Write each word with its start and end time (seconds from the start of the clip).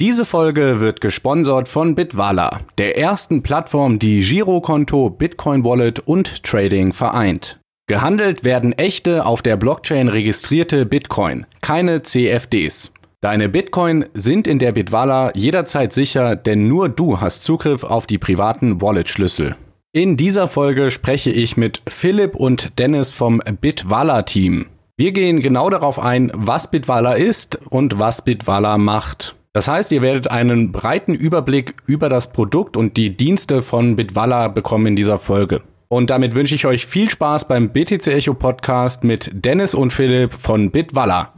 Diese 0.00 0.24
Folge 0.24 0.78
wird 0.78 1.00
gesponsert 1.00 1.68
von 1.68 1.96
Bitwala, 1.96 2.60
der 2.78 2.96
ersten 2.96 3.42
Plattform, 3.42 3.98
die 3.98 4.20
Girokonto, 4.20 5.10
Bitcoin 5.10 5.64
Wallet 5.64 5.98
und 5.98 6.44
Trading 6.44 6.92
vereint. 6.92 7.58
Gehandelt 7.88 8.44
werden 8.44 8.72
echte, 8.74 9.26
auf 9.26 9.42
der 9.42 9.56
Blockchain 9.56 10.06
registrierte 10.06 10.86
Bitcoin, 10.86 11.46
keine 11.62 12.04
CFDs. 12.04 12.92
Deine 13.20 13.48
Bitcoin 13.48 14.06
sind 14.14 14.46
in 14.46 14.60
der 14.60 14.70
Bitwala 14.70 15.32
jederzeit 15.34 15.92
sicher, 15.92 16.36
denn 16.36 16.68
nur 16.68 16.88
du 16.88 17.20
hast 17.20 17.42
Zugriff 17.42 17.82
auf 17.82 18.06
die 18.06 18.18
privaten 18.18 18.80
Wallet-Schlüssel. 18.80 19.56
In 19.92 20.16
dieser 20.16 20.46
Folge 20.46 20.92
spreche 20.92 21.30
ich 21.32 21.56
mit 21.56 21.82
Philipp 21.88 22.36
und 22.36 22.78
Dennis 22.78 23.10
vom 23.10 23.42
Bitwala-Team. 23.60 24.66
Wir 24.96 25.10
gehen 25.10 25.40
genau 25.40 25.70
darauf 25.70 25.98
ein, 25.98 26.30
was 26.34 26.70
Bitwala 26.70 27.14
ist 27.14 27.58
und 27.68 27.98
was 27.98 28.22
Bitwala 28.22 28.78
macht. 28.78 29.34
Das 29.52 29.66
heißt, 29.68 29.92
ihr 29.92 30.02
werdet 30.02 30.30
einen 30.30 30.72
breiten 30.72 31.14
Überblick 31.14 31.74
über 31.86 32.08
das 32.08 32.32
Produkt 32.32 32.76
und 32.76 32.96
die 32.96 33.16
Dienste 33.16 33.62
von 33.62 33.96
Bitwala 33.96 34.48
bekommen 34.48 34.86
in 34.86 34.96
dieser 34.96 35.18
Folge. 35.18 35.62
Und 35.88 36.10
damit 36.10 36.34
wünsche 36.34 36.54
ich 36.54 36.66
euch 36.66 36.86
viel 36.86 37.08
Spaß 37.08 37.48
beim 37.48 37.70
BTC 37.70 38.08
Echo 38.08 38.34
Podcast 38.34 39.04
mit 39.04 39.30
Dennis 39.32 39.74
und 39.74 39.92
Philipp 39.92 40.34
von 40.34 40.70
Bitwala. 40.70 41.32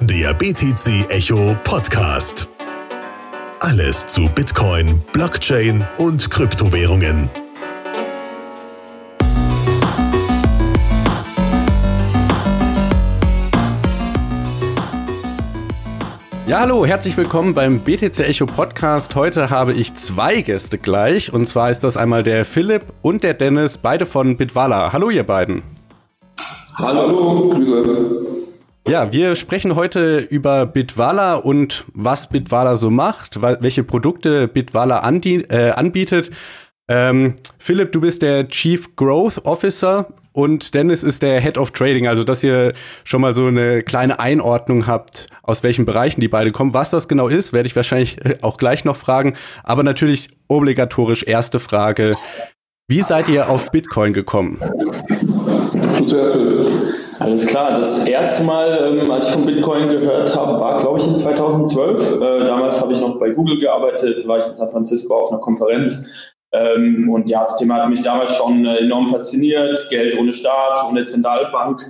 Der 0.00 0.32
BTC 0.34 1.10
Echo 1.10 1.56
Podcast. 1.64 2.48
Alles 3.60 4.06
zu 4.06 4.28
Bitcoin, 4.28 5.02
Blockchain 5.12 5.84
und 5.98 6.30
Kryptowährungen. 6.30 7.28
Ja, 16.48 16.60
hallo, 16.60 16.86
herzlich 16.86 17.14
willkommen 17.18 17.52
beim 17.52 17.80
BTC 17.80 18.20
Echo 18.20 18.46
Podcast. 18.46 19.14
Heute 19.14 19.50
habe 19.50 19.74
ich 19.74 19.94
zwei 19.96 20.40
Gäste 20.40 20.78
gleich. 20.78 21.30
Und 21.30 21.44
zwar 21.44 21.70
ist 21.70 21.80
das 21.80 21.98
einmal 21.98 22.22
der 22.22 22.46
Philipp 22.46 22.86
und 23.02 23.22
der 23.22 23.34
Dennis, 23.34 23.76
beide 23.76 24.06
von 24.06 24.38
Bitwala. 24.38 24.94
Hallo, 24.94 25.10
ihr 25.10 25.24
beiden. 25.24 25.62
Hallo, 26.76 27.50
Grüße. 27.50 27.82
Ja, 28.88 29.12
wir 29.12 29.36
sprechen 29.36 29.74
heute 29.74 30.20
über 30.20 30.64
Bitwala 30.64 31.34
und 31.34 31.84
was 31.92 32.30
Bitwala 32.30 32.76
so 32.76 32.88
macht, 32.88 33.42
welche 33.42 33.84
Produkte 33.84 34.48
Bitwala 34.48 35.06
äh, 35.06 35.70
anbietet. 35.72 36.30
Ähm, 36.88 37.34
Philipp, 37.58 37.92
du 37.92 38.00
bist 38.00 38.22
der 38.22 38.48
Chief 38.48 38.96
Growth 38.96 39.44
Officer 39.44 40.06
und 40.38 40.72
Dennis 40.74 41.02
ist 41.02 41.22
der 41.22 41.40
Head 41.40 41.58
of 41.58 41.72
Trading. 41.72 42.06
Also, 42.06 42.22
dass 42.22 42.44
ihr 42.44 42.72
schon 43.02 43.20
mal 43.20 43.34
so 43.34 43.46
eine 43.46 43.82
kleine 43.82 44.20
Einordnung 44.20 44.86
habt, 44.86 45.26
aus 45.42 45.64
welchen 45.64 45.84
Bereichen 45.84 46.20
die 46.20 46.28
beide 46.28 46.52
kommen. 46.52 46.74
Was 46.74 46.90
das 46.90 47.08
genau 47.08 47.26
ist, 47.26 47.52
werde 47.52 47.66
ich 47.66 47.74
wahrscheinlich 47.74 48.24
äh, 48.24 48.36
auch 48.42 48.56
gleich 48.56 48.84
noch 48.84 48.94
fragen. 48.94 49.34
Aber 49.64 49.82
natürlich 49.82 50.28
obligatorisch 50.46 51.24
erste 51.24 51.58
Frage. 51.58 52.14
Wie 52.86 53.02
seid 53.02 53.28
ihr 53.28 53.50
auf 53.50 53.72
Bitcoin 53.72 54.12
gekommen? 54.12 54.60
Alles 57.18 57.46
klar. 57.48 57.74
Das 57.74 58.06
erste 58.06 58.44
Mal, 58.44 58.96
ähm, 58.96 59.10
als 59.10 59.26
ich 59.26 59.32
von 59.32 59.44
Bitcoin 59.44 59.88
gehört 59.88 60.36
habe, 60.36 60.60
war, 60.60 60.78
glaube 60.78 61.00
ich, 61.00 61.06
in 61.08 61.18
2012. 61.18 62.12
Äh, 62.12 62.46
damals 62.46 62.80
habe 62.80 62.92
ich 62.92 63.00
noch 63.00 63.18
bei 63.18 63.30
Google 63.30 63.58
gearbeitet, 63.58 64.24
war 64.28 64.38
ich 64.38 64.46
in 64.46 64.54
San 64.54 64.70
Francisco 64.70 65.16
auf 65.16 65.32
einer 65.32 65.40
Konferenz. 65.40 66.36
Ähm, 66.50 67.10
und 67.10 67.28
ja, 67.28 67.42
das 67.42 67.58
Thema 67.58 67.76
hat 67.76 67.90
mich 67.90 68.02
damals 68.02 68.34
schon 68.34 68.64
äh, 68.64 68.78
enorm 68.78 69.10
fasziniert. 69.10 69.86
Geld 69.90 70.18
ohne 70.18 70.32
Staat, 70.32 70.82
ohne 70.88 71.04
Zentralbank. 71.04 71.84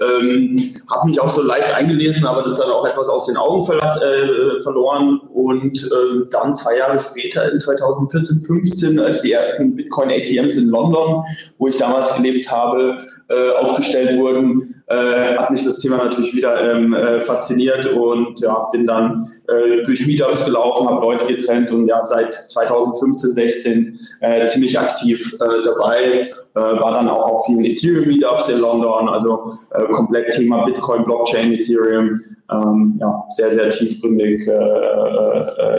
Ähm, 0.00 0.56
habe 0.88 1.08
mich 1.08 1.20
auch 1.20 1.28
so 1.28 1.42
leicht 1.42 1.74
eingelesen, 1.74 2.24
aber 2.24 2.42
das 2.42 2.58
dann 2.58 2.70
auch 2.70 2.86
etwas 2.86 3.08
aus 3.08 3.26
den 3.26 3.36
Augen 3.36 3.62
äh, 3.62 4.60
verloren. 4.62 5.20
Und 5.32 5.78
äh, 5.78 6.28
dann 6.30 6.54
zwei 6.54 6.78
Jahre 6.78 6.98
später, 7.00 7.50
in 7.50 7.58
2014, 7.58 8.44
15, 8.46 9.00
als 9.00 9.22
die 9.22 9.32
ersten 9.32 9.74
Bitcoin-ATMs 9.74 10.56
in 10.58 10.68
London, 10.68 11.24
wo 11.58 11.66
ich 11.66 11.76
damals 11.76 12.14
gelebt 12.14 12.48
habe, 12.48 12.98
äh, 13.28 13.50
aufgestellt 13.56 14.16
wurden, 14.18 14.73
äh, 14.94 15.36
hat 15.36 15.50
mich 15.50 15.64
das 15.64 15.78
Thema 15.78 15.98
natürlich 15.98 16.34
wieder 16.34 16.72
ähm, 16.72 16.94
äh, 16.94 17.20
fasziniert 17.20 17.86
und 17.86 18.40
ja, 18.40 18.68
bin 18.72 18.86
dann 18.86 19.28
äh, 19.48 19.82
durch 19.84 20.06
Meetups 20.06 20.44
gelaufen, 20.44 20.88
habe 20.88 21.00
Leute 21.00 21.26
getrennt 21.26 21.70
und 21.70 21.86
ja, 21.86 22.04
seit 22.04 22.32
2015, 22.34 23.32
16 23.32 23.98
äh, 24.20 24.46
ziemlich 24.46 24.78
aktiv 24.78 25.34
äh, 25.34 25.64
dabei. 25.64 26.30
war 26.54 26.92
dann 26.92 27.08
auch 27.08 27.26
auf 27.28 27.46
vielen 27.46 27.64
Ethereum-Meetups 27.64 28.48
in 28.48 28.60
London, 28.60 29.08
also 29.08 29.50
komplett 29.92 30.32
Thema 30.32 30.64
Bitcoin, 30.64 31.02
Blockchain, 31.02 31.52
Ethereum, 31.52 32.20
ähm, 32.48 32.96
ja, 33.00 33.24
sehr, 33.30 33.50
sehr 33.50 33.70
tiefgründig 33.70 34.48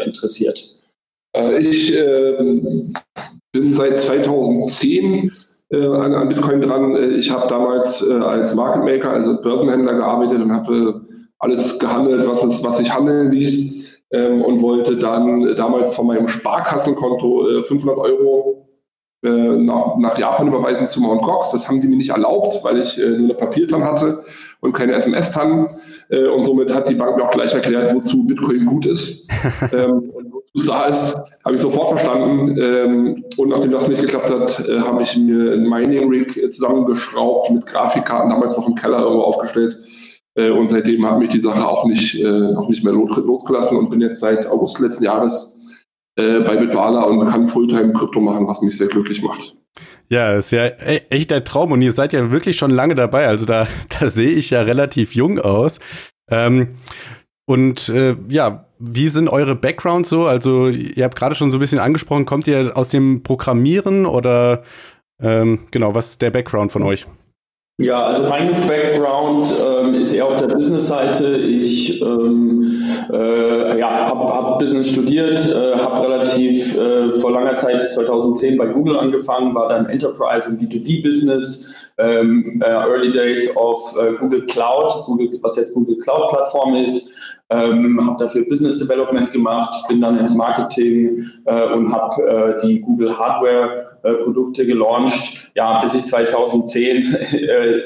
interessiert. 0.06 0.62
Ich 1.60 1.96
ähm, 1.96 2.94
bin 3.54 3.74
seit 3.74 4.00
2010 4.02 5.14
äh, 5.14 5.30
an, 5.72 6.14
an, 6.14 6.28
Bitcoin 6.28 6.62
dran. 6.62 6.96
Äh, 6.96 7.08
ich 7.08 7.32
habe 7.32 7.48
damals 7.48 8.08
äh, 8.08 8.14
als 8.14 8.54
Market 8.56 8.84
Maker, 8.84 9.12
also 9.12 9.32
als 9.32 9.42
Börsenhändler 9.42 9.96
gearbeitet 9.96 10.42
und 10.42 10.54
habe 10.54 11.02
alles 11.40 11.80
gehandelt, 11.80 12.28
was, 12.28 12.44
es, 12.44 12.64
was 12.64 12.78
sich 12.78 12.94
handeln 12.94 13.32
ließ 13.32 14.00
ähm, 14.12 14.42
und 14.42 14.62
wollte 14.62 14.96
dann 14.96 15.56
damals 15.56 15.94
von 15.94 16.08
meinem 16.08 16.28
Sparkassenkonto 16.28 17.62
500 17.62 17.98
Euro 17.98 18.62
nach, 19.22 19.98
nach, 19.98 20.16
Japan 20.20 20.48
überweisen 20.48 20.86
zu 20.86 21.02
Mt. 21.02 21.24
Gox. 21.24 21.50
Das 21.50 21.68
haben 21.68 21.82
die 21.82 21.88
mir 21.88 21.96
nicht 21.96 22.12
erlaubt, 22.12 22.64
weil 22.64 22.78
ich 22.78 22.96
äh, 23.00 23.10
nur 23.10 23.18
eine 23.18 23.34
Papiertan 23.34 23.84
hatte 23.84 24.22
und 24.60 24.72
keine 24.72 24.94
SMS-Tan. 24.94 25.68
Äh, 26.10 26.28
und 26.28 26.44
somit 26.44 26.72
hat 26.72 26.88
die 26.88 26.94
Bank 26.94 27.18
mir 27.18 27.24
auch 27.24 27.32
gleich 27.32 27.52
erklärt, 27.52 27.96
wozu 27.96 28.28
Bitcoin 28.28 28.68
gut 28.68 28.86
ist. 28.86 29.28
ähm, 29.74 30.12
und 30.14 30.32
da 30.64 30.86
ist, 30.86 31.16
habe 31.44 31.56
ich 31.56 31.62
sofort 31.62 31.90
verstanden. 31.90 32.58
Ähm, 32.60 33.26
und 33.38 33.50
nachdem 33.50 33.72
das 33.72 33.88
nicht 33.88 34.02
geklappt 34.02 34.30
hat, 34.30 34.68
äh, 34.68 34.80
habe 34.80 35.04
ich 35.04 35.18
mir 35.18 35.54
ein 35.54 35.68
Mining-Rig 35.68 36.52
zusammengeschraubt 36.52 37.52
mit 37.52 37.66
Grafikkarten, 37.66 38.30
damals 38.30 38.56
noch 38.56 38.68
im 38.68 38.76
Keller 38.76 39.00
irgendwo 39.00 39.24
aufgestellt. 39.24 39.78
Äh, 40.36 40.50
und 40.50 40.70
seitdem 40.70 41.06
hat 41.06 41.20
mich 41.20 41.30
die 41.30 41.40
Sache 41.40 41.68
auch 41.68 41.86
nicht, 41.86 42.22
äh, 42.22 42.56
auch 42.56 42.70
nicht 42.70 42.84
mehr 42.84 42.94
losgelassen 42.94 43.78
und 43.78 43.90
bin 43.90 44.02
jetzt 44.02 44.20
seit 44.20 44.48
August 44.48 44.80
letzten 44.80 45.04
Jahres 45.04 45.86
äh, 46.18 46.40
bei 46.40 46.58
Bitwala 46.58 47.04
und 47.04 47.26
kann 47.28 47.48
Fulltime 47.48 47.94
Krypto 47.94 48.20
machen, 48.22 48.48
was 48.48 48.62
mich 48.62 48.78
sehr 48.78 48.88
glücklich 48.88 49.22
macht. 49.22 49.58
Ja, 50.08 50.36
ist 50.36 50.52
ja 50.52 50.66
e-, 50.66 51.02
echt 51.10 51.32
der 51.32 51.44
Traum 51.44 51.72
und 51.72 51.82
ihr 51.82 51.92
seid 51.92 52.14
ja 52.14 52.32
wirklich 52.32 52.58
schon 52.58 52.72
lange 52.72 52.96
dabei. 52.96 53.28
Also 53.28 53.46
da, 53.46 53.68
da 54.00 54.10
sehe 54.10 54.32
ich 54.32 54.52
ja 54.52 54.62
relativ 54.62 55.16
jung 55.16 55.40
aus. 55.40 55.80
Ähm, 56.30 56.76
und 57.46 57.90
äh, 57.90 58.16
ja, 58.30 58.66
wie 58.80 59.10
sind 59.10 59.30
eure 59.30 59.56
Backgrounds 59.56 60.10
so? 60.10 60.26
Also, 60.26 60.68
ihr 60.68 61.04
habt 61.04 61.16
gerade 61.16 61.36
schon 61.36 61.52
so 61.52 61.58
ein 61.58 61.60
bisschen 61.60 61.80
angesprochen, 61.80 62.26
kommt 62.26 62.48
ihr 62.48 62.76
aus 62.76 62.90
dem 62.90 63.24
Programmieren 63.24 64.06
oder 64.06 64.64
ähm, 65.22 65.68
genau, 65.72 65.96
was 65.96 66.10
ist 66.10 66.22
der 66.22 66.32
Background 66.32 66.72
von 66.72 66.84
euch? 66.84 67.06
Ja, 67.78 68.06
also 68.06 68.24
mein 68.30 68.52
Background 68.68 69.54
ähm, 69.62 69.96
ist 69.96 70.14
eher 70.14 70.28
auf 70.28 70.40
der 70.40 70.48
Business-Seite. 70.48 71.36
Ich 71.36 72.02
ähm, 72.02 72.82
äh, 73.12 73.78
ja, 73.78 74.08
habe 74.08 74.34
hab 74.34 74.60
Business 74.60 74.90
studiert, 74.90 75.54
äh, 75.54 75.78
habe 75.78 76.08
relativ 76.08 76.78
äh, 76.78 77.12
vor 77.20 77.32
langer 77.32 77.58
Zeit, 77.58 77.92
2010, 77.92 78.58
bei 78.58 78.68
Google 78.68 78.98
angefangen, 78.98 79.54
war 79.54 79.68
dann 79.68 79.88
Enterprise 79.88 80.50
und 80.50 80.62
B2B-Business, 80.62 81.92
ähm, 81.98 82.62
äh, 82.64 82.70
Early 82.70 83.12
Days 83.12 83.56
of 83.56 83.96
äh, 83.98 84.14
Google 84.14 84.46
Cloud, 84.46 85.06
Google, 85.06 85.30
was 85.42 85.56
jetzt 85.56 85.74
Google 85.74 85.98
Cloud-Plattform 86.00 86.76
ist 86.76 87.16
ähm, 87.50 88.04
habe 88.04 88.18
dafür 88.24 88.44
Business 88.48 88.80
Development 88.80 89.30
gemacht, 89.32 89.88
bin 89.88 90.02
dann 90.02 90.18
ins 90.18 90.36
Marketing 90.36 91.28
äh, 91.46 91.74
und 91.74 91.94
habe 91.94 92.24
äh, 92.28 92.66
die 92.66 92.82
Google 92.82 93.18
Hardware 93.18 94.00
äh, 94.04 94.14
Produkte 94.16 94.66
gelauncht. 94.66 95.52
Ja, 95.54 95.80
bis 95.80 95.94
ich 95.94 96.04
2010, 96.06 97.14
äh, 97.32 97.82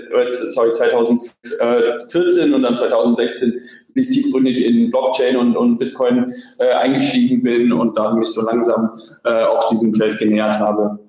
sorry, 0.49 0.71
2014 0.71 2.53
und 2.53 2.63
dann 2.63 2.75
2016 2.75 3.53
nicht 3.95 4.11
tiefgründig 4.11 4.63
in 4.63 4.91
Blockchain 4.91 5.35
und, 5.35 5.57
und 5.57 5.77
Bitcoin 5.77 6.31
eingestiegen 6.59 7.43
bin 7.43 7.73
und 7.73 7.97
dann 7.97 8.19
mich 8.19 8.29
so 8.29 8.45
langsam 8.45 8.91
auch 9.23 9.67
diesem 9.67 9.93
Feld 9.93 10.19
genähert 10.19 10.59
habe. 10.59 10.99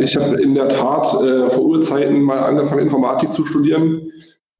Ich 0.00 0.16
habe 0.16 0.40
in 0.40 0.54
der 0.54 0.68
Tat 0.68 1.06
vor 1.06 1.62
Urzeiten 1.64 2.22
mal 2.22 2.38
angefangen, 2.38 2.82
Informatik 2.82 3.32
zu 3.32 3.44
studieren 3.44 4.02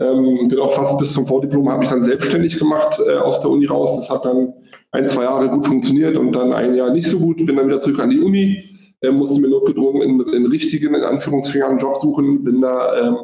ähm, 0.02 0.48
bin 0.48 0.58
auch 0.58 0.72
fast 0.72 0.98
bis 0.98 1.12
zum 1.12 1.26
Vordiplom, 1.26 1.68
habe 1.68 1.80
mich 1.80 1.90
dann 1.90 2.02
selbstständig 2.02 2.58
gemacht 2.58 2.98
äh, 3.06 3.16
aus 3.16 3.40
der 3.40 3.50
Uni 3.50 3.66
raus. 3.66 3.96
Das 3.96 4.10
hat 4.10 4.24
dann 4.24 4.52
ein, 4.90 5.06
zwei 5.06 5.24
Jahre 5.24 5.48
gut 5.48 5.66
funktioniert 5.66 6.16
und 6.16 6.32
dann 6.32 6.52
ein 6.52 6.74
Jahr 6.74 6.90
nicht 6.90 7.06
so 7.06 7.18
gut. 7.18 7.44
Bin 7.44 7.56
dann 7.56 7.66
wieder 7.66 7.78
zurück 7.78 8.00
an 8.00 8.10
die 8.10 8.20
Uni, 8.20 8.64
äh, 9.00 9.10
musste 9.10 9.40
mir 9.40 9.48
notgedrungen 9.48 10.02
in, 10.02 10.20
in 10.32 10.46
richtigen, 10.46 10.94
in 10.94 11.02
Anführungsfingern, 11.02 11.78
Job 11.78 11.96
suchen. 11.96 12.42
Bin 12.42 12.60
da 12.60 13.08
ähm, 13.08 13.16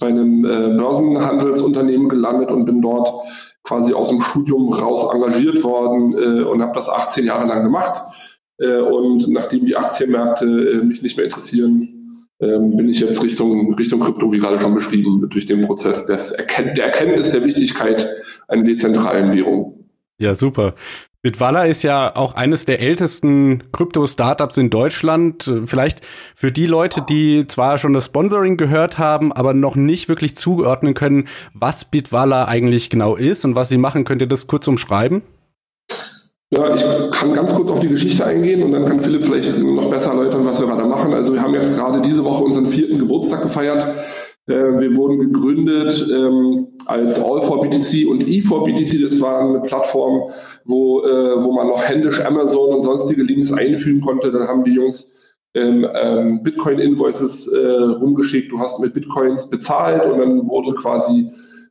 bei 0.00 0.08
einem 0.08 0.44
äh, 0.44 0.76
Börsenhandelsunternehmen 0.76 2.08
gelandet 2.08 2.50
und 2.50 2.64
bin 2.64 2.82
dort 2.82 3.10
quasi 3.62 3.94
aus 3.94 4.10
dem 4.10 4.20
Studium 4.20 4.72
raus 4.72 5.08
engagiert 5.12 5.62
worden 5.64 6.14
äh, 6.14 6.42
und 6.42 6.62
habe 6.62 6.72
das 6.74 6.88
18 6.88 7.24
Jahre 7.24 7.46
lang 7.46 7.62
gemacht. 7.62 8.02
Äh, 8.58 8.78
und 8.78 9.28
nachdem 9.28 9.66
die 9.66 9.76
Aktienmärkte 9.76 10.46
äh, 10.46 10.84
mich 10.84 11.02
nicht 11.02 11.16
mehr 11.16 11.26
interessieren, 11.26 11.96
ähm, 12.40 12.76
bin 12.76 12.88
ich 12.88 13.00
jetzt 13.00 13.22
Richtung, 13.22 13.74
Richtung 13.74 14.00
Krypto, 14.00 14.30
wie 14.30 14.38
gerade 14.38 14.58
schon 14.60 14.74
beschrieben, 14.74 15.26
durch 15.28 15.46
den 15.46 15.62
Prozess 15.62 16.06
des 16.06 16.32
Erken 16.32 16.74
der 16.74 16.86
Erkenntnis 16.86 17.30
der 17.30 17.44
Wichtigkeit 17.44 18.08
einer 18.48 18.64
dezentralen 18.64 19.32
Währung. 19.32 19.86
Ja, 20.18 20.34
super. 20.34 20.74
Bitwala 21.22 21.64
ist 21.64 21.82
ja 21.82 22.14
auch 22.14 22.34
eines 22.34 22.66
der 22.66 22.80
ältesten 22.80 23.64
Krypto-Startups 23.72 24.58
in 24.58 24.70
Deutschland. 24.70 25.52
Vielleicht 25.64 26.00
für 26.36 26.52
die 26.52 26.66
Leute, 26.66 27.02
die 27.02 27.48
zwar 27.48 27.78
schon 27.78 27.92
das 27.92 28.06
Sponsoring 28.06 28.56
gehört 28.56 28.98
haben, 28.98 29.32
aber 29.32 29.52
noch 29.52 29.74
nicht 29.74 30.08
wirklich 30.08 30.36
zuordnen 30.36 30.94
können, 30.94 31.26
was 31.52 31.84
Bitwala 31.84 32.44
eigentlich 32.44 32.90
genau 32.90 33.16
ist 33.16 33.44
und 33.44 33.56
was 33.56 33.68
sie 33.68 33.76
machen. 33.76 34.04
Könnt 34.04 34.22
ihr 34.22 34.28
das 34.28 34.46
kurz 34.46 34.68
umschreiben? 34.68 35.22
Ja, 36.50 36.72
ich 36.72 36.84
kann 37.10 37.34
ganz 37.34 37.52
kurz 37.52 37.70
auf 37.70 37.80
die 37.80 37.88
Geschichte 37.88 38.24
eingehen 38.24 38.62
und 38.62 38.70
dann 38.70 38.86
kann 38.86 39.00
Philipp 39.00 39.24
vielleicht 39.24 39.58
noch 39.58 39.90
besser 39.90 40.10
erläutern, 40.10 40.46
was 40.46 40.60
wir 40.60 40.68
gerade 40.68 40.84
machen. 40.84 41.12
Also 41.12 41.32
wir 41.32 41.42
haben 41.42 41.54
jetzt 41.54 41.74
gerade 41.76 42.00
diese 42.00 42.24
Woche 42.24 42.44
unseren 42.44 42.66
vierten 42.66 43.00
Geburtstag 43.00 43.42
gefeiert. 43.42 43.84
Äh, 44.46 44.54
wir 44.54 44.94
wurden 44.94 45.18
gegründet 45.18 46.06
ähm, 46.08 46.68
als 46.86 47.20
All4BTC 47.20 48.06
und 48.06 48.22
E4BTC. 48.22 49.02
Das 49.02 49.20
war 49.20 49.40
eine 49.40 49.60
Plattform, 49.60 50.30
wo, 50.64 51.02
äh, 51.02 51.44
wo 51.44 51.52
man 51.52 51.66
noch 51.66 51.82
händisch 51.82 52.20
Amazon 52.20 52.74
und 52.74 52.82
sonstige 52.82 53.24
Links 53.24 53.52
einfügen 53.52 54.00
konnte. 54.00 54.30
Dann 54.30 54.46
haben 54.46 54.62
die 54.62 54.74
Jungs 54.74 55.36
ähm, 55.54 55.84
ähm, 55.94 56.44
Bitcoin-Invoices 56.44 57.48
äh, 57.48 57.66
rumgeschickt. 58.00 58.52
Du 58.52 58.60
hast 58.60 58.78
mit 58.78 58.94
Bitcoins 58.94 59.50
bezahlt 59.50 60.04
und 60.04 60.20
dann 60.20 60.46
wurde 60.46 60.74
quasi 60.74 61.28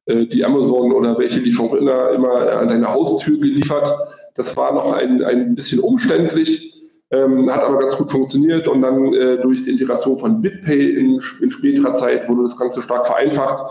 die 0.07 0.45
Amazon 0.45 0.91
oder 0.91 1.17
welche 1.17 1.39
Lieferung 1.39 1.77
immer, 1.77 2.11
immer 2.11 2.59
an 2.59 2.67
deine 2.67 2.93
Haustür 2.93 3.39
geliefert. 3.39 3.91
Das 4.35 4.55
war 4.55 4.73
noch 4.73 4.93
ein, 4.93 5.23
ein 5.23 5.55
bisschen 5.55 5.79
umständlich. 5.79 6.75
Ähm, 7.11 7.51
hat 7.51 7.63
aber 7.63 7.79
ganz 7.79 7.95
gut 7.95 8.09
funktioniert 8.09 8.67
und 8.67 8.81
dann 8.81 9.13
äh, 9.13 9.37
durch 9.37 9.61
die 9.61 9.69
Integration 9.69 10.17
von 10.17 10.41
BitPay 10.41 10.89
in, 10.89 11.19
in 11.41 11.51
späterer 11.51 11.93
Zeit 11.93 12.27
wurde 12.27 12.41
das 12.41 12.57
Ganze 12.57 12.81
stark 12.81 13.05
vereinfacht, 13.05 13.63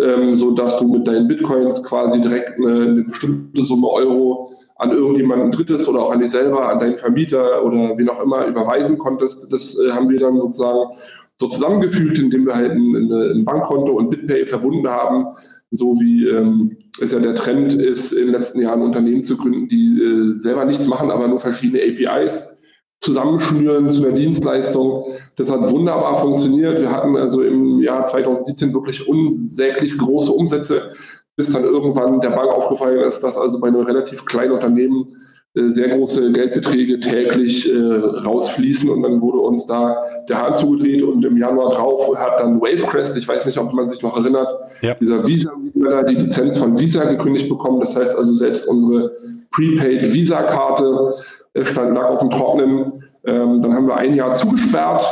ähm, 0.00 0.34
so 0.34 0.52
dass 0.52 0.78
du 0.78 0.88
mit 0.88 1.06
deinen 1.06 1.28
Bitcoins 1.28 1.82
quasi 1.84 2.20
direkt 2.22 2.56
eine, 2.56 2.82
eine, 2.82 3.04
bestimmte 3.04 3.64
Summe 3.64 3.86
Euro 3.88 4.48
an 4.76 4.92
irgendjemanden 4.92 5.50
Drittes 5.50 5.86
oder 5.88 6.00
auch 6.00 6.10
an 6.10 6.20
dich 6.20 6.30
selber, 6.30 6.70
an 6.70 6.78
deinen 6.78 6.96
Vermieter 6.96 7.62
oder 7.62 7.98
wen 7.98 8.08
auch 8.08 8.22
immer 8.22 8.46
überweisen 8.46 8.96
konntest. 8.96 9.52
Das 9.52 9.78
äh, 9.78 9.92
haben 9.92 10.08
wir 10.08 10.18
dann 10.18 10.38
sozusagen 10.38 10.90
so 11.40 11.48
zusammengefügt, 11.48 12.18
indem 12.18 12.44
wir 12.44 12.54
halt 12.54 12.72
ein, 12.72 13.10
ein 13.10 13.44
Bankkonto 13.46 13.92
und 13.92 14.10
BitPay 14.10 14.44
verbunden 14.44 14.86
haben, 14.86 15.24
so 15.70 15.94
wie 15.94 16.28
ähm, 16.28 16.76
es 17.00 17.12
ja 17.12 17.18
der 17.18 17.34
Trend 17.34 17.72
ist, 17.72 18.12
in 18.12 18.26
den 18.26 18.32
letzten 18.32 18.60
Jahren 18.60 18.82
Unternehmen 18.82 19.22
zu 19.22 19.38
gründen, 19.38 19.66
die 19.66 20.02
äh, 20.02 20.34
selber 20.34 20.66
nichts 20.66 20.86
machen, 20.86 21.10
aber 21.10 21.28
nur 21.28 21.38
verschiedene 21.38 21.82
APIs 21.82 22.60
zusammenschnüren 23.00 23.88
zu 23.88 24.04
einer 24.04 24.14
Dienstleistung. 24.14 25.04
Das 25.36 25.50
hat 25.50 25.70
wunderbar 25.70 26.20
funktioniert. 26.20 26.78
Wir 26.78 26.90
hatten 26.90 27.16
also 27.16 27.40
im 27.40 27.80
Jahr 27.80 28.04
2017 28.04 28.74
wirklich 28.74 29.08
unsäglich 29.08 29.96
große 29.96 30.30
Umsätze, 30.30 30.90
bis 31.36 31.48
dann 31.48 31.64
irgendwann 31.64 32.20
der 32.20 32.30
Bank 32.30 32.50
aufgefallen 32.50 33.00
ist, 33.00 33.20
dass 33.20 33.38
also 33.38 33.58
bei 33.60 33.68
einem 33.68 33.80
relativ 33.80 34.26
kleinen 34.26 34.52
Unternehmen 34.52 35.06
sehr 35.54 35.88
große 35.88 36.30
Geldbeträge 36.30 37.00
täglich 37.00 37.72
äh, 37.72 37.76
rausfließen 37.76 38.88
und 38.88 39.02
dann 39.02 39.20
wurde 39.20 39.38
uns 39.38 39.66
da 39.66 39.96
der 40.28 40.40
Hahn 40.40 40.54
zugedreht 40.54 41.02
und 41.02 41.24
im 41.24 41.36
Januar 41.36 41.74
drauf 41.74 42.16
hat 42.16 42.38
dann 42.38 42.60
Wavecrest, 42.60 43.16
ich 43.16 43.26
weiß 43.26 43.46
nicht, 43.46 43.58
ob 43.58 43.72
man 43.72 43.88
sich 43.88 44.02
noch 44.02 44.16
erinnert, 44.16 44.54
ja. 44.80 44.94
dieser 44.94 45.26
Visa-Reseller 45.26 46.04
die 46.04 46.14
Lizenz 46.14 46.56
von 46.56 46.78
Visa 46.78 47.04
gekündigt 47.04 47.48
bekommen. 47.48 47.80
Das 47.80 47.96
heißt 47.96 48.16
also 48.16 48.32
selbst 48.32 48.66
unsere 48.66 49.10
Prepaid 49.50 50.12
Visa-Karte 50.12 51.14
stand 51.62 51.94
lag 51.94 52.10
auf 52.10 52.20
dem 52.20 52.30
Trocknen. 52.30 53.04
Ähm, 53.24 53.60
dann 53.60 53.74
haben 53.74 53.88
wir 53.88 53.96
ein 53.96 54.14
Jahr 54.14 54.32
zugesperrt 54.32 55.04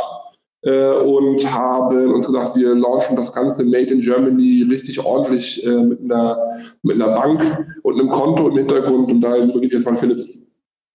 äh, 0.69 0.91
und 0.91 1.51
haben 1.51 2.13
uns 2.13 2.27
gedacht, 2.27 2.55
wir 2.57 2.75
launchen 2.75 3.17
das 3.17 3.33
Ganze 3.33 3.65
Made 3.65 3.93
in 3.93 4.01
Germany 4.01 4.67
richtig 4.69 5.03
ordentlich 5.05 5.65
äh, 5.65 5.83
mit, 5.83 6.01
einer, 6.03 6.37
mit 6.83 6.97
einer 6.97 7.15
Bank 7.15 7.41
und 7.83 7.99
einem 7.99 8.11
Konto 8.11 8.49
im 8.49 8.57
Hintergrund. 8.57 9.11
Und 9.11 9.21
da 9.21 9.37
übergebe 9.37 9.75
jetzt 9.75 9.87
mal 9.87 9.97
Philipp. 9.97 10.19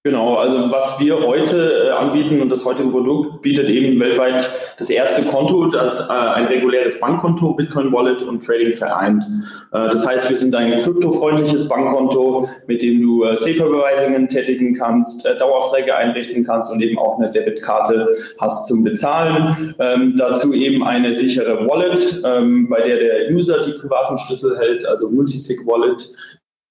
Genau, 0.05 0.35
also 0.35 0.69
was 0.69 1.00
wir 1.00 1.25
heute 1.25 1.88
äh, 1.88 1.89
anbieten 1.91 2.41
und 2.41 2.50
das 2.50 2.65
heutige 2.65 2.89
Produkt 2.89 3.41
bietet 3.41 3.69
eben 3.69 3.97
weltweit 4.01 4.50
das 4.77 4.89
erste 4.89 5.21
Konto, 5.21 5.67
das 5.67 6.09
äh, 6.09 6.11
ein 6.11 6.47
reguläres 6.47 7.00
Bankkonto, 7.00 7.53
Bitcoin 7.53 7.94
Wallet 7.94 8.21
und 8.21 8.45
Trading 8.45 8.73
vereint. 8.73 9.23
Äh, 9.71 9.88
das 9.89 10.05
heißt, 10.05 10.29
wir 10.29 10.35
sind 10.35 10.53
ein 10.55 10.81
kryptofreundliches 10.81 11.69
Bankkonto, 11.69 12.50
mit 12.67 12.81
dem 12.81 13.01
du 13.01 13.23
äh, 13.23 13.38
SEPA-Überweisungen 13.38 14.27
tätigen 14.27 14.73
kannst, 14.73 15.25
äh, 15.25 15.38
Daueraufträge 15.38 15.95
einrichten 15.95 16.44
kannst 16.44 16.69
und 16.69 16.83
eben 16.83 17.00
auch 17.00 17.17
eine 17.17 17.31
Debitkarte 17.31 18.09
hast 18.41 18.67
zum 18.67 18.83
Bezahlen. 18.83 19.73
Ähm, 19.79 20.15
dazu 20.17 20.53
eben 20.53 20.83
eine 20.83 21.13
sichere 21.13 21.65
Wallet, 21.65 22.21
ähm, 22.25 22.67
bei 22.67 22.81
der 22.81 22.97
der 22.97 23.31
User 23.31 23.65
die 23.65 23.79
privaten 23.79 24.17
Schlüssel 24.17 24.59
hält, 24.59 24.85
also 24.85 25.09
Multisig 25.11 25.65
Wallet 25.65 26.05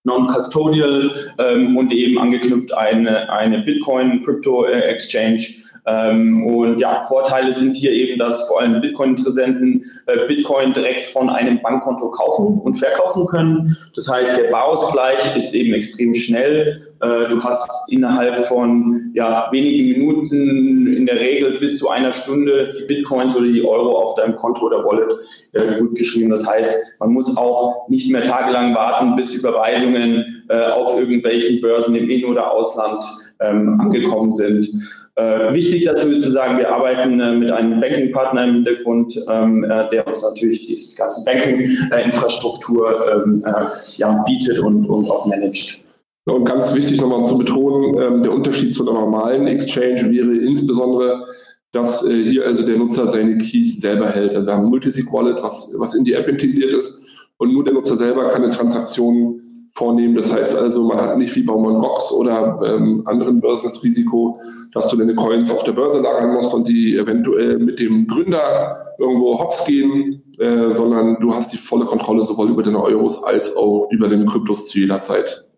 non-custodial 0.05 1.11
ähm, 1.39 1.77
und 1.77 1.93
eben 1.93 2.19
angeknüpft 2.19 2.73
eine, 2.75 3.31
eine 3.31 3.61
Bitcoin-Crypto-Exchange 3.61 5.43
ähm, 5.85 6.47
und 6.47 6.79
ja, 6.79 7.03
Vorteile 7.09 7.53
sind 7.53 7.75
hier 7.75 7.91
eben, 7.91 8.19
dass 8.19 8.47
vor 8.47 8.61
allem 8.61 8.81
Bitcoin-Interessenten 8.81 9.85
äh, 10.07 10.29
Bitcoin 10.29 10.73
direkt 10.73 11.07
von 11.07 11.29
einem 11.29 11.61
Bankkonto 11.61 12.11
kaufen 12.13 12.61
und 12.61 12.75
verkaufen 12.77 13.27
können. 13.27 13.77
Das 13.97 14.09
heißt, 14.09 14.39
der 14.39 14.51
Barausgleich 14.51 15.37
ist 15.37 15.53
eben 15.55 15.75
extrem 15.75 16.15
schnell. 16.15 16.77
Äh, 17.01 17.29
du 17.29 17.43
hast 17.43 17.93
innerhalb 17.93 18.47
von 18.47 19.11
ja, 19.15 19.49
wenigen 19.51 19.99
Minuten, 19.99 20.87
in 20.87 21.07
der 21.07 21.19
Regel 21.19 21.59
bis 21.59 21.79
zu 21.79 21.89
einer 21.89 22.13
Stunde, 22.13 22.75
die 22.79 22.85
Bitcoins 22.85 23.35
oder 23.35 23.47
die 23.47 23.65
Euro 23.65 23.99
auf 23.99 24.15
deinem 24.15 24.37
Konto 24.37 24.67
oder 24.67 24.85
Wallet 24.85 25.11
äh, 25.53 25.81
gut 25.81 25.97
geschrieben. 25.97 26.31
Das 26.31 26.47
heißt, 26.47 27.01
man 27.01 27.13
muss 27.13 27.37
auch 27.37 27.89
nicht 27.89 28.09
mehr 28.13 28.23
tagelang 28.23 28.75
warten, 28.77 29.17
bis 29.17 29.35
Überweisungen 29.35 30.45
äh, 30.49 30.67
auf 30.71 30.97
irgendwelchen 30.97 31.61
Börsen 31.61 31.97
im 31.97 32.09
In- 32.09 32.25
oder 32.25 32.53
Ausland 32.53 33.05
ähm, 33.43 33.81
angekommen 33.81 34.31
sind. 34.31 34.69
Äh, 35.15 35.53
wichtig 35.53 35.85
dazu 35.85 36.09
ist 36.09 36.23
zu 36.23 36.31
sagen, 36.31 36.59
wir 36.59 36.73
arbeiten 36.73 37.21
äh, 37.21 37.33
mit 37.35 37.51
einem 37.51 37.81
Banking-Partner 37.81 38.45
im 38.45 38.55
Hintergrund, 38.55 39.19
ähm, 39.29 39.65
äh, 39.65 39.89
der 39.91 40.07
uns 40.07 40.23
natürlich 40.23 40.67
die 40.67 40.97
ganze 40.97 41.25
Banking-Infrastruktur 41.25 42.95
ähm, 43.15 43.45
äh, 43.45 43.51
ja, 43.97 44.23
bietet 44.27 44.59
und, 44.59 44.87
und 44.87 45.11
auch 45.11 45.27
managt. 45.27 45.85
Und 46.25 46.45
ganz 46.45 46.75
wichtig 46.75 47.01
nochmal 47.01 47.27
zu 47.27 47.37
betonen, 47.37 47.99
ähm, 48.01 48.23
der 48.23 48.33
Unterschied 48.33 48.75
zu 48.75 48.89
einer 48.89 48.99
normalen 48.99 49.47
Exchange 49.47 50.11
wäre 50.11 50.35
insbesondere, 50.37 51.25
dass 51.73 52.07
äh, 52.07 52.25
hier 52.25 52.47
also 52.47 52.65
der 52.65 52.77
Nutzer 52.79 53.07
seine 53.07 53.39
Keys 53.39 53.81
selber 53.81 54.09
hält. 54.09 54.35
Also 54.35 54.47
wir 54.47 54.55
haben 54.55 54.65
ein 54.65 54.71
Multisig 54.71 55.13
Wallet, 55.13 55.43
was, 55.43 55.75
was 55.79 55.95
in 55.95 56.05
die 56.05 56.13
App 56.13 56.29
integriert 56.29 56.73
ist 56.73 57.03
und 57.39 57.53
nur 57.53 57.65
der 57.65 57.75
Nutzer 57.75 57.97
selber 57.97 58.29
kann 58.29 58.45
eine 58.45 58.53
Transaktion 58.53 59.42
vornehmen. 59.73 60.15
Das 60.15 60.33
heißt 60.33 60.57
also, 60.57 60.85
man 60.85 61.01
hat 61.01 61.17
nicht 61.17 61.35
wie 61.35 61.43
bei 61.43 61.55
Mongox 61.55 62.13
oder 62.13 62.61
ähm, 62.65 63.03
anderen 63.07 63.41
Börsen 63.41 63.65
das 63.65 63.83
Risiko, 63.83 64.39
dass 64.73 64.89
du 64.89 64.97
deine 64.97 65.15
Coins 65.15 65.51
auf 65.51 65.65
der 65.65 65.73
Börse 65.73 66.01
lagern 66.01 66.35
musst 66.35 66.55
und 66.55 66.69
die 66.69 66.97
eventuell 66.97 67.59
mit 67.59 67.81
dem 67.81 68.07
Gründer 68.07 68.95
irgendwo 68.99 69.39
hops 69.39 69.65
gehen, 69.65 70.23
äh, 70.39 70.71
sondern 70.71 71.19
du 71.21 71.35
hast 71.35 71.53
die 71.53 71.57
volle 71.57 71.87
Kontrolle 71.87 72.23
sowohl 72.23 72.51
über 72.51 72.63
deine 72.63 72.83
Euros 72.83 73.23
als 73.25 73.57
auch 73.57 73.89
über 73.91 74.09
deine 74.09 74.25
Kryptos 74.27 74.69
zu 74.69 74.79
jeder 74.79 75.01
Zeit. 75.01 75.49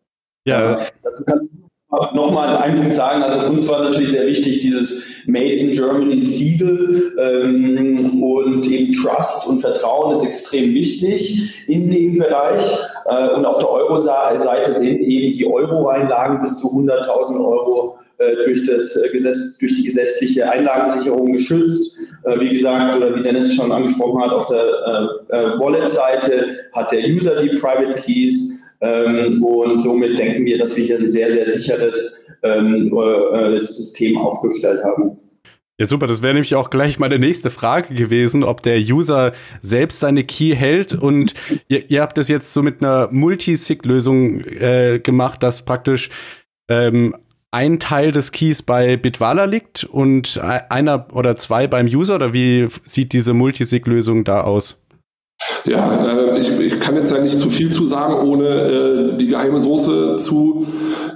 Ja, 0.47 0.77
dazu 1.03 1.25
kann 1.25 1.49
nochmal 2.15 2.57
einen 2.57 2.81
Punkt 2.81 2.95
sagen. 2.95 3.23
Also 3.23 3.47
uns 3.47 3.69
war 3.69 3.85
natürlich 3.85 4.11
sehr 4.11 4.27
wichtig, 4.27 4.61
dieses 4.61 5.05
Made 5.27 5.53
in 5.53 5.73
Germany 5.73 6.21
Siegel 6.23 7.13
ähm, 7.19 8.23
und 8.23 8.67
eben 8.71 8.93
Trust 8.93 9.47
und 9.49 9.61
Vertrauen 9.61 10.13
ist 10.13 10.25
extrem 10.25 10.75
wichtig 10.75 11.69
in 11.69 11.91
dem 11.91 12.19
Bereich. 12.19 12.65
Äh, 13.07 13.35
und 13.35 13.47
auf 13.47 13.59
der 13.59 13.71
Euro-Seite 13.71 14.73
sind 14.73 15.01
eben 15.01 15.33
die 15.33 15.47
Euro-Einlagen 15.47 16.41
bis 16.41 16.59
zu 16.59 16.69
100.000 16.69 17.39
Euro 17.39 17.99
äh, 18.19 18.45
durch, 18.45 18.65
das 18.65 18.95
äh, 18.95 19.09
Gesetz, 19.11 19.59
durch 19.59 19.75
die 19.75 19.83
gesetzliche 19.83 20.49
Einlagensicherung 20.49 21.33
geschützt. 21.33 21.99
Äh, 22.23 22.39
wie 22.39 22.51
gesagt, 22.51 22.97
oder 22.97 23.15
wie 23.17 23.23
Dennis 23.23 23.55
schon 23.55 23.73
angesprochen 23.73 24.23
hat, 24.23 24.31
auf 24.31 24.47
der 24.47 25.59
Wallet-Seite 25.59 26.57
hat 26.73 26.93
der 26.93 27.01
User 27.09 27.43
die 27.43 27.49
Private 27.51 27.95
Keys. 27.95 28.64
Ähm, 28.85 29.43
und 29.43 29.81
somit 29.81 30.19
denken 30.19 30.45
wir, 30.45 30.59
dass 30.59 30.77
wir 30.77 30.85
hier 30.85 30.99
ein 30.99 31.09
sehr, 31.09 31.31
sehr 31.31 31.49
sicheres 31.49 32.31
ähm, 32.43 32.95
äh, 32.95 33.61
System 33.63 34.19
aufgestellt 34.19 34.85
haben. 34.85 35.17
Ja, 35.81 35.87
super. 35.87 36.07
Das 36.07 36.23
wäre 36.23 36.35
nämlich 36.35 36.55
auch 36.55 36.71
gleich 36.71 36.99
meine 36.99 37.19
nächste 37.19 37.51
Frage 37.51 37.95
gewesen, 37.95 38.45
ob 38.45 38.63
der 38.63 38.79
User 38.79 39.33
selbst 39.63 40.01
seine 40.01 40.23
Key 40.23 40.55
hält. 40.55 40.93
Und 40.93 41.35
ihr, 41.69 41.91
ihr 41.91 42.03
habt 42.03 42.19
das 42.19 42.29
jetzt 42.29 42.53
so 42.53 42.63
mit 42.63 42.83
einer 42.83 43.09
Multisig-Lösung 43.11 44.45
äh, 44.45 45.01
gemacht, 45.03 45.43
dass 45.43 45.63
praktisch 45.63 46.11
ähm, 46.69 47.17
ein 47.51 47.81
Teil 47.81 48.13
des 48.13 48.33
Keys 48.33 48.63
bei 48.63 48.97
Bitwala 48.97 49.45
liegt 49.47 49.85
und 49.85 50.39
einer 50.39 51.09
oder 51.13 51.37
zwei 51.37 51.67
beim 51.67 51.87
User. 51.87 52.17
Oder 52.17 52.35
wie 52.35 52.67
sieht 52.85 53.13
diese 53.13 53.33
Multisig-Lösung 53.33 54.25
da 54.25 54.43
aus? 54.43 54.77
Ja, 55.65 56.07
äh, 56.07 56.39
ich, 56.39 56.51
ich, 56.59 56.81
kann 56.81 56.97
jetzt 56.97 57.13
ja 57.13 57.19
nicht 57.19 57.39
zu 57.39 57.51
viel 57.51 57.71
zu 57.71 57.87
sagen, 57.87 58.15
ohne 58.15 58.47
äh, 58.47 59.17
die 59.19 59.27
geheime 59.27 59.61
Soße 59.61 60.17
zu, 60.19 60.67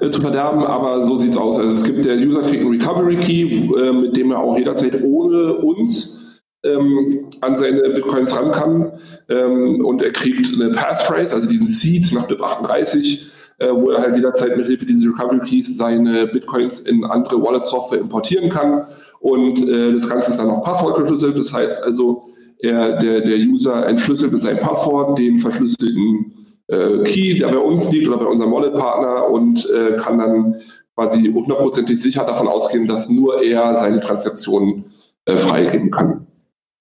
äh, 0.01 0.11
zu 0.11 0.21
verderben, 0.21 0.65
aber 0.65 1.05
so 1.07 1.17
sieht 1.17 1.31
es 1.31 1.37
aus. 1.37 1.59
Also 1.59 1.73
es 1.73 1.85
gibt 1.85 2.05
der 2.05 2.17
User 2.17 2.41
kriegt 2.41 2.63
einen 2.63 2.73
Recovery 2.73 3.17
Key, 3.17 3.43
äh, 3.43 3.93
mit 3.93 4.17
dem 4.17 4.31
er 4.31 4.41
auch 4.41 4.57
jederzeit 4.57 5.03
ohne 5.03 5.55
uns 5.55 6.43
ähm, 6.65 7.27
an 7.41 7.57
seine 7.57 7.81
Bitcoins 7.91 8.35
ran 8.37 8.51
kann. 8.51 8.93
Ähm, 9.29 9.85
und 9.85 10.03
er 10.03 10.13
kriegt 10.13 10.53
eine 10.53 10.71
Passphrase, 10.71 11.35
also 11.35 11.49
diesen 11.49 11.67
Seed 11.67 12.13
nach 12.13 12.27
BIP 12.27 12.43
38 12.43 13.35
äh, 13.59 13.71
wo 13.73 13.91
er 13.91 14.01
halt 14.01 14.17
jederzeit 14.17 14.57
mit 14.57 14.67
Hilfe 14.67 14.87
dieses 14.87 15.05
Recovery 15.05 15.41
Keys 15.41 15.77
seine 15.77 16.29
Bitcoins 16.29 16.81
in 16.81 17.05
andere 17.05 17.43
Wallet-Software 17.43 18.01
importieren 18.01 18.49
kann. 18.49 18.85
Und 19.21 19.69
äh, 19.69 19.93
das 19.93 20.09
Ganze 20.09 20.31
ist 20.31 20.39
dann 20.39 20.47
noch 20.49 20.63
passwortgeschlüsselt. 20.63 21.39
Das 21.39 21.53
heißt 21.53 21.83
also, 21.83 22.23
er, 22.61 22.99
der, 22.99 23.21
der 23.21 23.37
User 23.39 23.87
entschlüsselt 23.87 24.33
mit 24.33 24.43
seinem 24.43 24.59
Passwort 24.59 25.19
den 25.19 25.39
verschlüsselten 25.39 26.33
äh, 26.69 27.03
Key, 27.05 27.39
der 27.39 27.49
bei 27.49 27.59
uns 27.59 27.91
liegt 27.91 28.09
oder 28.09 28.19
bei 28.19 28.27
unserem 28.27 28.53
Wallet-Partner 28.53 29.29
und 29.29 29.69
äh, 29.71 29.97
kann 29.97 30.19
dann 30.19 30.57
quasi 30.95 31.31
hundertprozentig 31.33 32.01
sicher 32.01 32.25
davon 32.25 32.49
ausgehen, 32.49 32.87
dass 32.87 33.09
nur 33.09 33.43
er 33.43 33.75
seine 33.75 34.01
Transaktionen 34.01 34.85
äh, 35.27 35.37
freigeben 35.37 35.91
kann. 35.91 36.27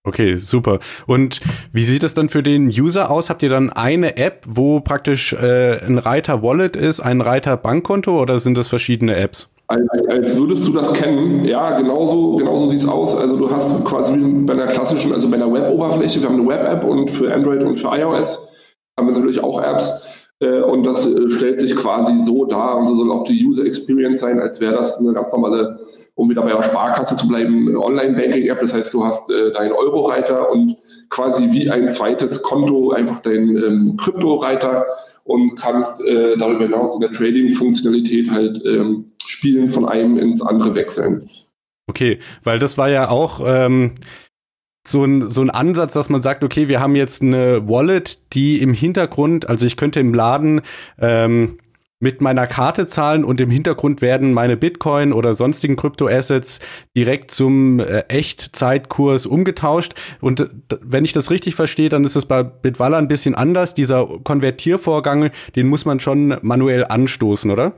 Okay, 0.03 0.37
super. 0.37 0.79
Und 1.05 1.41
wie 1.73 1.83
sieht 1.83 2.01
es 2.01 2.13
dann 2.13 2.29
für 2.29 2.41
den 2.41 2.67
User 2.67 3.11
aus? 3.11 3.29
Habt 3.29 3.43
ihr 3.43 3.49
dann 3.49 3.69
eine 3.69 4.15
App, 4.15 4.45
wo 4.47 4.79
praktisch 4.79 5.33
äh, 5.33 5.85
ein 5.85 5.97
Reiter 5.97 6.41
Wallet 6.41 6.77
ist, 6.77 7.01
ein 7.01 7.19
Reiter 7.19 7.57
Bankkonto 7.57 8.19
oder 8.19 8.39
sind 8.39 8.57
das 8.57 8.69
verschiedene 8.69 9.17
Apps? 9.17 9.49
Als, 9.69 10.07
als 10.07 10.37
würdest 10.37 10.65
du 10.65 10.71
das 10.71 10.93
kennen, 10.93 11.43
ja, 11.43 11.75
genauso, 11.77 12.37
genauso 12.37 12.67
sieht 12.67 12.79
es 12.79 12.87
aus. 12.87 13.15
Also 13.15 13.35
du 13.35 13.51
hast 13.51 13.83
quasi 13.83 14.13
wie 14.15 14.45
bei 14.45 14.53
einer 14.53 14.67
klassischen, 14.67 15.11
also 15.11 15.29
bei 15.29 15.35
einer 15.35 15.51
Web-Oberfläche, 15.51 16.21
wir 16.21 16.29
haben 16.29 16.39
eine 16.39 16.47
Web-App 16.47 16.85
und 16.85 17.11
für 17.11 17.33
Android 17.33 17.61
und 17.63 17.77
für 17.77 17.89
iOS 17.89 18.53
haben 18.97 19.07
wir 19.07 19.13
natürlich 19.13 19.43
auch 19.43 19.61
Apps. 19.61 20.16
Äh, 20.39 20.61
und 20.61 20.83
das 20.83 21.07
äh, 21.07 21.29
stellt 21.29 21.59
sich 21.59 21.75
quasi 21.75 22.19
so 22.19 22.45
dar 22.45 22.77
und 22.77 22.87
so 22.87 22.95
soll 22.95 23.11
auch 23.11 23.23
die 23.23 23.45
User 23.45 23.65
Experience 23.65 24.19
sein, 24.19 24.39
als 24.39 24.59
wäre 24.59 24.75
das 24.75 24.97
eine 24.99 25.13
ganz 25.13 25.31
normale 25.31 25.77
um 26.17 26.29
wieder 26.29 26.41
bei 26.41 26.51
der 26.51 26.63
Sparkasse 26.63 27.15
zu 27.15 27.27
bleiben, 27.27 27.77
Online-Banking-App. 27.77 28.59
Das 28.59 28.73
heißt, 28.73 28.91
du 28.93 29.05
hast 29.05 29.29
äh, 29.29 29.51
deinen 29.53 29.71
Euro-Reiter 29.71 30.49
und 30.49 30.75
quasi 31.09 31.51
wie 31.51 31.69
ein 31.69 31.89
zweites 31.89 32.41
Konto 32.41 32.91
einfach 32.91 33.21
deinen 33.21 33.55
ähm, 33.55 33.97
Krypto-Reiter 33.97 34.85
und 35.25 35.55
kannst 35.55 36.03
äh, 36.07 36.35
darüber 36.37 36.63
hinaus 36.63 36.95
in 36.95 37.01
der 37.01 37.11
Trading-Funktionalität 37.11 38.31
halt 38.31 38.59
ähm, 38.65 39.11
spielen, 39.25 39.69
von 39.69 39.87
einem 39.87 40.17
ins 40.17 40.41
andere 40.41 40.73
wechseln. 40.73 41.29
Okay, 41.87 42.17
weil 42.43 42.57
das 42.57 42.79
war 42.79 42.89
ja 42.89 43.09
auch 43.09 43.39
ähm, 43.45 43.93
so 44.89 45.03
ein, 45.03 45.29
so 45.29 45.41
ein 45.41 45.49
Ansatz, 45.49 45.93
dass 45.93 46.09
man 46.09 46.21
sagt, 46.21 46.43
okay, 46.43 46.67
wir 46.67 46.79
haben 46.79 46.95
jetzt 46.95 47.21
eine 47.21 47.67
Wallet, 47.67 48.33
die 48.33 48.61
im 48.61 48.73
Hintergrund, 48.73 49.49
also 49.49 49.65
ich 49.65 49.77
könnte 49.77 49.99
im 49.99 50.13
Laden 50.13 50.61
ähm, 50.99 51.57
mit 51.99 52.21
meiner 52.21 52.45
Karte 52.45 52.85
zahlen 52.85 53.23
und 53.23 53.41
im 53.41 53.49
Hintergrund 53.49 54.01
werden 54.01 54.31
meine 54.31 54.55
Bitcoin 54.55 55.13
oder 55.13 55.33
sonstigen 55.33 55.75
Kryptoassets 55.75 56.59
direkt 56.95 57.31
zum 57.31 57.79
äh, 57.79 58.03
Echtzeitkurs 58.07 59.25
umgetauscht. 59.25 59.95
Und 60.21 60.41
äh, 60.41 60.47
wenn 60.81 61.05
ich 61.05 61.13
das 61.13 61.31
richtig 61.31 61.55
verstehe, 61.55 61.89
dann 61.89 62.03
ist 62.03 62.15
es 62.15 62.25
bei 62.25 62.43
Bitwalla 62.43 62.99
ein 62.99 63.07
bisschen 63.07 63.33
anders. 63.33 63.73
Dieser 63.73 64.05
Konvertiervorgang, 64.23 65.31
den 65.55 65.67
muss 65.67 65.85
man 65.85 65.99
schon 65.99 66.37
manuell 66.41 66.85
anstoßen, 66.85 67.49
oder? 67.49 67.73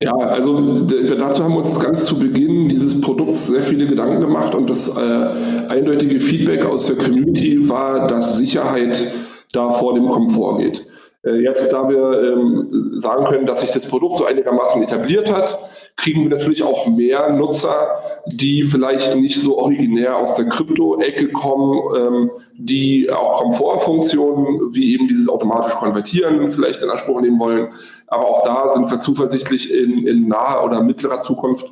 Ja, 0.00 0.14
also 0.14 0.86
dazu 0.86 1.42
haben 1.42 1.54
wir 1.54 1.58
uns 1.58 1.80
ganz 1.80 2.04
zu 2.04 2.20
Beginn 2.20 2.68
dieses 2.68 3.00
Produkts 3.00 3.48
sehr 3.48 3.62
viele 3.62 3.84
Gedanken 3.88 4.20
gemacht 4.20 4.54
und 4.54 4.70
das 4.70 4.86
äh, 4.88 5.26
eindeutige 5.68 6.20
Feedback 6.20 6.64
aus 6.64 6.86
der 6.86 6.96
Community 6.96 7.68
war, 7.68 8.06
dass 8.06 8.38
Sicherheit 8.38 9.10
da 9.50 9.72
vor 9.72 9.94
dem 9.94 10.08
Komfort 10.08 10.58
geht. 10.58 10.86
Äh, 11.24 11.42
jetzt, 11.42 11.72
da 11.72 11.88
wir 11.88 12.32
ähm, 12.32 12.68
sagen 12.94 13.24
können, 13.24 13.46
dass 13.46 13.60
sich 13.60 13.70
das 13.70 13.86
Produkt 13.86 14.18
so 14.18 14.24
einigermaßen 14.24 14.82
etabliert 14.82 15.32
hat, 15.32 15.58
kriegen 15.96 16.22
wir 16.22 16.30
natürlich 16.30 16.62
auch 16.62 16.86
mehr 16.86 17.32
Nutzer, 17.32 17.88
die 18.26 18.62
vielleicht 18.62 19.16
nicht 19.16 19.40
so 19.40 19.58
originär 19.58 20.16
aus 20.16 20.34
der 20.34 20.46
Krypto-Ecke 20.46 21.32
kommen, 21.32 21.80
ähm, 21.96 22.30
die 22.56 23.10
auch 23.10 23.40
Komfortfunktionen 23.40 24.72
wie 24.72 24.94
eben 24.94 25.08
dieses 25.08 25.28
automatisch 25.28 25.74
Konvertieren 25.74 26.50
vielleicht 26.52 26.82
in 26.82 26.90
Anspruch 26.90 27.20
nehmen 27.20 27.40
wollen. 27.40 27.68
Aber 28.06 28.26
auch 28.26 28.42
da 28.42 28.68
sind 28.68 28.88
wir 28.88 29.00
zuversichtlich 29.00 29.74
in, 29.74 30.06
in 30.06 30.28
naher 30.28 30.64
oder 30.64 30.82
mittlerer 30.82 31.18
Zukunft 31.18 31.66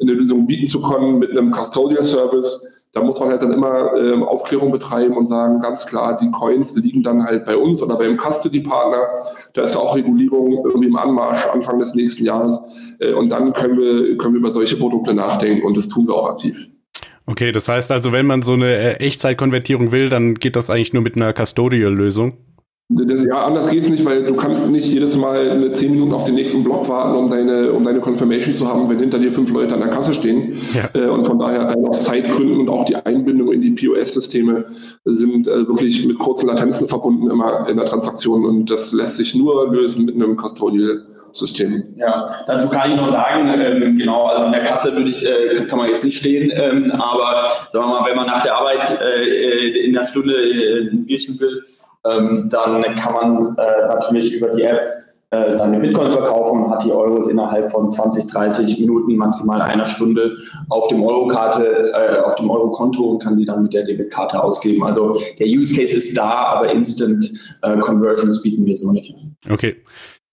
eine 0.00 0.12
Lösung 0.12 0.46
bieten 0.46 0.66
zu 0.66 0.80
können 0.82 1.18
mit 1.18 1.30
einem 1.30 1.50
Custodial 1.50 2.04
Service, 2.04 2.77
da 2.92 3.02
muss 3.02 3.20
man 3.20 3.28
halt 3.28 3.42
dann 3.42 3.52
immer 3.52 3.94
ähm, 3.96 4.22
Aufklärung 4.22 4.72
betreiben 4.72 5.16
und 5.16 5.26
sagen, 5.26 5.60
ganz 5.60 5.86
klar, 5.86 6.16
die 6.16 6.30
Coins 6.30 6.74
liegen 6.76 7.02
dann 7.02 7.22
halt 7.22 7.44
bei 7.44 7.56
uns 7.56 7.82
oder 7.82 7.96
beim 7.96 8.16
Custody-Partner. 8.16 9.08
Da 9.54 9.62
ist 9.62 9.74
ja 9.74 9.80
auch 9.80 9.94
Regulierung 9.94 10.64
irgendwie 10.64 10.88
im 10.88 10.96
Anmarsch 10.96 11.46
Anfang 11.46 11.78
des 11.78 11.94
nächsten 11.94 12.24
Jahres. 12.24 12.96
Äh, 13.00 13.12
und 13.12 13.30
dann 13.30 13.52
können 13.52 13.78
wir, 13.78 14.16
können 14.16 14.34
wir 14.34 14.40
über 14.40 14.50
solche 14.50 14.76
Produkte 14.76 15.14
nachdenken 15.14 15.66
und 15.66 15.76
das 15.76 15.88
tun 15.88 16.06
wir 16.06 16.14
auch 16.14 16.28
aktiv. 16.28 16.68
Okay, 17.26 17.52
das 17.52 17.68
heißt 17.68 17.92
also, 17.92 18.12
wenn 18.12 18.24
man 18.24 18.40
so 18.40 18.54
eine 18.54 18.74
äh, 18.74 18.94
Echtzeitkonvertierung 18.94 19.92
will, 19.92 20.08
dann 20.08 20.34
geht 20.34 20.56
das 20.56 20.70
eigentlich 20.70 20.94
nur 20.94 21.02
mit 21.02 21.16
einer 21.16 21.34
Custodial-Lösung? 21.34 22.38
Das, 22.90 23.22
ja, 23.22 23.44
anders 23.44 23.68
geht's 23.68 23.90
nicht, 23.90 24.02
weil 24.06 24.24
du 24.24 24.34
kannst 24.34 24.70
nicht 24.70 24.90
jedes 24.90 25.14
Mal 25.14 25.50
eine 25.50 25.70
zehn 25.72 25.90
Minuten 25.90 26.14
auf 26.14 26.24
den 26.24 26.36
nächsten 26.36 26.64
Block 26.64 26.88
warten, 26.88 27.18
um 27.18 27.28
deine, 27.28 27.70
um 27.72 27.84
deine 27.84 28.00
Confirmation 28.00 28.54
zu 28.54 28.66
haben, 28.66 28.88
wenn 28.88 28.98
hinter 28.98 29.18
dir 29.18 29.30
fünf 29.30 29.52
Leute 29.52 29.74
an 29.74 29.80
der 29.80 29.90
Kasse 29.90 30.14
stehen. 30.14 30.56
Ja. 30.72 30.88
Äh, 30.98 31.08
und 31.08 31.26
von 31.26 31.38
daher 31.38 31.76
aus 31.76 32.04
Zeitgründen 32.04 32.60
und 32.60 32.70
auch 32.70 32.86
die 32.86 32.96
Einbindung 32.96 33.52
in 33.52 33.60
die 33.60 33.72
POS-Systeme 33.72 34.64
sind 35.04 35.48
äh, 35.48 35.68
wirklich 35.68 36.06
mit 36.06 36.18
kurzen 36.18 36.46
Latenzen 36.46 36.88
verbunden 36.88 37.28
immer 37.28 37.68
in 37.68 37.76
der 37.76 37.84
Transaktion 37.84 38.46
und 38.46 38.70
das 38.70 38.94
lässt 38.94 39.18
sich 39.18 39.34
nur 39.34 39.70
lösen 39.70 40.06
mit 40.06 40.14
einem 40.14 40.38
Custodial-System. 40.38 41.94
Ja, 41.96 42.24
dazu 42.46 42.70
kann 42.70 42.92
ich 42.92 42.96
noch 42.96 43.08
sagen, 43.08 43.52
ähm, 43.60 43.98
genau, 43.98 44.28
also 44.28 44.44
an 44.44 44.52
der 44.52 44.64
Kasse 44.64 44.96
würde 44.96 45.10
ich, 45.10 45.26
äh, 45.26 45.62
kann 45.68 45.78
man 45.78 45.88
jetzt 45.88 46.06
nicht 46.06 46.16
stehen, 46.16 46.50
ähm, 46.54 46.90
aber 46.92 47.42
sagen 47.68 47.84
wir 47.84 48.00
mal, 48.00 48.08
wenn 48.08 48.16
man 48.16 48.28
nach 48.28 48.42
der 48.42 48.56
Arbeit 48.56 48.98
äh, 48.98 49.84
in 49.84 49.92
der 49.92 50.04
Stunde 50.04 50.32
äh, 50.32 50.88
ein 50.90 51.04
Bierchen 51.04 51.38
will, 51.38 51.62
ähm, 52.10 52.48
dann 52.48 52.82
kann 52.96 53.12
man 53.14 53.56
äh, 53.56 53.86
natürlich 53.88 54.34
über 54.34 54.48
die 54.48 54.62
App 54.62 54.80
äh, 55.30 55.52
seine 55.52 55.78
Bitcoins 55.78 56.14
verkaufen 56.14 56.62
und 56.62 56.70
hat 56.70 56.84
die 56.84 56.90
Euros 56.90 57.28
innerhalb 57.28 57.70
von 57.70 57.90
20, 57.90 58.30
30 58.30 58.80
Minuten, 58.80 59.14
maximal 59.16 59.60
einer 59.60 59.84
Stunde 59.84 60.38
auf 60.70 60.88
dem 60.88 61.02
Eurokarte, 61.02 61.92
äh, 61.92 62.20
auf 62.20 62.36
dem 62.36 62.48
Eurokonto 62.48 63.02
und 63.02 63.22
kann 63.22 63.36
die 63.36 63.44
dann 63.44 63.62
mit 63.62 63.74
der 63.74 63.84
Debitkarte 63.84 64.42
ausgeben. 64.42 64.82
Also 64.84 65.20
der 65.38 65.46
Use 65.46 65.74
Case 65.74 65.94
ist 65.94 66.16
da, 66.16 66.30
aber 66.30 66.72
Instant 66.72 67.30
äh, 67.60 67.76
Conversions 67.78 68.42
bieten 68.42 68.64
wir 68.64 68.74
so 68.74 68.90
nicht. 68.90 69.14
Okay. 69.50 69.76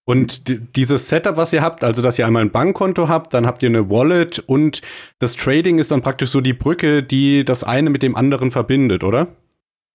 Und 0.07 0.43
dieses 0.77 1.09
Setup, 1.09 1.35
was 1.35 1.51
ihr 1.51 1.61
habt, 1.61 1.83
also 1.83 2.01
dass 2.01 2.17
ihr 2.17 2.25
einmal 2.25 2.43
ein 2.43 2.51
Bankkonto 2.51 3.09
habt, 3.09 3.33
dann 3.33 3.45
habt 3.45 3.63
ihr 3.63 3.69
eine 3.69 3.89
Wallet 3.89 4.39
und 4.39 4.81
das 5.19 5.35
Trading 5.35 5.79
ist 5.79 5.91
dann 5.91 6.03
praktisch 6.03 6.29
so 6.29 6.39
die 6.39 6.53
Brücke, 6.53 7.03
die 7.03 7.43
das 7.43 7.65
eine 7.65 7.89
mit 7.89 8.01
dem 8.01 8.15
anderen 8.15 8.49
verbindet, 8.49 9.03
oder? 9.03 9.27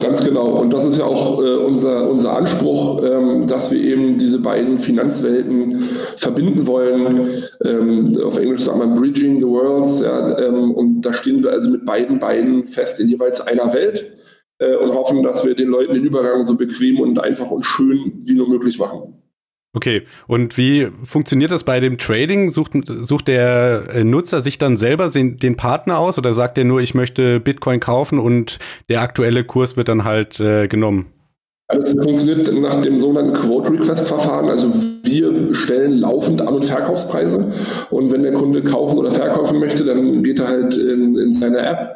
Ganz 0.01 0.25
genau. 0.25 0.47
Und 0.59 0.73
das 0.73 0.87
ist 0.87 0.97
ja 0.97 1.05
auch 1.05 1.43
äh, 1.43 1.57
unser, 1.57 2.09
unser 2.09 2.35
Anspruch, 2.35 3.03
ähm, 3.05 3.47
dass 3.47 3.71
wir 3.71 3.79
eben 3.79 4.17
diese 4.17 4.39
beiden 4.39 4.79
Finanzwelten 4.79 5.77
verbinden 6.17 6.67
wollen. 6.67 7.45
Ähm, 7.63 8.17
auf 8.25 8.39
Englisch 8.39 8.63
sagt 8.63 8.79
man 8.79 8.95
Bridging 8.95 9.41
the 9.41 9.47
Worlds. 9.47 10.01
Ja, 10.01 10.39
ähm, 10.39 10.73
und 10.73 11.03
da 11.03 11.13
stehen 11.13 11.43
wir 11.43 11.51
also 11.51 11.71
mit 11.71 11.85
beiden 11.85 12.19
Beinen 12.19 12.67
fest 12.67 12.99
in 12.99 13.09
jeweils 13.09 13.43
einer 13.43 13.75
Welt 13.75 14.11
äh, 14.59 14.75
und 14.77 14.95
hoffen, 14.95 15.23
dass 15.23 15.45
wir 15.45 15.55
den 15.55 15.69
Leuten 15.69 15.93
den 15.93 16.05
Übergang 16.05 16.45
so 16.45 16.57
bequem 16.57 16.99
und 16.99 17.19
einfach 17.19 17.51
und 17.51 17.67
schön 17.67 18.15
wie 18.21 18.33
nur 18.33 18.49
möglich 18.49 18.79
machen. 18.79 19.20
Okay, 19.73 20.03
und 20.27 20.57
wie 20.57 20.89
funktioniert 21.05 21.53
das 21.53 21.63
bei 21.63 21.79
dem 21.79 21.97
Trading? 21.97 22.51
Sucht, 22.51 22.73
sucht 23.03 23.29
der 23.29 23.85
äh, 23.93 24.03
Nutzer 24.03 24.41
sich 24.41 24.59
dann 24.59 24.77
selber 24.77 25.11
den 25.11 25.57
Partner 25.57 25.99
aus 25.99 26.19
oder 26.19 26.33
sagt 26.33 26.59
er 26.59 26.65
nur, 26.65 26.81
ich 26.81 26.95
möchte 26.95 27.39
Bitcoin 27.39 27.79
kaufen 27.79 28.19
und 28.19 28.59
der 28.89 29.01
aktuelle 29.01 29.45
Kurs 29.45 29.77
wird 29.77 29.89
dann 29.89 30.03
halt 30.03 30.41
äh, 30.41 30.67
genommen? 30.67 31.07
Das 31.69 31.93
funktioniert 31.93 32.53
nach 32.53 32.83
dem 32.83 32.99
sogenannten 32.99 33.35
Quote-Request-Verfahren. 33.35 34.49
Also 34.49 34.73
wir 35.05 35.55
stellen 35.55 35.99
laufend 35.99 36.43
An- 36.43 36.55
und 36.55 36.65
Verkaufspreise 36.65 37.53
und 37.91 38.11
wenn 38.11 38.25
der 38.25 38.33
Kunde 38.33 38.65
kaufen 38.65 38.99
oder 38.99 39.13
verkaufen 39.13 39.61
möchte, 39.61 39.85
dann 39.85 40.25
geht 40.25 40.41
er 40.41 40.49
halt 40.49 40.77
in, 40.77 41.17
in 41.17 41.33
seine 41.33 41.59
App 41.59 41.95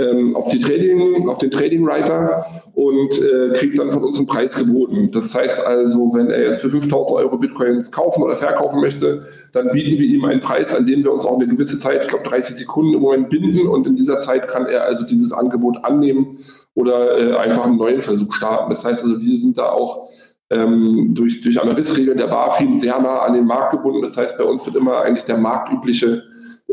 ähm, 0.00 0.34
auf, 0.34 0.48
die 0.48 0.58
Trading, 0.58 1.28
auf 1.28 1.38
den 1.38 1.50
Trading 1.50 1.84
Writer 1.86 2.44
und 2.74 3.20
äh, 3.20 3.52
kriegt 3.54 3.78
dann 3.78 3.90
von 3.90 4.02
uns 4.04 4.18
einen 4.18 4.26
Preis 4.26 4.56
geboten. 4.56 5.10
Das 5.12 5.34
heißt 5.34 5.64
also, 5.66 6.12
wenn 6.14 6.30
er 6.30 6.42
jetzt 6.42 6.62
für 6.62 6.70
5000 6.70 7.16
Euro 7.16 7.38
Bitcoins 7.38 7.92
kaufen 7.92 8.22
oder 8.22 8.36
verkaufen 8.36 8.80
möchte, 8.80 9.22
dann 9.52 9.70
bieten 9.70 9.98
wir 9.98 10.06
ihm 10.06 10.24
einen 10.24 10.40
Preis, 10.40 10.74
an 10.74 10.86
den 10.86 11.04
wir 11.04 11.12
uns 11.12 11.24
auch 11.24 11.36
eine 11.36 11.46
gewisse 11.46 11.78
Zeit, 11.78 12.02
ich 12.02 12.08
glaube 12.08 12.28
30 12.28 12.56
Sekunden 12.56 12.94
im 12.94 13.00
Moment 13.00 13.28
binden 13.28 13.68
und 13.68 13.86
in 13.86 13.96
dieser 13.96 14.18
Zeit 14.18 14.48
kann 14.48 14.66
er 14.66 14.84
also 14.84 15.04
dieses 15.04 15.32
Angebot 15.32 15.84
annehmen 15.84 16.36
oder 16.74 17.18
äh, 17.18 17.36
einfach 17.36 17.66
einen 17.66 17.76
neuen 17.76 18.00
Versuch 18.00 18.32
starten. 18.32 18.70
Das 18.70 18.84
heißt 18.84 19.04
also, 19.04 19.20
wir 19.20 19.36
sind 19.36 19.58
da 19.58 19.70
auch 19.70 20.08
ähm, 20.50 21.10
durch, 21.14 21.40
durch 21.42 21.60
Ameris-Regeln 21.60 22.18
der 22.18 22.26
BaFin 22.26 22.74
sehr 22.74 22.98
nah 23.00 23.20
an 23.20 23.34
den 23.34 23.46
Markt 23.46 23.72
gebunden. 23.72 24.02
Das 24.02 24.16
heißt, 24.16 24.36
bei 24.36 24.44
uns 24.44 24.64
wird 24.66 24.76
immer 24.76 25.02
eigentlich 25.02 25.24
der 25.24 25.36
marktübliche 25.36 26.24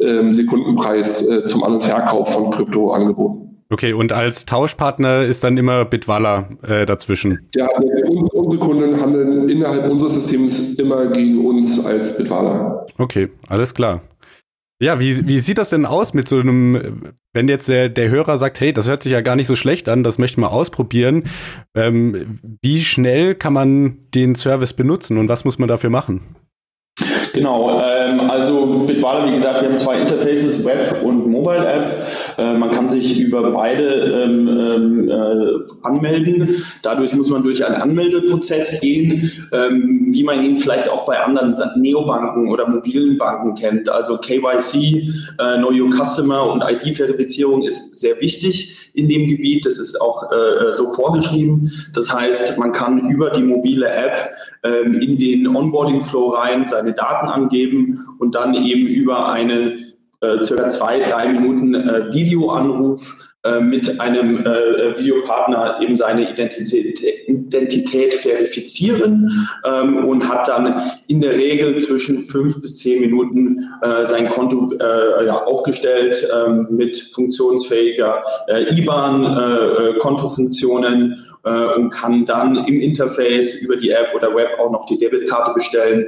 ähm, 0.01 0.33
Sekundenpreis 0.33 1.27
äh, 1.29 1.43
zum 1.43 1.63
An- 1.63 1.75
und 1.75 1.83
Verkauf 1.83 2.33
von 2.33 2.49
Krypto 2.49 2.91
angeboten. 2.91 3.47
Okay, 3.69 3.91
und 3.91 4.13
als 4.13 4.45
Tauschpartner 4.45 5.25
ist 5.25 5.43
dann 5.43 5.57
immer 5.57 5.83
Bitwala 5.83 6.49
äh, 6.61 6.85
dazwischen? 6.85 7.49
Ja, 7.55 7.67
unsere 8.31 8.63
Kunden 8.63 8.99
handeln 9.01 9.49
innerhalb 9.49 9.89
unseres 9.89 10.13
Systems 10.13 10.75
immer 10.75 11.07
gegen 11.07 11.45
uns 11.45 11.85
als 11.85 12.15
Bitwala. 12.17 12.85
Okay, 12.97 13.29
alles 13.49 13.73
klar. 13.73 14.01
Ja, 14.79 14.99
wie, 14.99 15.27
wie 15.27 15.39
sieht 15.39 15.57
das 15.57 15.71
denn 15.71 15.85
aus 15.85 16.13
mit 16.13 16.29
so 16.29 16.39
einem, 16.39 17.13
wenn 17.33 17.47
jetzt 17.47 17.67
der, 17.67 17.89
der 17.89 18.09
Hörer 18.09 18.37
sagt, 18.37 18.59
hey, 18.59 18.71
das 18.71 18.87
hört 18.87 19.03
sich 19.03 19.11
ja 19.11 19.21
gar 19.21 19.35
nicht 19.35 19.47
so 19.47 19.55
schlecht 19.55 19.89
an, 19.89 20.03
das 20.03 20.19
möchte 20.19 20.35
ich 20.35 20.37
mal 20.37 20.47
ausprobieren. 20.47 21.23
Ähm, 21.75 22.39
wie 22.61 22.81
schnell 22.81 23.33
kann 23.33 23.53
man 23.53 23.97
den 24.13 24.35
Service 24.35 24.73
benutzen 24.73 25.17
und 25.17 25.29
was 25.29 25.45
muss 25.45 25.57
man 25.57 25.67
dafür 25.67 25.89
machen? 25.89 26.35
Genau, 27.33 27.81
ähm, 27.81 28.21
also 28.29 28.83
Bitwala, 28.85 29.27
wie 29.27 29.35
gesagt, 29.35 29.61
wir 29.61 29.69
haben 29.69 29.77
zwei 29.77 29.99
Interfaces, 29.99 30.65
Web 30.65 31.03
und 31.03 31.27
Mobile 31.29 31.65
App. 31.65 32.07
Äh, 32.37 32.53
man 32.53 32.71
kann 32.71 32.89
sich 32.89 33.19
über 33.19 33.51
beide 33.51 33.83
ähm, 33.83 34.47
ähm, 34.47 35.09
äh, 35.09 35.87
anmelden. 35.87 36.49
Dadurch 36.81 37.13
muss 37.13 37.29
man 37.29 37.43
durch 37.43 37.65
einen 37.65 37.75
Anmeldeprozess 37.75 38.81
gehen, 38.81 39.31
ähm, 39.51 40.07
wie 40.11 40.23
man 40.23 40.43
ihn 40.43 40.57
vielleicht 40.57 40.89
auch 40.89 41.05
bei 41.05 41.19
anderen 41.19 41.55
Neobanken 41.77 42.49
oder 42.49 42.67
mobilen 42.67 43.17
Banken 43.17 43.55
kennt. 43.55 43.89
Also 43.89 44.17
KYC, 44.17 45.09
äh, 45.39 45.57
Know 45.57 45.71
Your 45.71 45.89
Customer 45.91 46.49
und 46.49 46.63
ID-Verifizierung 46.63 47.63
ist 47.63 47.99
sehr 47.99 48.19
wichtig 48.21 48.91
in 48.93 49.07
dem 49.07 49.27
Gebiet. 49.27 49.65
Das 49.65 49.77
ist 49.77 49.99
auch 50.01 50.31
äh, 50.31 50.71
so 50.71 50.91
vorgeschrieben. 50.93 51.71
Das 51.93 52.13
heißt, 52.13 52.57
man 52.57 52.71
kann 52.71 53.09
über 53.09 53.29
die 53.29 53.43
mobile 53.43 53.87
App 53.87 54.29
ähm, 54.67 55.01
in 55.01 55.17
den 55.17 55.47
Onboarding-Flow 55.47 56.29
rein 56.29 56.67
seine 56.67 56.93
Daten 56.93 57.27
angeben 57.27 57.99
und 58.19 58.35
dann 58.35 58.53
eben 58.53 58.87
über 58.87 59.29
einen 59.29 59.77
äh, 60.21 60.43
circa 60.43 60.69
zwei, 60.69 60.99
drei 60.99 61.29
Minuten 61.29 61.75
äh, 61.75 62.13
Videoanruf 62.13 63.26
mit 63.61 63.99
einem 63.99 64.45
äh, 64.45 64.95
Videopartner 64.97 65.79
eben 65.81 65.95
seine 65.95 66.29
Identität, 66.29 67.01
Identität 67.27 68.13
verifizieren 68.15 69.31
ähm, 69.65 70.05
und 70.05 70.27
hat 70.27 70.47
dann 70.47 70.81
in 71.07 71.21
der 71.21 71.33
Regel 71.33 71.77
zwischen 71.79 72.19
fünf 72.19 72.61
bis 72.61 72.77
zehn 72.77 73.01
Minuten 73.01 73.73
äh, 73.81 74.05
sein 74.05 74.29
Konto 74.29 74.71
äh, 74.73 75.25
ja, 75.25 75.43
aufgestellt 75.43 76.23
ähm, 76.33 76.67
mit 76.69 76.95
funktionsfähiger 77.13 78.21
äh, 78.47 78.73
IBAN-Kontofunktionen 78.75 81.17
äh, 81.43 81.75
und 81.75 81.89
kann 81.89 82.23
dann 82.25 82.65
im 82.65 82.79
Interface 82.81 83.61
über 83.61 83.77
die 83.77 83.91
App 83.91 84.13
oder 84.15 84.33
Web 84.35 84.59
auch 84.59 84.71
noch 84.71 84.85
die 84.85 84.97
Debitkarte 84.97 85.53
bestellen 85.53 86.07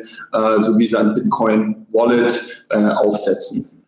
sowie 0.57 0.87
sein 0.87 1.13
Bitcoin-Wallet 1.13 2.65
aufsetzen. 2.69 3.78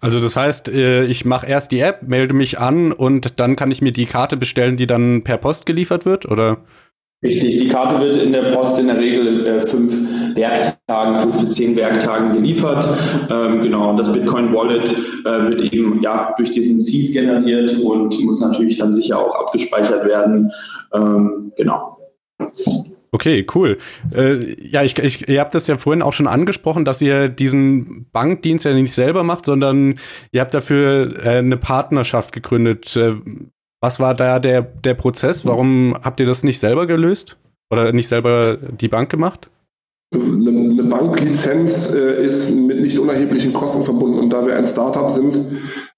Also 0.00 0.20
das 0.20 0.36
heißt, 0.36 0.68
äh, 0.68 1.04
ich 1.04 1.24
mache 1.24 1.46
erst 1.46 1.72
die 1.72 1.80
App, 1.80 2.02
melde 2.06 2.34
mich 2.34 2.58
an 2.58 2.92
und 2.92 3.40
dann 3.40 3.56
kann 3.56 3.70
ich 3.70 3.82
mir 3.82 3.92
die 3.92 4.06
Karte 4.06 4.36
bestellen, 4.36 4.76
die 4.76 4.86
dann 4.86 5.24
per 5.24 5.38
Post 5.38 5.66
geliefert 5.66 6.06
wird, 6.06 6.26
oder? 6.26 6.58
Richtig, 7.20 7.56
die 7.56 7.66
Karte 7.66 8.00
wird 8.00 8.16
in 8.16 8.30
der 8.30 8.52
Post 8.52 8.78
in 8.78 8.86
der 8.86 8.98
Regel 8.98 9.44
äh, 9.44 9.66
fünf 9.66 9.92
Werktagen, 10.36 11.18
fünf 11.18 11.40
bis 11.40 11.54
zehn 11.54 11.74
Werktagen 11.74 12.32
geliefert. 12.32 12.88
Ähm, 13.28 13.60
genau, 13.60 13.90
und 13.90 13.96
das 13.96 14.12
Bitcoin 14.12 14.54
Wallet 14.54 14.92
äh, 15.24 15.48
wird 15.48 15.72
eben 15.72 16.00
ja 16.00 16.32
durch 16.36 16.52
diesen 16.52 16.80
Seed 16.80 17.14
generiert 17.14 17.76
und 17.80 18.20
muss 18.24 18.40
natürlich 18.40 18.78
dann 18.78 18.92
sicher 18.92 19.18
auch 19.18 19.34
abgespeichert 19.34 20.04
werden. 20.04 20.52
Ähm, 20.94 21.52
genau. 21.56 21.98
Okay, 23.10 23.46
cool. 23.54 23.78
Äh, 24.14 24.54
ja, 24.68 24.82
ich, 24.82 24.98
ich, 24.98 25.28
ihr 25.28 25.40
habt 25.40 25.54
das 25.54 25.66
ja 25.66 25.78
vorhin 25.78 26.02
auch 26.02 26.12
schon 26.12 26.26
angesprochen, 26.26 26.84
dass 26.84 27.00
ihr 27.00 27.28
diesen 27.28 28.06
Bankdienst 28.12 28.64
ja 28.64 28.74
nicht 28.74 28.92
selber 28.92 29.22
macht, 29.22 29.46
sondern 29.46 29.94
ihr 30.30 30.40
habt 30.40 30.52
dafür 30.52 31.24
äh, 31.24 31.38
eine 31.38 31.56
Partnerschaft 31.56 32.32
gegründet. 32.32 32.96
Äh, 32.96 33.14
was 33.80 34.00
war 34.00 34.14
da 34.14 34.38
der, 34.38 34.62
der 34.62 34.94
Prozess? 34.94 35.46
Warum 35.46 35.96
habt 36.02 36.20
ihr 36.20 36.26
das 36.26 36.42
nicht 36.42 36.58
selber 36.58 36.86
gelöst? 36.86 37.38
Oder 37.70 37.92
nicht 37.92 38.08
selber 38.08 38.56
die 38.56 38.88
Bank 38.88 39.10
gemacht? 39.10 39.50
Eine, 40.12 40.50
eine 40.50 40.84
Banklizenz 40.84 41.92
äh, 41.92 42.24
ist 42.24 42.50
mit 42.50 42.80
nicht 42.80 42.98
unerheblichen 42.98 43.52
Kosten 43.52 43.84
verbunden 43.84 44.18
und 44.18 44.30
da 44.30 44.46
wir 44.46 44.56
ein 44.56 44.64
Startup 44.64 45.10
sind, 45.10 45.44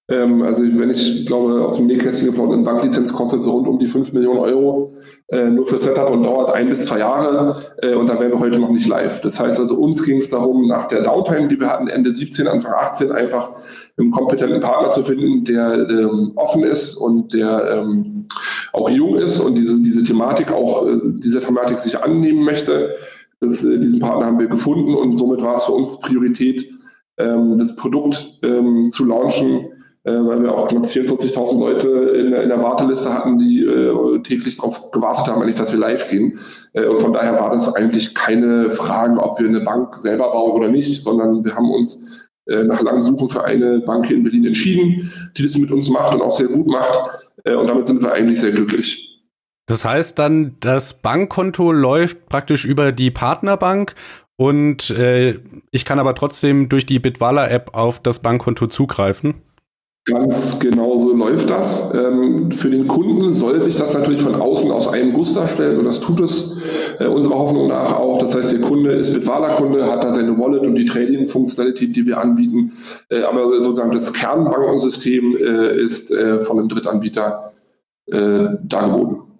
ähm, 0.09 0.41
also 0.41 0.63
wenn 0.63 0.89
ich 0.89 1.25
glaube, 1.25 1.65
aus 1.65 1.77
dem 1.77 1.87
Nähkästchen 1.87 2.27
geplaudert, 2.27 2.55
eine 2.55 2.63
Banklizenz 2.63 3.13
kostet 3.13 3.41
so 3.41 3.51
rund 3.51 3.67
um 3.67 3.79
die 3.79 3.87
5 3.87 4.13
Millionen 4.13 4.39
Euro 4.39 4.93
äh, 5.29 5.49
nur 5.49 5.65
für 5.65 5.77
Setup 5.77 6.09
und 6.09 6.23
dauert 6.23 6.53
ein 6.53 6.69
bis 6.69 6.85
zwei 6.85 6.99
Jahre 6.99 7.55
äh, 7.81 7.93
und 7.93 8.09
dann 8.09 8.19
wären 8.19 8.31
wir 8.31 8.39
heute 8.39 8.59
noch 8.59 8.71
nicht 8.71 8.87
live. 8.87 9.21
Das 9.21 9.39
heißt 9.39 9.59
also, 9.59 9.75
uns 9.75 10.03
ging 10.03 10.17
es 10.17 10.29
darum, 10.29 10.67
nach 10.67 10.87
der 10.87 11.03
Downtime, 11.03 11.47
die 11.47 11.59
wir 11.59 11.69
hatten, 11.69 11.87
Ende 11.87 12.11
17, 12.11 12.47
Anfang 12.47 12.73
18, 12.73 13.11
einfach 13.11 13.51
einen 13.97 14.11
kompetenten 14.11 14.59
Partner 14.59 14.89
zu 14.89 15.03
finden, 15.03 15.45
der 15.45 15.87
ähm, 15.89 16.33
offen 16.35 16.63
ist 16.63 16.95
und 16.95 17.33
der 17.33 17.79
ähm, 17.79 18.27
auch 18.73 18.89
jung 18.89 19.15
ist 19.15 19.39
und 19.39 19.57
diese, 19.57 19.81
diese 19.81 20.03
Thematik 20.03 20.51
auch, 20.51 20.87
äh, 20.87 20.97
dieser 21.19 21.41
Thematik 21.41 21.77
sich 21.77 21.97
annehmen 21.97 22.43
möchte. 22.43 22.95
Das, 23.39 23.63
äh, 23.63 23.79
diesen 23.79 23.99
Partner 23.99 24.25
haben 24.25 24.39
wir 24.39 24.47
gefunden 24.47 24.95
und 24.95 25.15
somit 25.15 25.41
war 25.41 25.53
es 25.53 25.63
für 25.63 25.71
uns 25.71 25.99
Priorität, 25.99 26.69
ähm, 27.17 27.57
das 27.57 27.75
Produkt 27.75 28.39
ähm, 28.43 28.87
zu 28.87 29.05
launchen, 29.05 29.67
äh, 30.03 30.11
weil 30.13 30.41
wir 30.41 30.53
auch 30.53 30.67
knapp 30.67 30.85
44.000 30.85 31.59
Leute 31.59 31.87
in, 31.87 32.33
in, 32.33 32.49
der 32.49 32.61
Warteliste 32.61 33.13
hatten, 33.13 33.37
die 33.37 33.63
äh, 33.63 34.21
täglich 34.23 34.57
darauf 34.57 34.91
gewartet 34.91 35.27
haben, 35.27 35.41
eigentlich, 35.41 35.57
dass 35.57 35.71
wir 35.71 35.79
live 35.79 36.07
gehen. 36.07 36.39
Äh, 36.73 36.85
und 36.85 36.99
von 36.99 37.13
daher 37.13 37.39
war 37.39 37.51
das 37.51 37.75
eigentlich 37.75 38.15
keine 38.15 38.69
Frage, 38.71 39.21
ob 39.21 39.39
wir 39.39 39.47
eine 39.47 39.61
Bank 39.61 39.93
selber 39.95 40.31
bauen 40.31 40.51
oder 40.51 40.69
nicht, 40.69 41.01
sondern 41.03 41.45
wir 41.45 41.55
haben 41.55 41.69
uns 41.69 42.31
äh, 42.47 42.63
nach 42.63 42.81
langem 42.81 43.03
Suchen 43.03 43.29
für 43.29 43.43
eine 43.43 43.79
Bank 43.79 44.07
hier 44.07 44.17
in 44.17 44.23
Berlin 44.23 44.45
entschieden, 44.45 45.11
die 45.37 45.43
das 45.43 45.57
mit 45.57 45.71
uns 45.71 45.89
macht 45.89 46.15
und 46.15 46.21
auch 46.21 46.31
sehr 46.31 46.47
gut 46.47 46.67
macht. 46.67 47.31
Äh, 47.43 47.53
und 47.53 47.67
damit 47.67 47.85
sind 47.85 48.01
wir 48.01 48.11
eigentlich 48.11 48.39
sehr 48.39 48.51
glücklich. 48.51 49.19
Das 49.67 49.85
heißt 49.85 50.17
dann, 50.17 50.57
das 50.59 50.95
Bankkonto 50.95 51.71
läuft 51.71 52.27
praktisch 52.27 52.65
über 52.65 52.91
die 52.91 53.11
Partnerbank 53.11 53.93
und 54.35 54.89
äh, 54.89 55.39
ich 55.69 55.85
kann 55.85 55.99
aber 55.99 56.15
trotzdem 56.15 56.67
durch 56.67 56.87
die 56.87 56.99
Bitwala-App 56.99 57.75
auf 57.75 58.01
das 58.01 58.19
Bankkonto 58.19 58.67
zugreifen. 58.67 59.35
Ganz 60.05 60.59
genau 60.59 60.97
so 60.97 61.13
läuft 61.13 61.51
das. 61.51 61.93
Ähm, 61.93 62.49
für 62.51 62.71
den 62.71 62.87
Kunden 62.87 63.33
soll 63.33 63.61
sich 63.61 63.75
das 63.75 63.93
natürlich 63.93 64.23
von 64.23 64.33
außen 64.33 64.71
aus 64.71 64.87
einem 64.87 65.13
Guss 65.13 65.35
darstellen 65.35 65.77
und 65.77 65.85
das 65.85 65.99
tut 65.99 66.21
es 66.21 66.97
äh, 66.99 67.05
unserer 67.05 67.37
Hoffnung 67.37 67.67
nach 67.67 67.93
auch. 67.93 68.17
Das 68.17 68.33
heißt, 68.33 68.51
der 68.51 68.61
Kunde 68.61 68.93
ist 68.93 69.13
Bitwala-Kunde, 69.13 69.85
hat 69.85 70.03
da 70.03 70.11
seine 70.11 70.35
Wallet 70.39 70.63
und 70.63 70.73
die 70.73 70.85
Trading-Funktionalität, 70.85 71.95
die 71.95 72.07
wir 72.07 72.17
anbieten. 72.17 72.71
Äh, 73.09 73.21
aber 73.21 73.61
sozusagen 73.61 73.91
das 73.91 74.11
Kernbankensystem 74.11 75.37
äh, 75.37 75.75
ist 75.77 76.11
von 76.41 76.59
einem 76.59 76.69
Drittanbieter 76.69 77.51
dargeboten. 78.07 79.30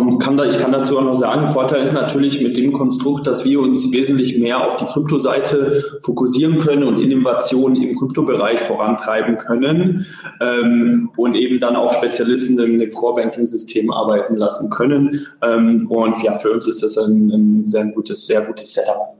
Und 0.00 0.18
kann 0.18 0.36
da, 0.36 0.44
ich 0.46 0.58
kann 0.58 0.72
dazu 0.72 0.98
auch 0.98 1.04
noch 1.04 1.14
sagen, 1.14 1.50
Vorteil 1.50 1.82
ist 1.82 1.92
natürlich 1.92 2.40
mit 2.40 2.56
dem 2.56 2.72
Konstrukt, 2.72 3.26
dass 3.26 3.44
wir 3.44 3.60
uns 3.60 3.92
wesentlich 3.92 4.38
mehr 4.38 4.64
auf 4.64 4.76
die 4.78 4.86
Kryptoseite 4.86 5.84
fokussieren 6.02 6.58
können 6.58 6.84
und 6.84 7.00
Innovationen 7.00 7.82
im 7.82 7.96
Kryptobereich 7.96 8.60
vorantreiben 8.60 9.36
können 9.36 10.06
ähm, 10.40 11.10
und 11.16 11.34
eben 11.34 11.60
dann 11.60 11.76
auch 11.76 11.92
Spezialisten 11.92 12.58
im, 12.58 12.90
Core-Banking-System 12.90 13.92
arbeiten 13.92 14.36
lassen 14.36 14.70
können. 14.70 15.20
Ähm, 15.42 15.86
und 15.90 16.22
ja, 16.22 16.34
für 16.34 16.50
uns 16.50 16.66
ist 16.66 16.82
das 16.82 16.96
ein, 16.96 17.30
ein 17.30 17.66
sehr 17.66 17.84
gutes, 17.86 18.26
sehr 18.26 18.40
gutes 18.40 18.72
Setup. 18.72 19.16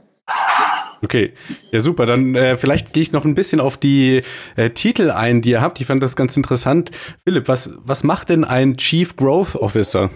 Okay, 1.03 1.33
ja 1.73 1.81
super. 1.81 2.07
Dann 2.07 2.35
äh, 2.35 2.57
vielleicht 2.57 2.93
gehe 2.93 3.03
ich 3.03 3.13
noch 3.13 3.25
ein 3.25 3.35
bisschen 3.35 3.61
auf 3.61 3.77
die 3.77 4.23
äh, 4.57 4.71
Titel 4.71 5.11
ein, 5.11 5.41
die 5.41 5.51
ihr 5.51 5.63
habt. 5.63 5.81
Ich 5.81 5.87
fand 5.87 6.03
das 6.03 6.17
ganz 6.17 6.37
interessant. 6.37 6.91
Philipp, 7.25 7.49
was, 7.49 7.73
was 7.85 8.05
macht 8.05 8.29
denn 8.29 8.45
ein 8.45 8.77
Chief 8.77 9.17
Growth 9.17 9.57
Officer? 9.57 10.11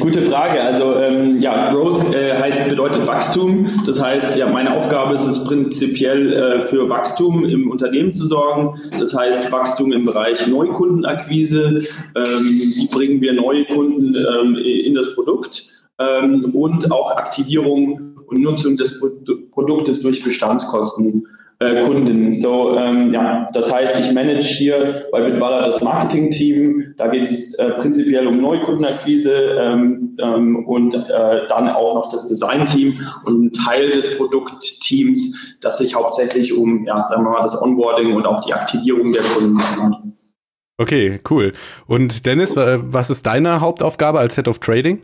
Gute 0.00 0.22
Frage. 0.22 0.60
Also 0.60 0.96
ähm, 0.96 1.40
ja, 1.40 1.72
Growth 1.72 2.14
äh, 2.14 2.34
heißt 2.34 2.68
bedeutet 2.68 3.06
Wachstum. 3.06 3.66
Das 3.86 4.02
heißt, 4.02 4.36
ja, 4.36 4.46
meine 4.48 4.74
Aufgabe 4.76 5.14
ist 5.14 5.26
es 5.26 5.44
prinzipiell 5.44 6.32
äh, 6.32 6.64
für 6.64 6.88
Wachstum 6.88 7.44
im 7.44 7.70
Unternehmen 7.70 8.12
zu 8.12 8.26
sorgen. 8.26 8.78
Das 8.98 9.16
heißt 9.16 9.50
Wachstum 9.52 9.92
im 9.92 10.04
Bereich 10.04 10.46
Neukundenakquise. 10.46 11.80
Ähm, 12.14 12.44
wie 12.44 12.88
bringen 12.90 13.20
wir 13.20 13.32
neue 13.32 13.64
Kunden 13.66 14.14
ähm, 14.14 14.56
in 14.56 14.94
das 14.94 15.14
Produkt? 15.14 15.64
Ähm, 15.98 16.50
und 16.54 16.90
auch 16.92 17.16
Aktivierung 17.16 18.16
und 18.26 18.40
Nutzung 18.42 18.76
des 18.76 19.02
Produktes 19.50 20.02
durch 20.02 20.22
Bestandskosten 20.22 21.26
äh, 21.60 21.84
Kunden. 21.84 22.32
So, 22.32 22.76
ähm, 22.76 23.12
ja, 23.12 23.46
das 23.52 23.72
heißt, 23.72 24.00
ich 24.00 24.12
manage 24.12 24.46
hier 24.46 25.04
bei 25.12 25.20
Bitwala 25.20 25.66
das 25.66 25.82
Marketing-Team. 25.82 26.94
Da 26.96 27.08
geht 27.08 27.30
es 27.30 27.54
äh, 27.54 27.70
prinzipiell 27.72 28.26
um 28.26 28.40
Neukundenakquise 28.40 29.58
ähm, 29.60 30.16
ähm, 30.20 30.64
und 30.66 30.94
äh, 30.94 31.46
dann 31.48 31.68
auch 31.68 31.94
noch 31.94 32.10
das 32.10 32.28
Design-Team 32.28 32.98
und 33.26 33.44
ein 33.44 33.52
Teil 33.52 33.90
des 33.90 34.16
Produktteams, 34.16 35.58
das 35.60 35.78
sich 35.78 35.94
hauptsächlich 35.94 36.56
um, 36.56 36.86
ja, 36.86 37.04
sagen 37.04 37.24
wir 37.24 37.30
mal, 37.30 37.42
das 37.42 37.62
Onboarding 37.62 38.14
und 38.14 38.26
auch 38.26 38.42
die 38.42 38.54
Aktivierung 38.54 39.12
der 39.12 39.22
Kunden 39.22 39.58
kümmert. 39.58 39.96
Okay, 40.78 41.20
cool. 41.28 41.52
Und 41.86 42.24
Dennis, 42.24 42.56
was 42.56 43.10
ist 43.10 43.26
deine 43.26 43.60
Hauptaufgabe 43.60 44.18
als 44.18 44.36
Head 44.36 44.48
of 44.48 44.60
Trading? 44.60 45.02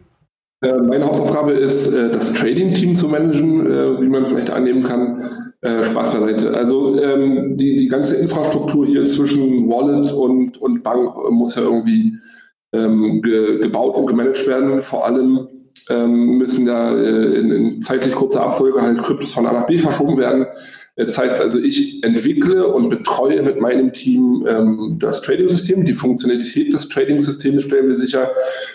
Äh, 0.63 0.79
meine 0.79 1.05
Hauptaufgabe 1.05 1.53
ist, 1.53 1.93
äh, 1.93 2.11
das 2.11 2.33
Trading-Team 2.33 2.95
zu 2.95 3.09
managen, 3.09 3.67
äh, 3.67 4.01
wie 4.01 4.09
man 4.09 4.27
vielleicht 4.27 4.51
annehmen 4.51 4.83
kann. 4.83 5.23
Spaß 5.63 6.13
beiseite. 6.13 6.55
Also 6.55 6.97
ähm, 7.03 7.57
die, 7.57 7.77
die 7.77 7.89
ganze 7.89 8.15
Infrastruktur 8.17 8.87
hier 8.87 9.05
zwischen 9.05 9.69
Wallet 9.69 10.13
und, 10.13 10.59
und 10.59 10.85
Bank 10.85 11.17
muss 11.31 11.57
ja 11.57 11.63
irgendwie 11.63 12.19
ähm, 12.73 13.21
ge, 13.21 13.59
gebaut 13.59 13.97
und 13.97 14.07
gemanagt 14.07 14.47
werden. 14.47 14.81
Vor 14.81 15.05
allem 15.05 15.49
ähm, 15.89 16.39
müssen 16.39 16.67
da 16.67 16.97
in, 16.97 17.51
in 17.51 17.81
zeitlich 17.81 18.15
kurzer 18.15 18.43
Abfolge 18.43 18.81
halt 18.81 19.03
Kryptos 19.03 19.33
von 19.33 19.47
A 19.47 19.53
nach 19.53 19.67
B 19.67 19.77
verschoben 19.79 20.19
werden. 20.19 20.47
Das 20.95 21.19
heißt 21.19 21.43
also, 21.43 21.59
ich 21.59 22.03
entwickle 22.05 22.67
und 22.69 22.89
betreue 22.89 23.43
mit 23.43 23.61
meinem 23.61 23.93
Team 23.93 24.47
ähm, 24.49 24.97
das 24.99 25.21
Trading-System. 25.21 25.85
Die 25.85 25.95
Funktionalität 25.95 26.73
des 26.73 26.89
Trading-Systems 26.89 27.65
stellen 27.65 27.89
wir 27.89 27.97
sicher. 27.97 28.31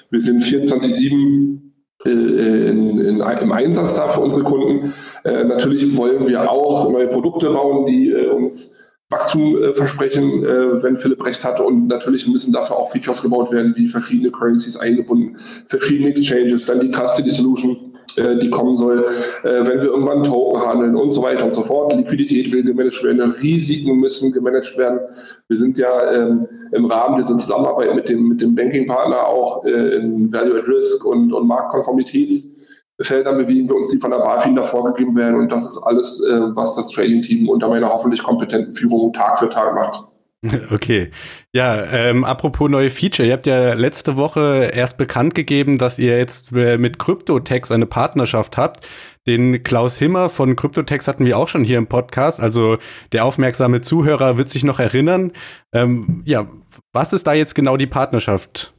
Wir 0.10 0.20
sind 0.20 0.44
24-7 0.44 1.12
äh, 1.12 1.71
in, 2.06 3.00
in, 3.00 3.20
im 3.20 3.52
Einsatz 3.52 3.94
da 3.96 4.08
für 4.08 4.22
unsere 4.22 4.44
Kunden. 4.44 4.94
Äh, 5.24 5.44
natürlich 5.44 5.98
wollen 5.98 6.28
wir 6.28 6.50
auch 6.50 6.90
neue 6.92 7.08
Produkte 7.08 7.50
bauen, 7.52 7.86
die 7.86 8.10
äh, 8.10 8.30
uns 8.30 8.78
Wachstum 9.12 9.62
äh, 9.62 9.74
versprechen, 9.74 10.44
äh, 10.44 10.82
wenn 10.82 10.98
Philipp 10.98 11.24
recht 11.26 11.44
hat. 11.44 11.60
Und 11.60 11.88
natürlich 11.88 12.28
müssen 12.28 12.52
dafür 12.52 12.78
auch 12.78 12.92
Features 12.92 13.22
gebaut 13.22 13.52
werden, 13.52 13.76
wie 13.76 13.88
verschiedene 13.88 14.32
Currencies 14.32 14.78
eingebunden, 14.78 15.36
verschiedene 15.68 16.10
Exchanges, 16.10 16.66
dann 16.66 16.80
die 16.80 16.90
Custody 16.90 17.30
Solution, 17.30 17.91
äh, 18.18 18.38
die 18.38 18.50
kommen 18.50 18.76
soll, 18.76 19.06
äh, 19.44 19.66
wenn 19.66 19.82
wir 19.82 19.90
irgendwann 19.90 20.24
Token 20.24 20.66
handeln 20.66 20.96
und 20.96 21.10
so 21.12 21.22
weiter 21.24 21.46
und 21.46 21.54
so 21.54 21.62
fort. 21.62 21.94
Liquidität 21.94 22.52
will 22.52 22.64
gemanagt 22.64 23.04
werden, 23.04 23.22
Risiken 23.42 23.98
müssen 23.98 24.32
gemanagt 24.32 24.78
werden. 24.78 25.00
Wir 25.48 25.58
sind 25.58 25.78
ja 25.78 26.12
ähm, 26.12 26.48
im 26.72 26.86
Rahmen 26.86 27.18
dieser 27.18 27.38
Zusammenarbeit 27.38 27.96
mit 27.96 28.10
dem, 28.10 28.28
mit 28.28 28.42
dem 28.42 28.56
Banking-Partner 28.56 29.28
auch 29.28 29.66
äh, 29.66 29.96
in 29.96 30.32
Value 30.32 30.60
at 30.60 30.68
Risk 30.68 31.06
und, 31.06 31.34
und 31.34 31.48
Marktkonformitäts 31.48 32.62
Feldern 33.04 33.38
bewegen 33.38 33.68
wir 33.68 33.76
uns, 33.78 33.90
die 33.90 33.98
von 33.98 34.12
der 34.12 34.20
BaFin 34.20 34.56
da 34.56 34.64
vorgegeben 34.64 35.16
werden. 35.16 35.36
Und 35.36 35.52
das 35.52 35.66
ist 35.66 35.84
alles, 35.84 36.24
äh, 36.24 36.56
was 36.56 36.76
das 36.76 36.90
Trading-Team 36.90 37.50
unter 37.50 37.68
meiner 37.68 37.90
hoffentlich 37.90 38.22
kompetenten 38.22 38.74
Führung 38.74 39.14
Tag 39.14 39.40
für 39.40 39.50
Tag 39.50 39.74
macht. 39.74 40.11
Okay. 40.72 41.12
Ja, 41.54 41.84
ähm, 41.84 42.24
apropos 42.24 42.70
neue 42.70 42.90
Feature. 42.90 43.28
Ihr 43.28 43.34
habt 43.34 43.48
ja 43.48 43.74
letzte 43.74 44.18
Woche 44.18 44.72
erst 44.74 44.98
bekannt 44.98 45.36
gegeben, 45.36 45.78
dass 45.78 46.00
ihr 46.00 46.18
jetzt 46.18 46.52
äh, 46.54 46.78
mit 46.78 47.00
Cryptotex 47.00 47.72
eine 47.72 47.86
Partnerschaft 47.86 48.58
habt. 48.58 48.88
Den 49.28 49.62
Klaus 49.62 49.98
Himmer 49.98 50.30
von 50.30 50.56
Cryptotex 50.56 51.08
hatten 51.08 51.26
wir 51.26 51.38
auch 51.38 51.48
schon 51.48 51.64
hier 51.64 51.78
im 51.78 51.88
Podcast. 51.88 52.40
Also 52.40 52.78
der 53.12 53.26
aufmerksame 53.26 53.82
Zuhörer 53.82 54.38
wird 54.38 54.50
sich 54.50 54.64
noch 54.64 54.80
erinnern. 54.80 55.32
Ähm, 55.74 56.24
ja, 56.26 56.48
was 56.92 57.14
ist 57.14 57.28
da 57.28 57.34
jetzt 57.34 57.54
genau 57.54 57.78
die 57.78 57.88
Partnerschaft? 57.88 58.74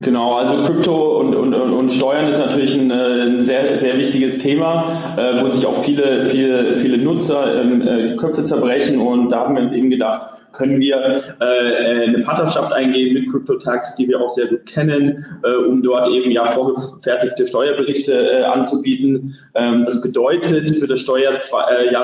Genau, 0.00 0.34
also 0.34 0.62
Krypto 0.62 1.18
und, 1.18 1.34
und, 1.34 1.52
und 1.52 1.90
Steuern 1.90 2.28
ist 2.28 2.38
natürlich 2.38 2.78
ein, 2.78 2.88
äh, 2.92 3.22
ein 3.22 3.44
sehr, 3.44 3.76
sehr 3.78 3.98
wichtiges 3.98 4.38
Thema, 4.38 5.16
äh, 5.16 5.42
wo 5.42 5.48
sich 5.48 5.66
auch 5.66 5.82
viele, 5.82 6.24
viele, 6.26 6.78
viele 6.78 6.98
Nutzer 6.98 7.60
ähm, 7.60 7.82
äh, 7.82 8.06
die 8.06 8.14
Köpfe 8.14 8.44
zerbrechen. 8.44 9.00
Und 9.00 9.30
da 9.30 9.40
haben 9.40 9.56
wir 9.56 9.62
uns 9.62 9.72
eben 9.72 9.90
gedacht, 9.90 10.30
können 10.52 10.80
wir 10.80 11.22
äh, 11.40 12.04
eine 12.04 12.20
Partnerschaft 12.20 12.72
eingehen 12.72 13.14
mit 13.14 13.30
CryptoTax, 13.30 13.96
die 13.96 14.08
wir 14.08 14.20
auch 14.20 14.30
sehr 14.30 14.46
gut 14.46 14.66
kennen, 14.66 15.24
äh, 15.42 15.56
um 15.66 15.82
dort 15.82 16.10
eben 16.10 16.30
ja 16.30 16.46
vorgefertigte 16.46 17.46
Steuerberichte 17.46 18.12
äh, 18.12 18.42
anzubieten. 18.44 19.34
Ähm, 19.54 19.84
das 19.84 20.00
bedeutet, 20.00 20.76
für 20.76 20.86
das 20.86 21.00
Steuerjahr 21.00 21.38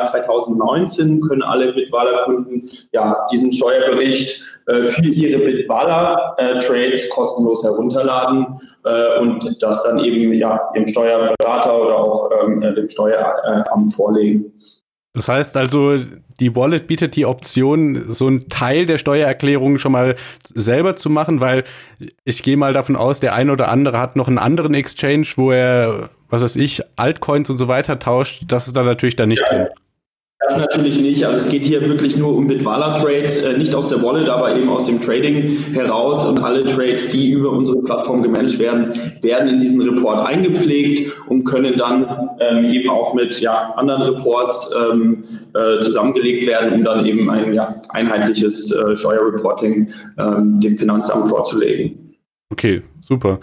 2019 0.04 1.20
können 1.22 1.42
alle 1.42 1.72
Bitwala-Kunden 1.72 2.68
ja 2.92 3.26
diesen 3.30 3.52
Steuerbericht 3.52 4.42
für 4.66 5.08
ihre 5.08 5.44
Bitwala-Trades 5.44 7.10
kostenlos 7.10 7.64
herunterladen 7.64 8.46
und 9.20 9.62
das 9.62 9.82
dann 9.82 9.98
eben 9.98 10.32
ja 10.32 10.70
dem 10.74 10.86
Steuerberater 10.86 11.82
oder 11.82 11.98
auch 11.98 12.30
ähm, 12.42 12.62
dem 12.62 12.88
Steueramt 12.88 13.92
vorlegen. 13.94 14.54
Das 15.14 15.28
heißt 15.28 15.56
also, 15.56 15.96
die 16.40 16.56
Wallet 16.56 16.88
bietet 16.88 17.14
die 17.14 17.24
Option, 17.24 18.06
so 18.08 18.26
einen 18.26 18.48
Teil 18.48 18.84
der 18.84 18.98
Steuererklärung 18.98 19.78
schon 19.78 19.92
mal 19.92 20.16
selber 20.52 20.96
zu 20.96 21.08
machen, 21.08 21.40
weil 21.40 21.62
ich 22.24 22.42
gehe 22.42 22.56
mal 22.56 22.72
davon 22.72 22.96
aus, 22.96 23.20
der 23.20 23.32
eine 23.32 23.52
oder 23.52 23.68
andere 23.68 23.98
hat 23.98 24.16
noch 24.16 24.26
einen 24.26 24.38
anderen 24.38 24.74
Exchange, 24.74 25.26
wo 25.36 25.52
er, 25.52 26.10
was 26.28 26.42
weiß 26.42 26.56
ich, 26.56 26.82
Altcoins 26.96 27.48
und 27.48 27.58
so 27.58 27.68
weiter 27.68 28.00
tauscht. 28.00 28.42
Das 28.48 28.66
ist 28.66 28.76
da 28.76 28.82
natürlich 28.82 29.14
da 29.14 29.24
nicht 29.24 29.42
ja. 29.48 29.56
drin. 29.56 29.68
Das 30.46 30.58
natürlich 30.58 31.00
nicht. 31.00 31.24
Also 31.24 31.38
es 31.38 31.48
geht 31.48 31.64
hier 31.64 31.80
wirklich 31.88 32.16
nur 32.16 32.34
um 32.34 32.46
Bitwala-Trades, 32.46 33.38
äh, 33.38 33.56
nicht 33.56 33.74
aus 33.74 33.88
der 33.88 34.02
Wallet, 34.02 34.28
aber 34.28 34.54
eben 34.56 34.68
aus 34.68 34.86
dem 34.86 35.00
Trading 35.00 35.72
heraus. 35.72 36.24
Und 36.26 36.42
alle 36.42 36.64
Trades, 36.66 37.10
die 37.10 37.30
über 37.30 37.50
unsere 37.50 37.80
Plattform 37.82 38.22
gemanagt 38.22 38.58
werden, 38.58 38.92
werden 39.22 39.48
in 39.48 39.58
diesen 39.58 39.80
Report 39.80 40.26
eingepflegt 40.26 41.12
und 41.28 41.44
können 41.44 41.76
dann 41.78 42.30
ähm, 42.40 42.64
eben 42.66 42.90
auch 42.90 43.14
mit 43.14 43.40
ja, 43.40 43.72
anderen 43.76 44.02
Reports 44.02 44.74
ähm, 44.92 45.24
äh, 45.54 45.80
zusammengelegt 45.80 46.46
werden, 46.46 46.74
um 46.74 46.84
dann 46.84 47.06
eben 47.06 47.30
ein 47.30 47.54
ja, 47.54 47.74
einheitliches 47.88 48.72
äh, 48.72 48.94
Steuerreporting 48.96 49.90
ähm, 50.18 50.60
dem 50.60 50.76
Finanzamt 50.76 51.28
vorzulegen. 51.28 52.16
Okay, 52.50 52.82
super. 53.00 53.40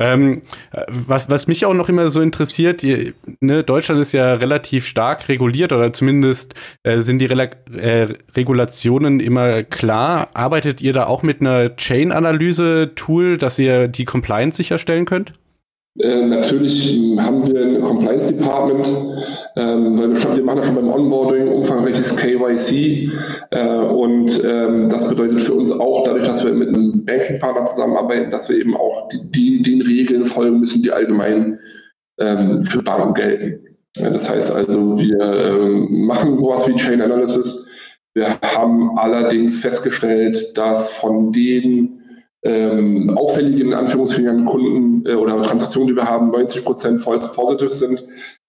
Ähm, 0.00 0.42
was, 0.86 1.28
was 1.28 1.48
mich 1.48 1.66
auch 1.66 1.74
noch 1.74 1.88
immer 1.88 2.08
so 2.10 2.20
interessiert, 2.20 2.84
ihr, 2.84 3.14
ne, 3.40 3.64
Deutschland 3.64 4.00
ist 4.00 4.12
ja 4.12 4.34
relativ 4.34 4.86
stark 4.86 5.28
reguliert 5.28 5.72
oder 5.72 5.92
zumindest 5.92 6.54
äh, 6.84 7.00
sind 7.00 7.18
die 7.18 7.26
Rela 7.26 7.48
äh, 7.76 8.14
Regulationen 8.36 9.18
immer 9.18 9.64
klar. 9.64 10.28
Arbeitet 10.34 10.80
ihr 10.80 10.92
da 10.92 11.06
auch 11.06 11.22
mit 11.22 11.40
einer 11.40 11.74
Chain-Analyse-Tool, 11.74 13.38
dass 13.38 13.58
ihr 13.58 13.88
die 13.88 14.04
Compliance 14.04 14.56
sicherstellen 14.56 15.04
könnt? 15.04 15.32
Äh, 16.00 16.26
natürlich 16.26 16.96
haben 17.18 17.46
wir 17.46 17.60
ein 17.60 17.82
Compliance 17.82 18.32
Department, 18.32 18.86
ähm, 19.56 19.98
weil 19.98 20.10
wir, 20.10 20.16
schon, 20.16 20.36
wir 20.36 20.44
machen 20.44 20.58
ja 20.58 20.64
schon 20.64 20.76
beim 20.76 20.90
Onboarding 20.90 21.48
umfangreiches 21.48 22.14
KYC 22.14 23.10
äh, 23.50 23.66
und 23.66 24.42
ähm, 24.44 24.88
das 24.88 25.08
bedeutet 25.08 25.40
für 25.40 25.54
uns 25.54 25.72
auch, 25.72 26.04
dadurch, 26.04 26.24
dass 26.24 26.44
wir 26.44 26.52
mit 26.52 26.68
einem 26.68 27.04
Banking-Partner 27.04 27.66
zusammenarbeiten, 27.66 28.30
dass 28.30 28.48
wir 28.48 28.58
eben 28.58 28.76
auch 28.76 29.08
die, 29.08 29.30
die, 29.30 29.62
den 29.62 29.82
Regeln 29.82 30.24
folgen 30.24 30.60
müssen, 30.60 30.82
die 30.82 30.92
allgemein 30.92 31.58
ähm, 32.20 32.62
für 32.62 32.82
Banken 32.82 33.14
gelten. 33.14 33.64
Ja, 33.96 34.10
das 34.10 34.30
heißt 34.30 34.54
also, 34.54 35.00
wir 35.00 35.20
ähm, 35.20 36.06
machen 36.06 36.36
sowas 36.36 36.68
wie 36.68 36.76
Chain 36.76 37.02
Analysis. 37.02 37.66
Wir 38.14 38.38
haben 38.54 38.96
allerdings 38.98 39.58
festgestellt, 39.58 40.56
dass 40.56 40.90
von 40.90 41.32
den 41.32 41.97
ähm, 42.42 43.16
auffälligen 43.16 43.74
Anführungsfingern 43.74 44.44
Kunden 44.44 45.06
äh, 45.06 45.14
oder 45.14 45.40
Transaktionen, 45.42 45.88
die 45.88 45.96
wir 45.96 46.08
haben, 46.08 46.30
90 46.30 46.64
Prozent 46.64 47.00
false 47.00 47.30
positive 47.32 47.70
sind. 47.70 48.04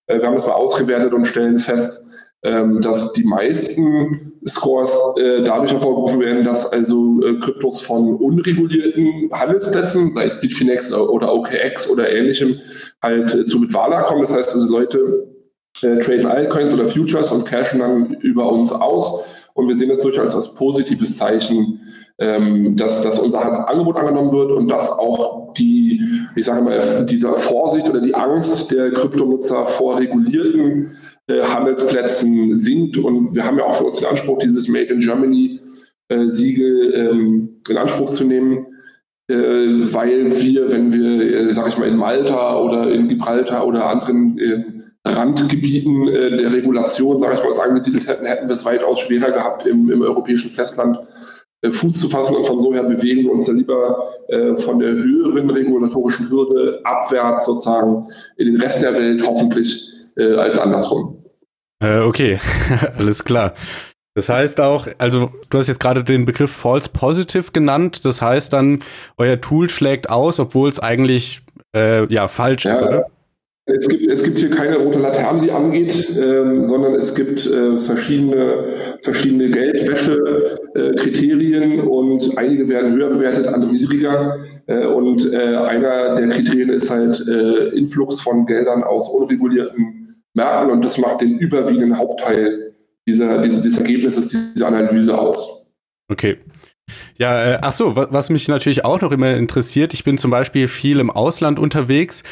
Äh, 0.08 0.20
wir 0.20 0.28
haben 0.28 0.36
das 0.36 0.46
mal 0.48 0.54
ausgewertet 0.54 1.14
und 1.14 1.26
stellen 1.26 1.58
fest, 1.58 2.04
ähm, 2.44 2.82
dass 2.82 3.12
die 3.14 3.26
meisten 3.26 4.40
Scores 4.48 4.96
äh, 5.18 5.44
dadurch 5.44 5.74
hervorgerufen 5.74 6.22
werden, 6.22 6.46
dass 6.46 6.72
also 6.72 7.22
äh, 7.22 7.38
Kryptos 7.40 7.82
von 7.82 8.16
unregulierten 8.16 9.30
Handelsplätzen, 9.34 10.14
sei 10.14 10.26
es 10.26 10.40
Bitfinex 10.40 10.94
oder 10.94 11.34
OKX 11.34 11.90
oder 11.90 12.10
ähnlichem, 12.10 12.60
halt 13.02 13.34
äh, 13.34 13.46
zu 13.46 13.60
Bitwala 13.60 14.04
kommen. 14.04 14.22
Das 14.22 14.34
heißt 14.34 14.54
also 14.54 14.70
Leute 14.70 15.28
äh, 15.82 16.00
traden 16.00 16.28
Altcoins 16.28 16.74
oder 16.74 16.86
Futures 16.86 17.32
und 17.32 17.46
cashen 17.46 17.80
dann 17.80 18.14
über 18.22 18.50
uns 18.52 18.72
aus. 18.72 19.39
Und 19.60 19.68
wir 19.68 19.78
sehen 19.78 19.90
das 19.90 20.00
durchaus 20.00 20.34
als 20.34 20.56
positives 20.56 21.18
Zeichen 21.18 21.80
ähm, 22.20 22.76
dass, 22.76 23.02
dass 23.02 23.18
unser 23.18 23.70
Angebot 23.70 23.98
angenommen 23.98 24.32
wird 24.34 24.52
und 24.52 24.68
dass 24.68 24.92
auch 24.92 25.54
die, 25.54 26.02
ich 26.36 26.46
sage 26.46 26.62
mal, 26.62 27.06
diese 27.06 27.34
Vorsicht 27.34 27.90
oder 27.90 28.02
die 28.02 28.14
Angst 28.14 28.72
der 28.72 28.92
Kryptonutzer 28.92 29.66
vor 29.66 29.98
regulierten 30.00 30.92
äh, 31.28 31.42
Handelsplätzen 31.42 32.58
sinkt. 32.58 32.98
Und 32.98 33.34
wir 33.36 33.46
haben 33.46 33.58
ja 33.58 33.64
auch 33.64 33.76
für 33.76 33.86
uns 33.86 34.00
den 34.00 34.08
Anspruch, 34.08 34.38
dieses 34.40 34.68
Made 34.68 34.94
in 34.94 35.00
Germany 35.00 35.60
äh, 36.10 36.28
Siegel 36.28 36.94
ähm, 36.94 37.62
in 37.70 37.78
Anspruch 37.78 38.10
zu 38.10 38.26
nehmen, 38.26 38.66
äh, 39.30 39.36
weil 39.36 40.42
wir, 40.42 40.72
wenn 40.74 40.92
wir, 40.92 41.48
äh, 41.48 41.54
sage 41.54 41.70
ich 41.70 41.78
mal, 41.78 41.88
in 41.88 41.96
Malta 41.96 42.60
oder 42.60 42.92
in 42.92 43.08
Gibraltar 43.08 43.66
oder 43.66 43.86
anderen 43.86 44.38
äh, 44.38 44.64
Randgebieten 45.16 46.08
äh, 46.08 46.38
der 46.38 46.52
Regulation, 46.52 47.20
sage 47.20 47.36
ich 47.36 47.40
mal, 47.40 47.50
uns 47.50 47.60
angesiedelt 47.60 48.08
hätten, 48.08 48.26
hätten 48.26 48.48
wir 48.48 48.56
es 48.56 48.66
weitaus 48.66 49.00
schwerer 49.00 49.32
gehabt 49.32 49.66
im, 49.66 49.90
im 49.90 50.02
europäischen 50.02 50.50
Festland 50.50 51.00
äh, 51.62 51.72
Fuß 51.72 52.00
zu 52.00 52.10
fassen 52.10 52.36
und 52.36 52.46
von 52.46 52.60
so 52.60 52.74
her 52.74 52.84
bewegen 52.84 53.24
wir 53.24 53.32
uns 53.32 53.46
da 53.46 53.52
lieber 53.52 54.04
äh, 54.30 54.56
von 54.56 54.80
der 54.80 54.90
höheren 54.90 55.50
regulatorischen 55.50 56.30
Hürde 56.30 56.80
abwärts 56.84 57.46
sozusagen 57.46 58.06
in 58.38 58.48
den 58.48 58.62
Rest 58.62 58.82
der 58.82 58.96
Welt 58.96 59.26
hoffentlich 59.26 59.90
äh, 60.18 60.36
als 60.36 60.58
andersrum. 60.58 61.24
Äh, 61.84 62.00
okay, 62.00 62.40
alles 62.98 63.24
klar. 63.24 63.54
Das 64.16 64.28
heißt 64.28 64.60
auch, 64.60 64.88
also 64.98 65.32
du 65.50 65.58
hast 65.58 65.68
jetzt 65.68 65.80
gerade 65.80 66.04
den 66.04 66.26
Begriff 66.26 66.52
False 66.52 66.90
Positive 66.92 67.52
genannt. 67.54 68.06
Das 68.06 68.22
heißt 68.22 68.52
dann, 68.52 68.80
euer 69.18 69.40
Tool 69.40 69.70
schlägt 69.70 70.10
aus, 70.10 70.40
obwohl 70.40 70.70
es 70.70 70.80
eigentlich 70.80 71.42
äh, 71.76 72.12
ja 72.12 72.28
falsch 72.28 72.66
ja, 72.66 72.74
ist, 72.74 72.82
oder? 72.82 73.06
Es 73.76 73.88
gibt, 73.88 74.08
es 74.08 74.24
gibt 74.24 74.40
hier 74.40 74.50
keine 74.50 74.78
rote 74.78 74.98
Laterne, 75.00 75.42
die 75.42 75.52
angeht, 75.52 76.18
ähm, 76.18 76.64
sondern 76.64 76.96
es 76.96 77.14
gibt 77.14 77.46
äh, 77.46 77.78
verschiedene, 77.78 78.64
verschiedene 79.02 79.52
Geldwäsche-Kriterien 79.52 81.80
äh, 81.80 81.82
und 81.82 82.38
einige 82.38 82.68
werden 82.68 82.94
höher 82.94 83.10
bewertet, 83.10 83.48
andere 83.48 83.72
niedriger. 83.72 84.38
Äh, 84.68 84.86
und 84.86 85.34
äh, 85.34 85.56
einer 85.56 86.16
der 86.16 86.30
Kriterien 86.30 86.70
ist 86.70 86.90
halt 86.90 87.26
äh, 87.28 87.70
Influx 87.70 88.20
von 88.20 88.46
Geldern 88.46 88.84
aus 88.84 89.10
unregulierten 89.10 90.24
Märkten 90.34 90.72
und 90.72 90.84
das 90.84 90.98
macht 90.98 91.22
den 91.22 91.38
überwiegenden 91.38 91.98
Hauptteil 91.98 92.74
dieser, 93.08 93.42
dieses, 93.42 93.62
dieses 93.62 93.80
Ergebnisses, 93.80 94.28
dieser 94.28 94.68
Analyse 94.68 95.18
aus. 95.18 95.72
Okay. 96.12 96.38
Ja, 97.18 97.54
äh, 97.54 97.58
ach 97.62 97.74
so, 97.74 97.96
was 97.96 98.30
mich 98.30 98.48
natürlich 98.48 98.86
auch 98.86 99.02
noch 99.02 99.12
immer 99.12 99.36
interessiert, 99.36 99.94
ich 99.94 100.04
bin 100.04 100.18
zum 100.18 100.32
Beispiel 100.32 100.68
viel 100.68 101.00
im 101.00 101.12
Ausland 101.12 101.60
unterwegs. 101.60 102.24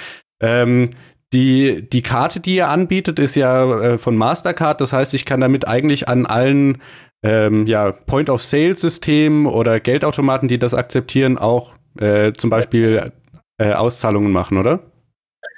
Ähm, 0.42 0.92
die, 1.34 1.88
die 1.90 2.02
Karte, 2.02 2.40
die 2.40 2.56
ihr 2.56 2.70
anbietet, 2.70 3.20
ist 3.20 3.36
ja 3.36 3.80
äh, 3.82 3.98
von 3.98 4.16
Mastercard. 4.16 4.80
Das 4.80 4.94
heißt, 4.94 5.14
ich 5.14 5.26
kann 5.26 5.42
damit 5.42 5.68
eigentlich 5.68 6.08
an 6.08 6.26
allen 6.26 6.82
ähm, 7.24 7.68
ja, 7.68 7.92
Point-of-Sale-Systemen 7.92 9.46
oder 9.46 9.80
Geldautomaten, 9.80 10.48
die 10.48 10.60
das 10.60 10.74
akzeptieren, 10.74 11.38
auch 11.38 11.74
äh, 12.00 12.34
zum 12.34 12.50
Beispiel 12.50 13.12
äh, 13.58 13.74
Auszahlungen 13.74 14.32
machen, 14.32 14.58
oder? 14.58 14.80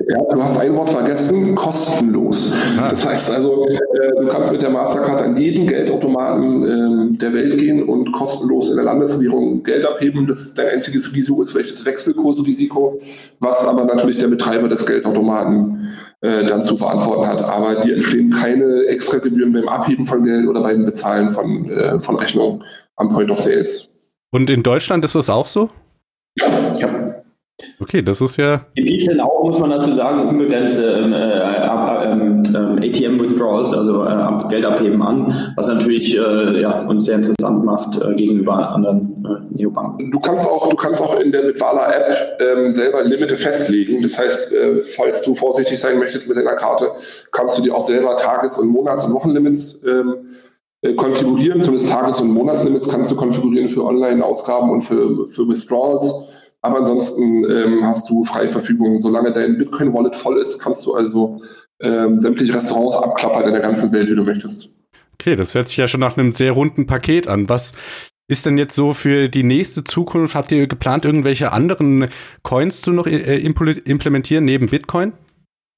Ja, 0.08 0.18
du 0.34 0.42
hast 0.42 0.58
ein 0.58 0.74
Wort 0.76 0.90
vergessen, 0.90 1.56
kostenlos. 1.56 2.54
Ah. 2.78 2.90
Das 2.90 3.06
heißt 3.06 3.32
also, 3.32 3.66
äh, 3.68 4.22
du 4.22 4.28
kannst 4.30 4.50
mit 4.50 4.62
der 4.62 4.70
Mastercard 4.70 5.22
an 5.22 5.36
jeden 5.36 5.68
Geldautomaten 5.68 7.14
äh, 7.14 7.18
der 7.18 7.34
Welt 7.34 7.58
gehen 7.58 7.84
und 7.84 8.14
kostenlos 8.14 8.70
in 8.70 8.78
der 8.78 8.86
Landesregierung 8.86 9.62
Geld 9.64 9.86
abheben. 9.86 10.26
Das 10.26 10.40
ist 10.40 10.58
dein 10.58 10.70
einziges 10.70 11.14
Risiko, 11.14 11.42
ist 11.42 11.52
vielleicht 11.52 11.72
das 11.72 11.86
Wechselkursrisiko, 11.86 12.98
was 13.42 13.66
aber 13.66 13.84
natürlich 13.84 14.18
der 14.18 14.30
Betreiber 14.30 14.70
des 14.70 14.86
Geldautomaten 14.86 15.90
äh, 16.22 16.46
dann 16.46 16.64
zu 16.64 16.78
verantworten 16.78 17.28
hat. 17.28 17.42
Aber 17.42 17.82
dir 17.82 17.96
entstehen 17.96 18.30
keine 18.30 18.86
extra 18.86 19.18
Gebühren 19.18 19.52
beim 19.52 19.68
Abheben 19.68 20.06
von 20.06 20.24
Geld 20.24 20.48
oder 20.48 20.62
beim 20.62 20.86
Bezahlen 20.86 21.30
von, 21.30 21.70
äh, 21.70 22.00
von 22.00 22.16
Rechnungen 22.16 22.64
am 22.96 23.10
Point 23.10 23.32
of 23.32 23.40
Sales. 23.40 23.90
Und 24.32 24.50
in 24.50 24.64
Deutschland 24.64 25.04
ist 25.04 25.16
das 25.16 25.30
auch 25.30 25.48
so? 25.48 25.70
Ja, 26.36 26.74
ja. 26.76 27.09
Okay, 27.80 28.02
das 28.02 28.22
ist 28.22 28.38
ja. 28.38 28.66
Die 28.78 28.82
bieten 28.82 29.20
auch, 29.20 29.44
muss 29.44 29.60
man 29.60 29.70
dazu 29.70 29.92
sagen, 29.92 30.28
unbegrenzte 30.28 30.84
ähm, 30.84 31.14
äh, 31.14 32.12
ähm, 32.12 32.44
ähm, 32.48 32.78
ATM-Withdrawals, 32.78 33.74
also 33.74 34.06
äh, 34.06 34.48
Geld 34.50 34.66
abheben 34.66 35.02
an, 35.02 35.34
was 35.56 35.68
natürlich 35.68 36.18
äh, 36.18 36.62
ja, 36.62 36.82
uns 36.88 37.06
sehr 37.06 37.16
interessant 37.16 37.66
macht 37.66 38.02
äh, 38.02 38.14
gegenüber 38.16 38.70
anderen 38.70 39.26
äh, 39.26 39.58
Neobanken. 39.58 40.12
Du 40.12 40.20
kannst 40.20 40.48
auch, 40.48 40.70
du 40.70 40.76
kannst 40.76 41.02
auch 41.02 41.20
in 41.20 41.32
der 41.32 41.42
Bitwala-App 41.42 42.72
selber 42.72 43.04
Limite 43.04 43.36
festlegen. 43.36 44.02
Das 44.02 44.18
heißt, 44.18 44.54
äh, 44.54 44.78
falls 44.80 45.22
du 45.22 45.36
vorsichtig 45.36 45.80
sein 45.80 46.00
möchtest 46.00 46.28
mit 46.28 46.38
deiner 46.38 46.56
Karte, 46.56 46.92
kannst 47.32 47.58
du 47.58 47.62
dir 47.62 47.76
auch 47.76 47.84
selber 47.84 48.16
Tages- 48.16 48.58
und 48.58 48.68
Monats- 48.68 49.04
und 49.04 49.14
Wochenlimits 49.14 49.84
konfigurieren. 50.96 51.62
Zumindest 51.62 51.90
Tages- 51.90 52.22
und 52.22 52.30
Monatslimits 52.30 52.88
kannst 52.88 53.12
du 53.12 53.16
konfigurieren 53.16 53.68
für 53.68 53.84
Online-Ausgaben 53.84 54.70
und 54.70 54.82
für, 54.82 55.26
für 55.26 55.48
Withdrawals. 55.48 56.14
Aber 56.62 56.78
ansonsten 56.78 57.46
ähm, 57.50 57.86
hast 57.86 58.10
du 58.10 58.24
freie 58.24 58.50
Verfügung. 58.50 59.00
Solange 59.00 59.32
dein 59.32 59.58
Bitcoin-Wallet 59.58 60.16
voll 60.16 60.42
ist, 60.42 60.60
kannst 60.60 60.86
du 60.86 60.94
also 60.94 61.40
ähm, 61.82 62.20
sämtliche 62.20 62.54
Restaurants 62.54 62.98
abklappern 62.98 63.44
in 63.44 63.54
der 63.54 63.62
ganzen 63.62 63.92
Welt, 63.92 64.10
wie 64.10 64.16
du 64.16 64.24
möchtest. 64.24 64.82
Okay, 65.14 65.36
das 65.36 65.56
hört 65.56 65.70
sich 65.70 65.78
ja 65.78 65.88
schon 65.88 66.02
nach 66.02 66.18
einem 66.18 66.32
sehr 66.32 66.52
runden 66.52 66.86
Paket 66.86 67.28
an. 67.28 67.50
Was 67.50 67.74
ist 68.30 68.46
denn 68.46 68.58
jetzt 68.58 68.76
so 68.76 68.94
für 68.94 69.30
die 69.30 69.44
nächste 69.44 69.84
Zukunft? 69.84 70.36
Habt 70.36 70.52
ihr 70.52 70.68
geplant, 70.68 71.06
irgendwelche 71.06 71.52
anderen 71.52 72.08
Coins 72.44 72.82
zu 72.82 72.92
noch 72.92 73.08
äh, 73.08 73.38
implementieren 73.38 74.46
neben 74.46 74.68
Bitcoin? 74.68 75.14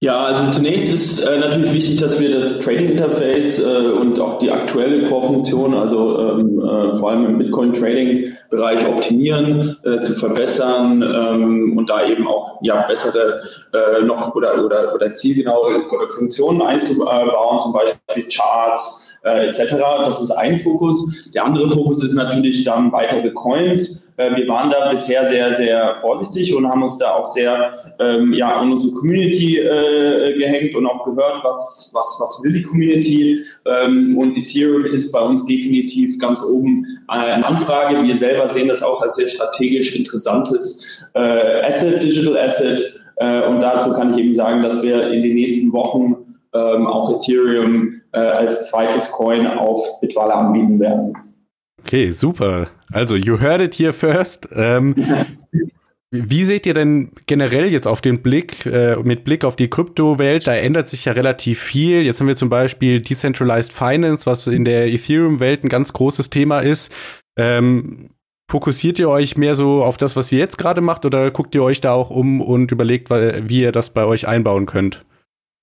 Ja, 0.04 0.18
also 0.26 0.50
zunächst 0.50 0.92
ist 0.92 1.24
äh, 1.26 1.38
natürlich 1.38 1.74
wichtig, 1.74 1.98
dass 1.98 2.20
wir 2.20 2.34
das 2.34 2.60
Trading 2.60 2.90
Interface 2.90 3.60
äh, 3.60 3.92
und 3.92 4.20
auch 4.20 4.40
die 4.40 4.50
aktuelle 4.50 5.08
Core-Funktion, 5.08 5.76
also 5.76 6.18
ähm, 6.18 6.60
äh, 6.60 6.96
vor 6.96 7.12
allem 7.12 7.26
im 7.28 7.38
Bitcoin-Trading-Bereich 7.38 8.88
optimieren, 8.88 9.78
äh, 9.84 10.02
zu 10.02 10.14
verbessern 10.14 11.04
ähm, 11.04 11.78
und 11.78 11.92
da 11.92 12.04
eben 12.04 12.28
auch 12.28 12.58
ja, 12.64 12.82
bessere 12.88 13.44
äh, 13.74 14.02
noch 14.04 14.34
oder, 14.34 14.66
oder, 14.66 14.96
oder 14.96 15.14
zielgenauere 15.14 15.84
Funktionen 16.18 16.64
einzubauen, 16.64 17.60
zum 17.60 17.72
Beispiel 17.72 18.26
Charts, 18.28 19.11
äh, 19.24 19.48
etc. 19.48 19.76
Das 20.06 20.22
ist 20.22 20.32
ein 20.32 20.58
Fokus. 20.58 21.30
Der 21.34 21.46
andere 21.46 21.70
Fokus 21.70 22.04
ist 22.04 22.16
natürlich 22.16 22.64
dann 22.64 22.92
weitere 22.92 23.32
Coins. 23.32 24.14
Äh, 24.18 24.36
wir 24.36 24.48
waren 24.48 24.70
da 24.70 24.90
bisher 24.90 25.26
sehr, 25.26 25.54
sehr 25.56 25.96
vorsichtig 25.96 26.56
und 26.56 26.68
haben 26.68 26.82
uns 26.82 26.98
da 26.98 27.16
auch 27.16 27.26
sehr 27.26 27.72
ähm, 28.00 28.34
ja, 28.34 28.56
an 28.56 28.72
unsere 28.72 28.94
Community 28.94 29.60
äh, 29.60 30.38
gehängt 30.38 30.76
und 30.76 30.86
auch 30.88 31.06
gehört, 31.06 31.44
was, 31.44 31.92
was, 31.94 32.18
was 32.22 32.42
will 32.44 32.54
die 32.54 32.64
Community. 32.64 33.40
Ähm, 33.66 34.18
und 34.18 34.38
Ethereum 34.38 34.86
ist 34.86 35.12
bei 35.12 35.22
uns 35.22 35.46
definitiv 35.46 36.18
ganz 36.20 36.44
oben 36.44 36.86
eine 37.08 37.46
Anfrage. 37.46 38.02
Wir 38.04 38.16
selber 38.16 38.50
sehen 38.50 38.68
das 38.68 38.82
auch 38.82 39.02
als 39.02 39.16
sehr 39.16 39.28
strategisch 39.28 39.96
interessantes 39.96 41.06
äh, 41.14 41.62
Asset, 41.64 42.02
Digital 42.02 42.38
Asset. 42.38 42.82
Äh, 43.18 43.44
und 43.48 43.62
dazu 43.62 43.92
kann 43.92 44.10
ich 44.10 44.18
eben 44.18 44.34
sagen, 44.34 44.64
dass 44.64 44.82
wir 44.82 45.12
in 45.12 45.22
den 45.22 45.36
nächsten 45.36 45.72
Wochen 45.74 46.16
ähm, 46.54 46.88
auch 46.88 47.16
Ethereum 47.16 48.01
äh, 48.14 48.20
als 48.20 48.70
zweites 48.70 49.12
Coin 49.12 49.48
auf 49.48 50.00
Bitwala 50.02 50.36
anbieten 50.36 50.80
werden. 50.80 51.14
Okay, 51.84 52.12
super. 52.12 52.68
Also, 52.92 53.16
you 53.16 53.40
heard 53.40 53.62
it 53.62 53.76
here 53.76 53.94
first. 53.94 54.48
Ähm, 54.54 54.96
wie 56.12 56.44
seht 56.44 56.66
ihr 56.66 56.74
denn 56.74 57.12
generell 57.26 57.72
jetzt 57.72 57.88
auf 57.88 58.02
den 58.02 58.22
Blick, 58.22 58.66
äh, 58.66 58.98
mit 58.98 59.24
Blick 59.24 59.44
auf 59.46 59.56
die 59.56 59.70
Kryptowelt? 59.70 60.48
Da 60.48 60.56
ändert 60.56 60.90
sich 60.90 61.06
ja 61.06 61.14
relativ 61.14 61.60
viel. 61.60 62.04
Jetzt 62.04 62.20
haben 62.20 62.28
wir 62.28 62.36
zum 62.36 62.50
Beispiel 62.50 63.02
Decentralized 63.02 63.74
Finance, 63.74 64.26
was 64.26 64.48
in 64.48 64.66
der 64.66 64.88
Ethereum-Welt 64.88 65.64
ein 65.64 65.70
ganz 65.70 65.94
großes 65.94 66.30
Thema 66.30 66.60
ist. 66.60 66.94
Ähm, 67.38 68.12
fokussiert 68.50 69.00
ihr 69.00 69.10
euch 69.10 69.38
mehr 69.38 69.56
so 69.56 69.84
auf 69.84 69.96
das, 69.98 70.18
was 70.18 70.32
ihr 70.32 70.40
jetzt 70.40 70.58
gerade 70.58 70.82
macht, 70.82 71.06
oder 71.06 71.32
guckt 71.32 71.56
ihr 71.56 71.64
euch 71.64 71.80
da 71.80 71.94
auch 71.94 72.10
um 72.10 72.42
und 72.42 72.72
überlegt, 72.72 73.10
wie 73.10 73.62
ihr 73.62 73.72
das 73.72 73.92
bei 73.92 74.04
euch 74.04 74.28
einbauen 74.28 74.66
könnt? 74.66 75.06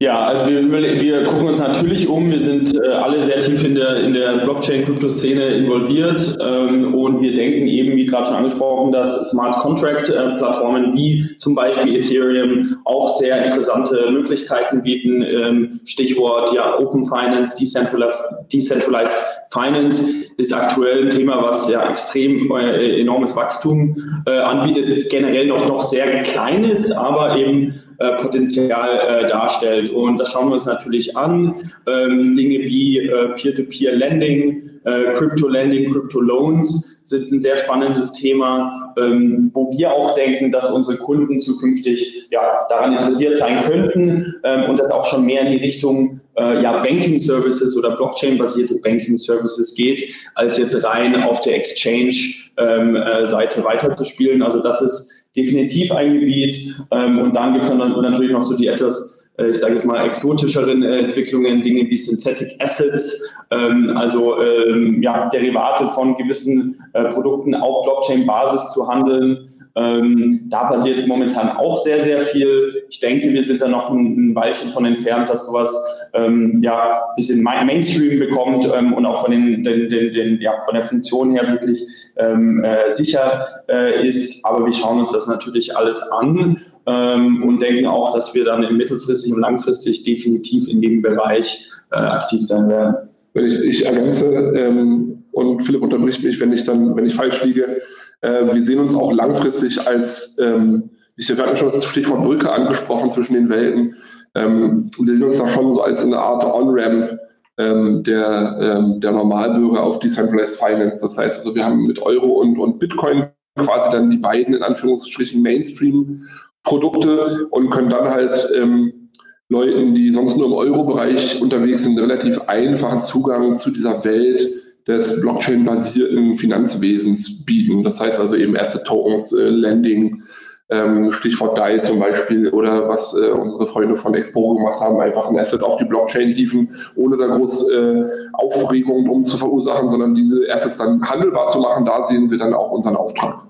Ja, 0.01 0.23
also 0.27 0.47
wir, 0.47 0.71
wir 0.71 1.25
gucken 1.25 1.49
uns 1.49 1.59
natürlich 1.59 2.09
um. 2.09 2.31
Wir 2.31 2.39
sind 2.39 2.73
äh, 2.81 2.87
alle 2.87 3.21
sehr 3.25 3.41
tief 3.41 3.65
in 3.65 3.75
der, 3.75 3.97
in 3.97 4.15
der 4.15 4.39
Blockchain-Krypto-Szene 4.45 5.43
involviert 5.47 6.39
ähm, 6.41 6.95
und 6.95 7.21
wir 7.21 7.35
denken 7.35 7.67
eben, 7.67 7.97
wie 7.97 8.07
gerade 8.07 8.27
schon 8.27 8.37
angesprochen, 8.37 8.93
dass 8.93 9.29
Smart 9.31 9.57
Contract-Plattformen 9.57 10.95
wie 10.95 11.37
zum 11.39 11.57
Beispiel 11.57 11.97
Ethereum 11.97 12.77
auch 12.85 13.19
sehr 13.19 13.45
interessante 13.45 14.13
Möglichkeiten 14.13 14.85
bieten. 14.85 15.23
Ähm, 15.23 15.81
Stichwort 15.85 16.53
ja 16.53 16.79
Open 16.79 17.05
Finance, 17.05 17.57
Decentralized, 17.59 18.23
Decentralized 18.53 19.21
Finance 19.51 20.05
ist 20.37 20.53
aktuell 20.53 21.07
ein 21.07 21.11
Thema, 21.11 21.43
was 21.43 21.69
ja 21.69 21.91
extrem 21.91 22.49
äh, 22.53 23.01
enormes 23.01 23.35
Wachstum 23.35 23.97
äh, 24.27 24.31
anbietet, 24.31 25.11
generell 25.11 25.47
noch, 25.47 25.67
noch 25.67 25.83
sehr 25.83 26.23
klein 26.23 26.63
ist, 26.63 26.93
aber 26.93 27.37
eben 27.37 27.75
äh, 27.99 28.17
Potenzial 28.17 29.25
äh, 29.25 29.29
darstellt. 29.29 29.93
Und 29.93 30.19
das 30.19 30.31
schauen 30.31 30.49
wir 30.49 30.55
uns 30.55 30.67
natürlich 30.67 31.17
an. 31.17 31.55
Ähm, 31.87 32.35
Dinge 32.35 32.61
wie 32.61 32.99
äh, 32.99 33.29
Peer-to-Peer-Lending, 33.35 34.81
äh, 34.85 35.13
Crypto-Lending, 35.15 35.93
Crypto-Loans 35.93 36.99
sind 37.09 37.33
ein 37.33 37.41
sehr 37.41 37.57
spannendes 37.57 38.13
Thema, 38.13 38.95
ähm, 38.99 39.51
wo 39.55 39.73
wir 39.77 39.91
auch 39.93 40.15
denken, 40.15 40.53
dass 40.53 40.71
unsere 40.71 40.99
Kunden 40.99 41.41
zukünftig 41.41 42.29
ja, 42.31 42.67
daran 42.69 42.93
interessiert 42.93 43.39
sein 43.39 43.65
könnten 43.65 44.35
ähm, 44.45 44.71
und 44.71 44.79
das 44.79 44.91
auch 44.91 45.07
schon 45.07 45.25
mehr 45.25 45.43
in 45.43 45.53
die 45.53 45.59
Richtung 45.65 46.21
äh, 46.37 46.63
ja, 46.63 46.83
Banking 46.83 47.19
Services 47.19 47.77
oder 47.77 47.97
Blockchain-basierte 47.97 48.77
Banking 48.85 49.17
Services 49.17 49.75
geht, 49.75 50.05
als 50.35 50.59
jetzt 50.59 50.85
rein 50.85 51.23
auf 51.23 51.41
der 51.41 51.57
Exchange-Seite 51.57 52.55
ähm, 52.59 52.97
äh, 52.97 53.65
weiterzuspielen. 53.65 54.43
Also 54.43 54.61
das 54.61 54.83
ist 54.83 55.18
definitiv 55.37 55.93
ein 55.93 56.15
Gebiet. 56.15 56.75
Ähm, 56.91 57.19
und 57.19 57.35
dann 57.35 57.53
gibt 57.53 57.65
es 57.65 57.71
dann 57.71 57.79
natürlich 57.79 58.33
noch 58.33 58.43
so 58.43 58.57
die 58.57 58.67
etwas, 58.67 59.29
äh, 59.39 59.51
ich 59.51 59.59
sage 59.59 59.75
jetzt 59.75 59.85
mal, 59.85 60.05
exotischeren 60.05 60.83
äh, 60.83 60.99
Entwicklungen, 61.01 61.63
Dinge 61.63 61.89
wie 61.89 61.97
Synthetic 61.97 62.55
Assets, 62.61 63.37
ähm, 63.51 63.93
also 63.97 64.41
ähm, 64.41 65.03
ja, 65.03 65.29
Derivate 65.31 65.89
von 65.89 66.17
gewissen 66.17 66.83
äh, 66.93 67.05
Produkten 67.05 67.55
auf 67.55 67.85
Blockchain-Basis 67.85 68.73
zu 68.73 68.89
handeln. 68.89 69.49
Ähm, 69.79 70.41
da 70.49 70.65
passiert 70.71 71.07
momentan 71.07 71.51
auch 71.51 71.79
sehr, 71.79 72.03
sehr 72.03 72.21
viel. 72.21 72.85
Ich 72.89 72.99
denke, 72.99 73.33
wir 73.33 73.45
sind 73.45 73.61
da 73.61 73.69
noch 73.69 73.91
ein, 73.91 74.31
ein 74.31 74.35
Weilchen 74.35 74.71
von 74.71 74.85
entfernt, 74.85 75.29
dass 75.29 75.47
sowas 75.47 75.73
ähm, 76.15 76.61
ja 76.63 76.91
ein 76.91 77.17
bisschen 77.17 77.43
Mainstream 77.43 78.19
bekommt 78.19 78.69
ähm, 78.75 78.93
und 78.95 79.07
auch 79.07 79.23
von, 79.23 79.31
den, 79.31 79.63
den, 79.63 79.89
den, 79.89 80.13
den, 80.13 80.41
ja, 80.41 80.55
von 80.65 80.75
der 80.75 80.83
Funktion 80.83 81.33
her 81.33 81.47
wirklich 81.49 81.81
ähm, 82.17 82.65
äh, 82.65 82.91
sicher 82.91 83.47
äh, 83.69 84.09
ist. 84.09 84.45
Aber 84.45 84.65
wir 84.65 84.73
schauen 84.73 84.99
uns 84.99 85.13
das 85.13 85.29
natürlich 85.29 85.77
alles 85.77 86.03
an 86.11 86.61
ähm, 86.87 87.45
und 87.45 87.63
denken 87.63 87.87
auch, 87.87 88.13
dass 88.13 88.35
wir 88.35 88.45
dann 88.45 88.77
mittelfristig 88.77 89.33
und 89.33 89.41
langfristig 89.41 90.03
definitiv 90.03 90.69
in 90.69 90.81
dem 90.81 91.03
Bereich 91.03 91.69
äh, 91.93 91.97
aktiv 91.97 92.45
sein 92.45 92.69
werden. 92.69 93.09
Wenn 93.35 93.45
ich, 93.45 93.63
ich 93.63 93.87
ergänze 93.87 94.27
ähm, 94.57 95.23
und 95.31 95.61
Philipp 95.63 95.83
unterbricht 95.83 96.25
mich, 96.25 96.41
wenn 96.41 96.53
ich 96.53 96.65
dann, 96.65 96.97
wenn 96.97 97.07
ich 97.07 97.15
falsch 97.15 97.45
liege, 97.45 97.77
wir 98.21 98.63
sehen 98.63 98.81
uns 98.81 98.95
auch 98.95 99.13
langfristig 99.13 99.87
als, 99.87 100.39
ähm, 100.41 100.91
ich, 101.17 101.29
wir 101.29 101.45
hatten 101.45 101.57
schon 101.57 101.73
das 101.73 101.85
Stichwort 101.85 102.23
Brücke 102.23 102.51
angesprochen 102.51 103.11
zwischen 103.11 103.35
den 103.35 103.49
Welten, 103.49 103.95
ähm, 104.35 104.91
wir 104.99 105.07
sehen 105.07 105.23
uns 105.23 105.39
da 105.39 105.47
schon 105.47 105.73
so 105.73 105.83
als 105.83 106.05
eine 106.05 106.19
Art 106.19 106.45
On-Ramp 106.45 107.19
ähm, 107.59 108.03
der, 108.05 108.57
ähm, 108.61 109.01
der 109.01 109.13
Normalbürger 109.13 109.83
auf 109.83 109.99
Decentralized 109.99 110.57
Finance. 110.57 111.01
Das 111.03 111.19
heißt 111.19 111.41
also, 111.41 111.55
wir 111.55 111.65
haben 111.65 111.85
mit 111.85 112.01
Euro 112.01 112.41
und, 112.41 112.59
und 112.59 112.79
Bitcoin 112.79 113.29
quasi 113.57 113.91
dann 113.91 114.11
die 114.11 114.19
beiden 114.19 114.55
in 114.55 114.63
Anführungsstrichen 114.63 115.43
Mainstream-Produkte 115.43 117.49
und 117.51 117.71
können 117.71 117.91
dann 117.91 118.09
halt 118.09 118.49
ähm, 118.55 119.11
Leuten, 119.49 119.95
die 119.95 120.13
sonst 120.13 120.37
nur 120.37 120.47
im 120.47 120.53
Euro-Bereich 120.53 121.43
unterwegs 121.43 121.83
sind, 121.83 121.99
relativ 121.99 122.39
einfachen 122.47 123.01
Zugang 123.01 123.57
zu 123.57 123.71
dieser 123.71 124.05
Welt 124.05 124.49
des 124.89 125.21
Blockchain-basierten 125.21 126.35
Finanzwesens 126.37 127.45
bieten. 127.45 127.85
Das 127.85 128.01
heißt 128.01 128.19
also 128.19 128.35
eben 128.35 128.57
Asset 128.57 128.85
Tokens, 128.85 129.33
äh, 129.33 129.49
Lending, 129.49 130.23
ähm, 130.71 131.13
Stichwort 131.13 131.57
DAI 131.57 131.79
zum 131.79 131.99
Beispiel 131.99 132.49
oder 132.49 132.89
was 132.89 133.15
äh, 133.15 133.29
unsere 133.29 133.67
Freunde 133.67 133.95
von 133.95 134.15
Expo 134.15 134.57
gemacht 134.57 134.81
haben, 134.81 135.01
einfach 135.01 135.29
ein 135.29 135.39
Asset 135.39 135.63
auf 135.63 135.77
die 135.77 135.85
Blockchain 135.85 136.29
hieven, 136.29 136.71
ohne 136.97 137.17
da 137.17 137.27
groß 137.27 137.71
äh, 137.71 138.03
Aufregung 138.33 139.07
drum 139.07 139.25
zu 139.25 139.39
verursachen, 139.39 139.89
sondern 139.89 140.15
diese 140.15 140.41
Assets 140.51 140.79
dann 140.79 141.03
handelbar 141.03 141.49
zu 141.49 141.61
machen, 141.61 141.85
da 141.85 142.03
sehen 142.03 142.31
wir 142.31 142.39
dann 142.39 142.55
auch 142.55 142.71
unseren 142.71 142.97
Auftrag. 142.97 143.47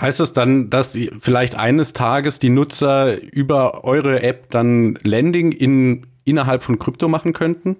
Heißt 0.00 0.20
das 0.20 0.32
dann, 0.32 0.68
dass 0.70 0.96
vielleicht 1.18 1.58
eines 1.58 1.94
Tages 1.94 2.38
die 2.38 2.50
Nutzer 2.50 3.20
über 3.32 3.84
eure 3.84 4.22
App 4.22 4.50
dann 4.50 4.98
Landing 5.02 5.52
in, 5.52 6.06
innerhalb 6.24 6.62
von 6.62 6.78
Krypto 6.78 7.08
machen 7.08 7.32
könnten? 7.32 7.76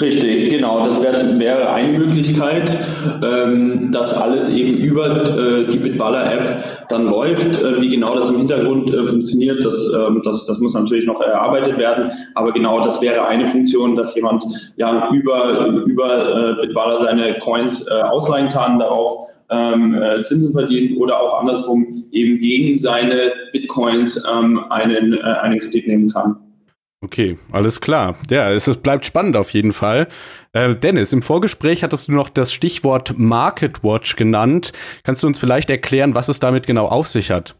Richtig, 0.00 0.50
genau. 0.50 0.86
Das 0.86 1.02
wär, 1.02 1.38
wäre 1.38 1.70
eine 1.70 1.98
Möglichkeit, 1.98 2.76
ähm, 3.22 3.90
dass 3.90 4.14
alles 4.14 4.54
eben 4.54 4.76
über 4.76 5.26
äh, 5.38 5.68
die 5.68 5.78
Bitballer-App 5.78 6.88
dann 6.88 7.06
läuft. 7.06 7.62
Äh, 7.62 7.80
wie 7.80 7.90
genau 7.90 8.14
das 8.14 8.30
im 8.30 8.38
Hintergrund 8.38 8.92
äh, 8.92 9.06
funktioniert, 9.06 9.64
das, 9.64 9.92
ähm, 9.94 10.22
das, 10.24 10.46
das 10.46 10.58
muss 10.58 10.74
natürlich 10.74 11.06
noch 11.06 11.20
erarbeitet 11.20 11.78
werden. 11.78 12.10
Aber 12.34 12.52
genau 12.52 12.80
das 12.80 13.00
wäre 13.02 13.26
eine 13.26 13.46
Funktion, 13.46 13.96
dass 13.96 14.14
jemand 14.14 14.44
ja 14.76 15.10
über, 15.12 15.66
über 15.86 16.58
äh, 16.58 16.66
Bitballer 16.66 17.00
seine 17.00 17.38
Coins 17.40 17.86
äh, 17.88 17.94
ausleihen 18.02 18.48
kann, 18.48 18.78
darauf 18.78 19.28
ähm, 19.50 19.94
äh, 19.94 20.22
Zinsen 20.22 20.52
verdient 20.52 20.98
oder 20.98 21.20
auch 21.20 21.40
andersrum 21.40 21.86
eben 22.12 22.38
gegen 22.38 22.76
seine 22.76 23.32
Bitcoins 23.52 24.26
ähm, 24.32 24.60
einen, 24.70 25.20
einen 25.20 25.58
Kredit 25.58 25.86
nehmen 25.88 26.08
kann. 26.08 26.36
Okay, 27.00 27.38
alles 27.52 27.80
klar. 27.80 28.16
Ja, 28.28 28.50
es, 28.50 28.66
es 28.66 28.76
bleibt 28.76 29.06
spannend 29.06 29.36
auf 29.36 29.50
jeden 29.50 29.72
Fall. 29.72 30.08
Äh, 30.52 30.74
Dennis, 30.74 31.12
im 31.12 31.22
Vorgespräch 31.22 31.84
hattest 31.84 32.08
du 32.08 32.12
noch 32.12 32.28
das 32.28 32.52
Stichwort 32.52 33.14
Market 33.16 33.84
Watch 33.84 34.16
genannt. 34.16 34.72
Kannst 35.04 35.22
du 35.22 35.28
uns 35.28 35.38
vielleicht 35.38 35.70
erklären, 35.70 36.16
was 36.16 36.28
es 36.28 36.40
damit 36.40 36.66
genau 36.66 36.86
auf 36.86 37.06
sich 37.06 37.30
hat? 37.30 37.54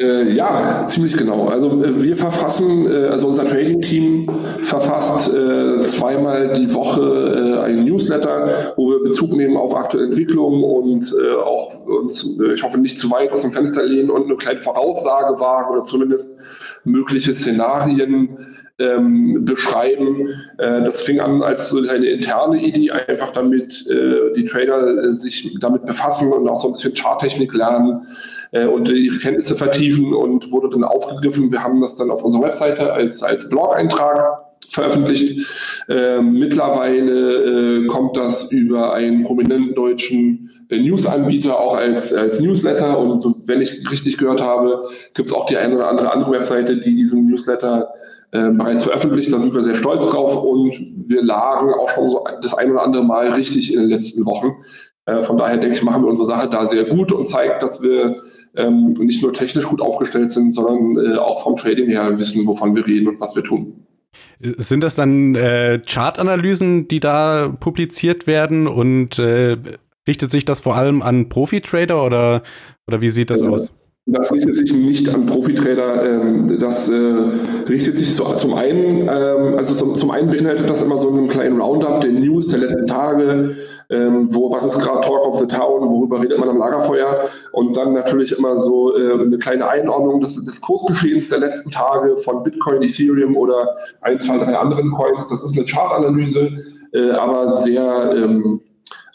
Äh, 0.00 0.32
ja, 0.32 0.86
ziemlich 0.86 1.14
genau. 1.14 1.48
Also 1.48 1.84
äh, 1.84 2.02
wir 2.02 2.16
verfassen, 2.16 2.90
äh, 2.90 3.08
also 3.08 3.26
unser 3.28 3.46
Trading-Team 3.46 4.30
verfasst 4.62 5.28
äh, 5.34 5.82
zweimal 5.82 6.54
die 6.54 6.72
Woche 6.72 7.58
äh, 7.60 7.64
einen 7.64 7.84
Newsletter, 7.84 8.72
wo 8.76 8.92
wir 8.92 9.02
Bezug 9.02 9.32
nehmen 9.32 9.58
auf 9.58 9.76
aktuelle 9.76 10.06
Entwicklungen 10.06 10.64
und 10.64 11.14
auch 11.44 11.86
uns, 11.86 12.40
ich 12.54 12.62
hoffe, 12.62 12.78
nicht 12.78 12.98
zu 12.98 13.10
weit 13.10 13.30
aus 13.30 13.42
dem 13.42 13.52
Fenster 13.52 13.84
lehnen 13.84 14.08
und 14.08 14.24
eine 14.24 14.36
kleine 14.36 14.60
Voraussage 14.60 15.38
wagen 15.38 15.70
oder 15.70 15.84
zumindest 15.84 16.34
mögliche 16.84 17.34
Szenarien 17.34 18.38
ähm, 18.80 19.44
beschreiben. 19.44 20.28
Äh, 20.58 20.82
das 20.82 21.02
fing 21.02 21.20
an 21.20 21.42
als 21.42 21.70
so 21.70 21.78
eine 21.78 22.06
interne 22.06 22.60
Idee, 22.60 22.90
einfach 22.90 23.32
damit 23.32 23.86
äh, 23.88 24.32
die 24.34 24.44
Trader 24.44 25.04
äh, 25.04 25.12
sich 25.12 25.56
damit 25.60 25.86
befassen 25.86 26.32
und 26.32 26.48
auch 26.48 26.60
so 26.60 26.68
ein 26.68 26.72
bisschen 26.72 26.94
Charttechnik 26.94 27.54
lernen 27.54 28.02
äh, 28.52 28.66
und 28.66 28.88
ihre 28.90 29.18
Kenntnisse 29.18 29.54
vertiefen 29.54 30.14
und 30.14 30.50
wurde 30.50 30.70
dann 30.70 30.84
aufgegriffen. 30.84 31.52
Wir 31.52 31.62
haben 31.62 31.80
das 31.80 31.96
dann 31.96 32.10
auf 32.10 32.24
unserer 32.24 32.44
Webseite 32.44 32.92
als, 32.92 33.22
als 33.22 33.48
Blog-Eintrag 33.48 34.50
veröffentlicht. 34.70 35.46
Ähm, 35.88 36.34
mittlerweile 36.34 37.82
äh, 37.82 37.86
kommt 37.86 38.16
das 38.16 38.52
über 38.52 38.92
einen 38.94 39.24
prominenten 39.24 39.74
deutschen 39.74 40.50
äh, 40.68 40.78
News-Anbieter 40.78 41.58
auch 41.58 41.74
als, 41.74 42.14
als 42.14 42.40
Newsletter 42.40 42.98
und 42.98 43.16
so, 43.16 43.34
wenn 43.46 43.60
ich 43.60 43.90
richtig 43.90 44.16
gehört 44.16 44.40
habe, 44.40 44.82
gibt 45.14 45.28
es 45.28 45.34
auch 45.34 45.46
die 45.46 45.56
eine 45.56 45.74
oder 45.74 45.88
andere 45.88 46.12
andere 46.12 46.30
Webseite, 46.30 46.76
die 46.78 46.94
diesen 46.94 47.26
Newsletter 47.28 47.92
äh, 48.32 48.50
bereits 48.50 48.84
veröffentlicht. 48.84 49.32
Da 49.32 49.38
sind 49.38 49.54
wir 49.54 49.62
sehr 49.62 49.74
stolz 49.74 50.08
drauf 50.08 50.42
und 50.42 50.72
wir 51.06 51.22
lagen 51.22 51.72
auch 51.74 51.88
schon 51.88 52.10
so 52.10 52.24
das 52.42 52.54
ein 52.54 52.70
oder 52.70 52.82
andere 52.82 53.04
Mal 53.04 53.32
richtig 53.32 53.72
in 53.72 53.80
den 53.80 53.88
letzten 53.88 54.24
Wochen. 54.24 54.56
Äh, 55.06 55.22
von 55.22 55.36
daher 55.36 55.56
denke 55.56 55.76
ich, 55.76 55.82
machen 55.82 56.02
wir 56.02 56.08
unsere 56.08 56.26
Sache 56.26 56.48
da 56.48 56.66
sehr 56.66 56.84
gut 56.84 57.12
und 57.12 57.26
zeigt, 57.26 57.62
dass 57.62 57.82
wir 57.82 58.16
ähm, 58.56 58.90
nicht 58.98 59.22
nur 59.22 59.32
technisch 59.32 59.64
gut 59.64 59.80
aufgestellt 59.80 60.30
sind, 60.30 60.54
sondern 60.54 60.96
äh, 61.04 61.18
auch 61.18 61.42
vom 61.42 61.56
Trading 61.56 61.88
her 61.88 62.18
wissen, 62.18 62.46
wovon 62.46 62.74
wir 62.74 62.86
reden 62.86 63.08
und 63.08 63.20
was 63.20 63.34
wir 63.36 63.44
tun. 63.44 63.86
Sind 64.40 64.82
das 64.82 64.94
dann 64.94 65.34
äh, 65.34 65.80
Chartanalysen, 65.86 66.88
die 66.88 67.00
da 67.00 67.54
publiziert 67.60 68.26
werden 68.26 68.66
und 68.66 69.18
äh, 69.18 69.56
richtet 70.08 70.30
sich 70.30 70.44
das 70.44 70.60
vor 70.60 70.76
allem 70.76 71.02
an 71.02 71.28
Profi-Trader 71.28 72.04
oder, 72.04 72.42
oder 72.86 73.00
wie 73.00 73.10
sieht 73.10 73.30
das 73.30 73.42
aus? 73.42 73.70
Das 74.12 74.32
richtet 74.32 74.54
sich 74.56 74.74
nicht 74.74 75.14
an 75.14 75.26
Profitrader. 75.26 76.04
Ähm, 76.04 76.58
das 76.58 76.88
äh, 76.88 77.28
richtet 77.68 77.96
sich 77.96 78.12
zum 78.14 78.54
einen, 78.54 79.02
ähm, 79.02 79.54
also 79.56 79.94
zum, 79.94 80.10
einen 80.10 80.30
beinhaltet 80.30 80.68
das 80.68 80.82
immer 80.82 80.98
so 80.98 81.10
einen 81.10 81.28
kleinen 81.28 81.60
Roundup 81.60 82.00
der 82.00 82.10
News 82.12 82.48
der 82.48 82.58
letzten 82.58 82.88
Tage, 82.88 83.54
ähm, 83.88 84.26
wo 84.34 84.50
was 84.52 84.64
ist 84.64 84.80
gerade 84.80 85.00
Talk 85.02 85.26
of 85.26 85.38
the 85.38 85.46
Town, 85.46 85.90
worüber 85.90 86.20
redet 86.20 86.40
man 86.40 86.48
am 86.48 86.58
Lagerfeuer 86.58 87.20
und 87.52 87.76
dann 87.76 87.92
natürlich 87.92 88.36
immer 88.36 88.56
so 88.56 88.96
äh, 88.96 89.12
eine 89.12 89.38
kleine 89.38 89.68
Einordnung 89.68 90.20
des, 90.20 90.44
des 90.44 90.60
Kursgeschehens 90.60 91.28
der 91.28 91.38
letzten 91.38 91.70
Tage 91.70 92.16
von 92.16 92.42
Bitcoin, 92.42 92.82
Ethereum 92.82 93.36
oder 93.36 93.68
ein, 94.00 94.18
zwei, 94.18 94.38
drei 94.38 94.56
anderen 94.56 94.90
Coins. 94.90 95.28
Das 95.28 95.44
ist 95.44 95.56
eine 95.56 95.66
Chartanalyse, 95.66 96.50
äh, 96.92 97.10
aber 97.10 97.48
sehr 97.48 98.12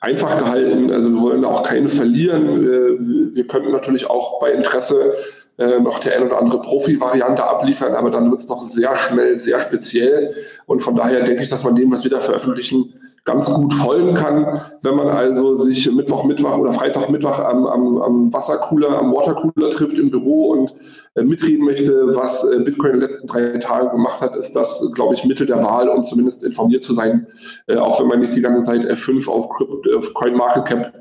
einfach 0.05 0.37
gehalten. 0.37 0.91
Also 0.91 1.11
wir 1.11 1.21
wollen 1.21 1.45
auch 1.45 1.63
keine 1.63 1.89
verlieren. 1.89 2.63
Äh, 2.63 3.35
wir 3.35 3.47
könnten 3.47 3.71
natürlich 3.71 4.07
auch 4.07 4.39
bei 4.39 4.51
Interesse 4.51 5.13
äh, 5.57 5.79
noch 5.79 5.99
die 5.99 6.11
ein 6.11 6.23
oder 6.23 6.39
andere 6.39 6.61
Profi-Variante 6.61 7.43
abliefern, 7.43 7.93
aber 7.93 8.11
dann 8.11 8.29
wird 8.29 8.39
es 8.39 8.47
doch 8.47 8.59
sehr 8.59 8.95
schnell, 8.95 9.37
sehr 9.37 9.59
speziell. 9.59 10.33
Und 10.65 10.81
von 10.83 10.95
daher 10.95 11.23
denke 11.23 11.43
ich, 11.43 11.49
dass 11.49 11.63
man 11.63 11.75
dem, 11.75 11.91
was 11.91 12.03
wir 12.03 12.11
da 12.11 12.19
veröffentlichen, 12.19 12.93
ganz 13.25 13.51
gut 13.51 13.73
folgen 13.73 14.13
kann. 14.13 14.45
Wenn 14.83 14.95
man 14.95 15.09
also 15.09 15.55
sich 15.55 15.91
Mittwoch, 15.91 16.23
Mittwoch 16.23 16.57
oder 16.57 16.71
Freitag, 16.71 17.09
Mittwoch 17.09 17.39
am, 17.39 17.65
am, 17.65 18.01
am 18.01 18.33
Wassercooler, 18.33 18.99
am 18.99 19.11
Watercooler 19.11 19.71
trifft 19.71 19.97
im 19.97 20.11
Büro 20.11 20.51
und 20.51 20.75
äh, 21.15 21.23
mitreden 21.23 21.65
möchte, 21.65 22.15
was 22.15 22.43
äh, 22.43 22.59
Bitcoin 22.59 22.91
in 22.91 22.99
den 22.99 23.09
letzten 23.09 23.27
drei 23.27 23.57
Tagen 23.57 23.89
gemacht 23.89 24.21
hat, 24.21 24.35
ist 24.35 24.55
das, 24.55 24.91
glaube 24.93 25.15
ich, 25.15 25.25
Mittel 25.25 25.47
der 25.47 25.63
Wahl, 25.63 25.89
um 25.89 26.03
zumindest 26.03 26.43
informiert 26.43 26.83
zu 26.83 26.93
sein, 26.93 27.25
äh, 27.65 27.77
auch 27.77 27.99
wenn 27.99 28.07
man 28.07 28.19
nicht 28.19 28.35
die 28.35 28.41
ganze 28.41 28.63
Zeit 28.63 28.81
F5 28.81 29.27
auf, 29.27 29.49
Crypt, 29.49 29.91
auf 29.91 30.13
CoinMarketCap 30.13 30.93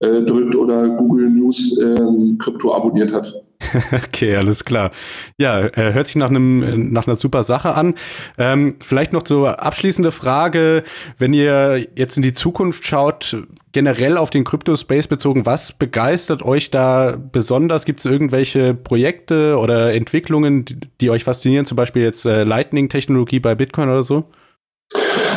äh, 0.00 0.22
drückt 0.22 0.54
oder 0.54 0.86
Google 0.90 1.30
News 1.30 1.78
ähm, 1.80 2.36
Krypto 2.38 2.74
abonniert 2.74 3.14
hat. 3.14 3.42
Okay, 3.92 4.36
alles 4.36 4.64
klar. 4.64 4.90
Ja, 5.38 5.60
äh, 5.60 5.92
hört 5.92 6.06
sich 6.06 6.16
nach 6.16 6.30
einem 6.30 6.92
nach 6.92 7.06
einer 7.06 7.16
super 7.16 7.42
Sache 7.42 7.74
an. 7.74 7.94
Ähm, 8.38 8.76
vielleicht 8.82 9.12
noch 9.12 9.22
so 9.26 9.46
abschließende 9.46 10.10
Frage, 10.10 10.82
wenn 11.18 11.32
ihr 11.32 11.86
jetzt 11.94 12.16
in 12.16 12.22
die 12.22 12.32
Zukunft 12.32 12.86
schaut, 12.86 13.36
generell 13.72 14.16
auf 14.16 14.30
den 14.30 14.44
Crypto-Space 14.44 15.06
bezogen, 15.06 15.46
was 15.46 15.72
begeistert 15.72 16.42
euch 16.42 16.70
da 16.70 17.16
besonders? 17.32 17.84
Gibt 17.84 18.00
es 18.00 18.06
irgendwelche 18.06 18.74
Projekte 18.74 19.56
oder 19.58 19.92
Entwicklungen, 19.92 20.64
die, 20.64 20.76
die, 21.00 21.10
euch 21.10 21.24
faszinieren? 21.24 21.66
Zum 21.66 21.76
Beispiel 21.76 22.02
jetzt 22.02 22.26
äh, 22.26 22.44
Lightning-Technologie 22.44 23.40
bei 23.40 23.54
Bitcoin 23.54 23.88
oder 23.88 24.02
so? 24.02 24.24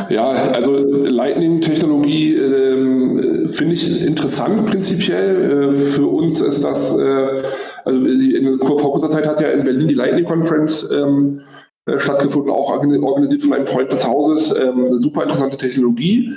Ja, 0.10 0.30
also 0.30 0.78
Lightning-Technologie 0.78 2.36
äh, 2.36 3.48
finde 3.50 3.74
ich 3.76 4.02
interessant 4.06 4.66
prinzipiell. 4.66 5.70
Äh, 5.70 5.74
für 5.74 6.08
uns 6.08 6.42
ist 6.42 6.64
das 6.64 6.98
äh, 6.98 7.44
also 7.86 8.00
in, 8.00 8.60
vor 8.60 8.92
kurzer 8.92 9.10
Zeit 9.10 9.28
hat 9.28 9.42
ja 9.42 9.50
in 9.50 9.64
Berlin 9.64 9.88
die 9.88 9.94
Lightning 9.94 10.26
Conference 10.26 10.90
ähm, 10.92 11.42
äh, 11.86 12.00
stattgefunden, 12.00 12.52
auch 12.52 12.72
organisiert 12.72 13.44
von 13.44 13.54
einem 13.54 13.66
Freund 13.66 13.92
des 13.92 14.08
Hauses. 14.08 14.58
Ähm, 14.58 14.98
super 14.98 15.24
interessante 15.24 15.58
Technologie, 15.58 16.34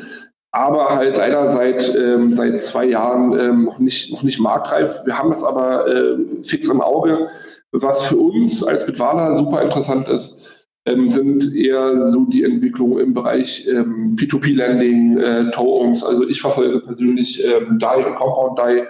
aber 0.50 0.96
halt 0.96 1.16
leider 1.16 1.48
seit, 1.48 1.94
ähm, 1.94 2.30
seit 2.30 2.62
zwei 2.62 2.86
Jahren 2.86 3.38
ähm, 3.38 3.64
noch, 3.64 3.78
nicht, 3.78 4.12
noch 4.12 4.22
nicht 4.22 4.40
marktreif. 4.40 5.02
Wir 5.04 5.18
haben 5.18 5.30
das 5.30 5.44
aber 5.44 5.86
äh, 5.86 6.16
fix 6.42 6.68
im 6.68 6.80
Auge. 6.80 7.28
Was 7.72 8.06
für 8.06 8.16
uns 8.16 8.64
als 8.64 8.86
Bitwala 8.86 9.34
super 9.34 9.62
interessant 9.62 10.08
ist, 10.08 10.66
ähm, 10.86 11.10
sind 11.10 11.54
eher 11.54 12.06
so 12.06 12.24
die 12.26 12.44
Entwicklungen 12.44 13.00
im 13.00 13.12
Bereich 13.12 13.66
ähm, 13.68 14.16
P2P-Lending, 14.18 15.18
äh, 15.18 15.50
Tokens. 15.50 16.02
Also 16.02 16.26
ich 16.26 16.40
verfolge 16.40 16.80
persönlich 16.80 17.44
ähm, 17.44 17.78
DAI 17.78 18.06
und 18.06 18.14
Compound 18.14 18.58
DAI 18.58 18.86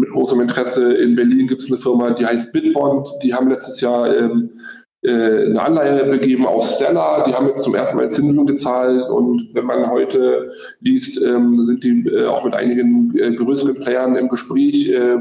mit 0.00 0.10
großem 0.10 0.40
Interesse. 0.40 0.94
In 0.94 1.14
Berlin 1.14 1.46
gibt 1.46 1.62
es 1.62 1.70
eine 1.70 1.78
Firma, 1.78 2.10
die 2.10 2.26
heißt 2.26 2.52
Bitbond. 2.52 3.08
Die 3.22 3.34
haben 3.34 3.48
letztes 3.48 3.80
Jahr 3.80 4.14
ähm, 4.16 4.50
äh, 5.02 5.46
eine 5.46 5.62
Anleihe 5.62 6.04
begeben 6.04 6.46
auf 6.46 6.64
Stella. 6.64 7.24
Die 7.24 7.34
haben 7.34 7.46
jetzt 7.46 7.62
zum 7.62 7.74
ersten 7.74 7.96
Mal 7.96 8.10
Zinsen 8.10 8.46
gezahlt. 8.46 9.08
Und 9.10 9.54
wenn 9.54 9.66
man 9.66 9.90
heute 9.90 10.50
liest, 10.80 11.22
ähm, 11.22 11.62
sind 11.62 11.84
die 11.84 12.06
äh, 12.08 12.26
auch 12.26 12.44
mit 12.44 12.54
einigen 12.54 13.16
äh, 13.16 13.34
größeren 13.34 13.74
Playern 13.76 14.16
im 14.16 14.28
Gespräch. 14.28 14.90
Äh, 14.90 15.18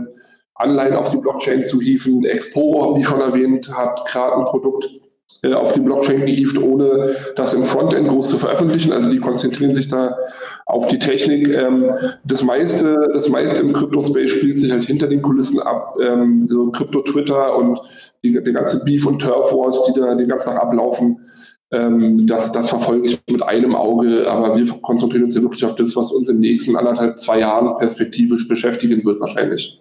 Anleihen 0.55 0.95
auf 0.95 1.09
die 1.09 1.17
Blockchain 1.17 1.63
zu 1.63 1.79
hieven. 1.79 2.25
Expo, 2.25 2.95
wie 2.97 3.03
schon 3.03 3.21
erwähnt, 3.21 3.69
hat 3.69 4.05
gerade 4.05 4.35
ein 4.35 4.45
Produkt 4.45 4.89
auf 5.53 5.73
die 5.73 5.79
Blockchain 5.79 6.25
gehievt, 6.25 6.57
ohne 6.57 7.15
das 7.35 7.53
im 7.53 7.63
Frontend 7.63 8.09
groß 8.09 8.29
zu 8.29 8.37
veröffentlichen. 8.37 8.91
Also 8.91 9.09
die 9.09 9.19
konzentrieren 9.19 9.73
sich 9.73 9.87
da 9.87 10.17
auf 10.65 10.87
die 10.87 10.99
Technik. 10.99 11.47
Ähm, 11.49 11.91
das 12.25 12.43
meiste, 12.43 13.09
das 13.13 13.29
meiste 13.29 13.61
im 13.61 13.73
Crypto-Space 13.73 14.31
spielt 14.31 14.57
sich 14.57 14.71
halt 14.71 14.85
hinter 14.85 15.07
den 15.07 15.21
Kulissen 15.21 15.59
ab. 15.61 15.95
Ähm, 16.01 16.47
so 16.47 16.69
Crypto-Twitter 16.71 17.55
und 17.57 17.79
die, 18.23 18.41
die 18.43 18.53
ganze 18.53 18.83
Beef- 18.83 19.05
und 19.05 19.19
Turf-Wars, 19.19 19.85
die 19.85 19.99
da 19.99 20.13
den 20.15 20.27
ganzen 20.27 20.49
Tag 20.49 20.61
ablaufen. 20.61 21.19
Ähm, 21.71 22.25
das, 22.25 22.51
das 22.51 22.69
verfolge 22.69 23.05
ich 23.05 23.19
mit 23.29 23.43
einem 23.43 23.75
Auge, 23.75 24.29
aber 24.29 24.57
wir 24.57 24.65
konzentrieren 24.81 25.25
uns 25.25 25.35
ja 25.35 25.41
wirklich 25.41 25.63
auf 25.63 25.75
das, 25.75 25.95
was 25.95 26.11
uns 26.11 26.27
in 26.27 26.41
den 26.41 26.51
nächsten 26.51 26.75
anderthalb, 26.75 27.19
zwei 27.19 27.39
Jahren 27.39 27.75
perspektivisch 27.77 28.47
beschäftigen 28.47 29.05
wird, 29.05 29.19
wahrscheinlich. 29.19 29.79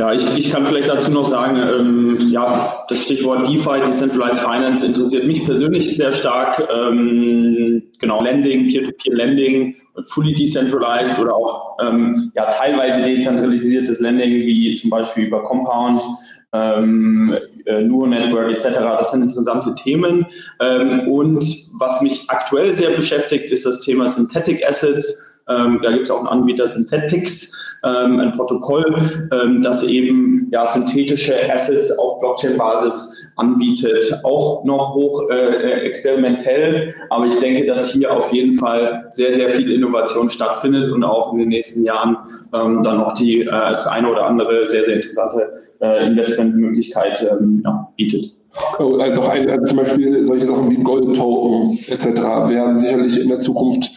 Ja, 0.00 0.14
ich, 0.14 0.24
ich 0.34 0.50
kann 0.50 0.64
vielleicht 0.64 0.88
dazu 0.88 1.10
noch 1.10 1.26
sagen, 1.26 1.58
ähm, 1.58 2.16
ja, 2.30 2.86
das 2.88 3.04
Stichwort 3.04 3.46
DeFi, 3.46 3.82
Decentralized 3.84 4.40
Finance, 4.40 4.86
interessiert 4.86 5.26
mich 5.26 5.44
persönlich 5.44 5.94
sehr 5.94 6.14
stark. 6.14 6.66
Ähm, 6.74 7.82
genau, 7.98 8.22
Lending, 8.24 8.68
Peer-to-Peer-Lending, 8.68 9.76
fully 10.06 10.32
decentralized 10.32 11.18
oder 11.18 11.34
auch 11.34 11.76
ähm, 11.84 12.32
ja, 12.34 12.46
teilweise 12.46 13.02
dezentralisiertes 13.02 14.00
Lending, 14.00 14.30
wie 14.30 14.74
zum 14.74 14.88
Beispiel 14.88 15.26
über 15.26 15.42
Compound 15.42 16.00
ähm, 16.54 17.36
äh, 17.66 17.82
Nuo 17.82 18.06
Network 18.06 18.52
etc. 18.52 18.78
Das 18.98 19.10
sind 19.10 19.20
interessante 19.20 19.74
Themen. 19.74 20.24
Ähm, 20.60 21.08
und 21.08 21.44
was 21.78 22.00
mich 22.00 22.24
aktuell 22.28 22.72
sehr 22.72 22.92
beschäftigt, 22.92 23.50
ist 23.50 23.66
das 23.66 23.82
Thema 23.82 24.08
Synthetic 24.08 24.66
Assets. 24.66 25.29
Ähm, 25.50 25.80
da 25.82 25.90
gibt 25.90 26.04
es 26.04 26.10
auch 26.10 26.18
einen 26.18 26.28
Anbieter 26.28 26.66
Synthetics, 26.66 27.80
ähm, 27.84 28.20
ein 28.20 28.32
Protokoll, 28.32 28.94
ähm, 29.32 29.62
das 29.62 29.82
eben 29.82 30.48
ja, 30.52 30.66
synthetische 30.66 31.34
Assets 31.52 31.98
auf 31.98 32.20
Blockchain-Basis 32.20 33.32
anbietet. 33.36 34.20
Auch 34.22 34.64
noch 34.64 34.94
hoch 34.94 35.28
äh, 35.30 35.34
äh, 35.34 35.86
experimentell, 35.86 36.94
aber 37.08 37.26
ich 37.26 37.38
denke, 37.38 37.66
dass 37.66 37.92
hier 37.92 38.12
auf 38.12 38.32
jeden 38.32 38.54
Fall 38.54 39.06
sehr, 39.10 39.34
sehr 39.34 39.50
viel 39.50 39.72
Innovation 39.72 40.30
stattfindet 40.30 40.92
und 40.92 41.02
auch 41.04 41.32
in 41.32 41.38
den 41.38 41.48
nächsten 41.48 41.84
Jahren 41.84 42.16
ähm, 42.52 42.82
dann 42.82 42.98
noch 42.98 43.14
die 43.14 43.42
äh, 43.42 43.48
als 43.48 43.86
eine 43.86 44.10
oder 44.10 44.26
andere 44.26 44.66
sehr, 44.66 44.84
sehr 44.84 44.96
interessante 44.96 45.48
äh, 45.80 46.06
Investmentmöglichkeit 46.06 47.26
ähm, 47.30 47.62
ja, 47.64 47.88
bietet. 47.96 48.36
Oh, 48.78 48.96
äh, 48.98 49.14
noch 49.14 49.28
ein, 49.28 49.48
also 49.48 49.64
zum 49.64 49.78
Beispiel 49.78 50.24
solche 50.24 50.46
Sachen 50.46 50.70
wie 50.70 50.76
Gold-Token 50.76 51.78
etc. 51.88 52.06
werden 52.48 52.76
sicherlich 52.76 53.20
in 53.20 53.28
der 53.28 53.38
Zukunft 53.38 53.90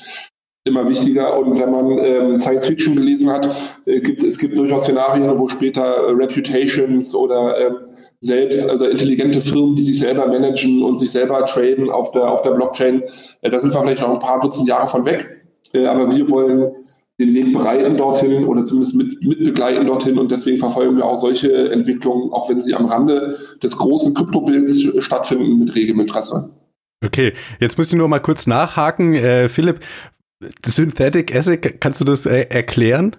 immer 0.65 0.87
wichtiger. 0.87 1.37
Und 1.37 1.59
wenn 1.59 1.71
man 1.71 1.97
ähm, 1.97 2.35
Science 2.35 2.67
Fiction 2.67 2.95
gelesen 2.95 3.29
hat, 3.29 3.53
äh, 3.85 3.99
gibt 3.99 4.23
es 4.23 4.37
gibt 4.37 4.57
durchaus 4.57 4.83
Szenarien, 4.83 5.37
wo 5.37 5.47
später 5.47 5.83
äh, 5.83 6.11
Reputations 6.11 7.13
oder 7.13 7.59
ähm, 7.59 7.75
selbst, 8.19 8.69
also 8.69 8.85
intelligente 8.85 9.41
Firmen, 9.41 9.75
die 9.75 9.83
sich 9.83 9.99
selber 9.99 10.27
managen 10.27 10.81
und 10.83 10.97
sich 10.97 11.11
selber 11.11 11.45
traden 11.45 11.89
auf 11.89 12.11
der, 12.11 12.31
auf 12.31 12.41
der 12.43 12.51
Blockchain, 12.51 13.03
äh, 13.41 13.49
da 13.49 13.59
sind 13.59 13.73
wir 13.73 13.81
vielleicht 13.81 14.01
noch 14.01 14.13
ein 14.13 14.19
paar 14.19 14.39
Dutzend 14.39 14.67
Jahre 14.67 14.87
von 14.87 15.05
weg. 15.05 15.41
Äh, 15.73 15.85
aber 15.85 16.15
wir 16.15 16.29
wollen 16.29 16.71
den 17.19 17.33
Weg 17.33 17.53
bereiten 17.53 17.95
dorthin 17.97 18.45
oder 18.45 18.63
zumindest 18.63 18.95
mit, 18.95 19.23
mit 19.23 19.43
begleiten 19.43 19.85
dorthin 19.85 20.17
und 20.17 20.31
deswegen 20.31 20.57
verfolgen 20.57 20.97
wir 20.97 21.05
auch 21.05 21.15
solche 21.15 21.69
Entwicklungen, 21.71 22.31
auch 22.31 22.49
wenn 22.49 22.59
sie 22.59 22.73
am 22.73 22.85
Rande 22.85 23.37
des 23.61 23.77
großen 23.77 24.13
Kryptobilds 24.13 25.03
stattfinden, 25.03 25.59
mit 25.59 25.75
regem 25.75 25.99
Interesse. 25.99 26.51
Okay, 27.05 27.33
jetzt 27.59 27.77
muss 27.77 27.87
ich 27.87 27.93
nur 27.93 28.07
mal 28.07 28.19
kurz 28.19 28.47
nachhaken. 28.47 29.13
Äh, 29.13 29.49
Philipp, 29.49 29.81
Synthetic 30.65 31.35
Acid, 31.35 31.79
kannst 31.79 32.01
du 32.01 32.05
das 32.05 32.25
äh, 32.25 32.47
erklären? 32.49 33.15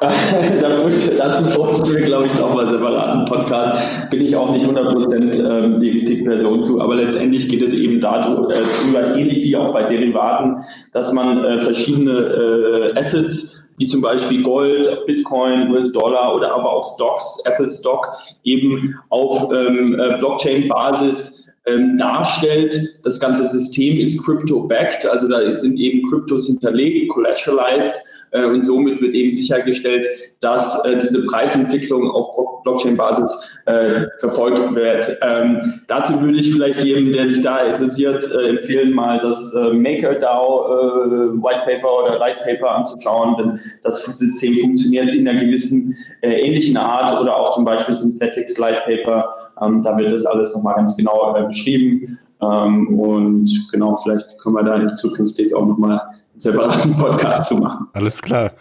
dazu 1.18 1.44
bräuchten 1.44 1.94
wir, 1.94 2.02
glaube 2.02 2.26
ich, 2.26 2.34
noch 2.34 2.54
mal 2.54 2.66
separaten 2.66 3.24
Podcast. 3.24 4.10
Bin 4.10 4.20
ich 4.20 4.34
auch 4.36 4.50
nicht 4.50 4.66
100% 4.66 5.64
ähm, 5.64 5.80
die, 5.80 6.04
die 6.04 6.22
Person 6.22 6.62
zu, 6.62 6.80
aber 6.80 6.96
letztendlich 6.96 7.48
geht 7.48 7.62
es 7.62 7.72
eben 7.72 8.00
darüber, 8.00 8.52
äh, 8.52 9.20
ähnlich 9.20 9.38
wie 9.38 9.56
auch 9.56 9.72
bei 9.72 9.84
Derivaten, 9.84 10.62
dass 10.92 11.12
man 11.12 11.44
äh, 11.44 11.60
verschiedene 11.60 12.12
äh, 12.12 12.98
Assets 12.98 13.74
wie 13.78 13.86
zum 13.86 14.02
Beispiel 14.02 14.42
Gold, 14.42 15.06
Bitcoin, 15.06 15.70
US-Dollar 15.70 16.34
oder 16.34 16.54
aber 16.54 16.72
auch 16.72 16.84
Stocks, 16.84 17.42
Apple 17.46 17.68
Stock, 17.68 18.06
eben 18.44 18.94
auf 19.08 19.50
ähm, 19.52 19.98
äh, 19.98 20.18
Blockchain-Basis 20.18 21.41
ähm, 21.66 21.96
darstellt. 21.96 22.78
Das 23.04 23.20
ganze 23.20 23.48
System 23.48 23.98
ist 23.98 24.24
crypto-backed, 24.24 25.06
also 25.06 25.28
da 25.28 25.56
sind 25.56 25.78
eben 25.78 26.08
Kryptos 26.08 26.46
hinterlegt, 26.46 27.10
collateralized 27.10 27.94
und 28.32 28.64
somit 28.64 29.00
wird 29.00 29.14
eben 29.14 29.32
sichergestellt, 29.32 30.06
dass 30.40 30.84
äh, 30.84 30.98
diese 30.98 31.24
Preisentwicklung 31.26 32.10
auf 32.10 32.62
Blockchain-Basis 32.62 33.60
äh, 33.66 34.06
verfolgt 34.18 34.74
wird. 34.74 35.18
Ähm, 35.22 35.60
dazu 35.86 36.20
würde 36.20 36.38
ich 36.38 36.52
vielleicht 36.52 36.82
jedem, 36.82 37.12
der 37.12 37.28
sich 37.28 37.42
da 37.42 37.58
interessiert, 37.58 38.28
äh, 38.32 38.48
empfehlen, 38.48 38.92
mal 38.92 39.18
das 39.20 39.54
äh, 39.54 39.72
MakerDAO 39.72 40.66
äh, 40.66 41.42
White 41.42 41.62
Paper 41.64 42.04
oder 42.04 42.18
Light 42.18 42.42
Paper 42.44 42.70
anzuschauen, 42.70 43.36
denn 43.38 43.60
das 43.82 44.04
System 44.04 44.58
funktioniert 44.58 45.08
in 45.10 45.28
einer 45.28 45.40
gewissen 45.40 45.94
äh, 46.22 46.40
ähnlichen 46.40 46.76
Art 46.76 47.20
oder 47.20 47.36
auch 47.36 47.52
zum 47.52 47.64
Beispiel 47.64 47.94
Synthetics 47.94 48.58
Light 48.58 48.84
Paper. 48.84 49.28
Ähm, 49.60 49.82
da 49.82 49.96
wird 49.98 50.10
das 50.10 50.26
alles 50.26 50.54
nochmal 50.54 50.76
ganz 50.76 50.96
genau 50.96 51.36
äh, 51.36 51.44
beschrieben. 51.44 52.18
Ähm, 52.40 52.98
und 52.98 53.48
genau, 53.70 53.94
vielleicht 53.96 54.40
können 54.40 54.56
wir 54.56 54.64
da 54.64 54.92
zukünftig 54.94 55.54
auch 55.54 55.66
nochmal 55.66 56.00
separaten 56.42 56.96
Podcast 56.96 57.48
zu 57.48 57.56
machen. 57.56 57.88
Alles 57.92 58.20
klar. 58.20 58.52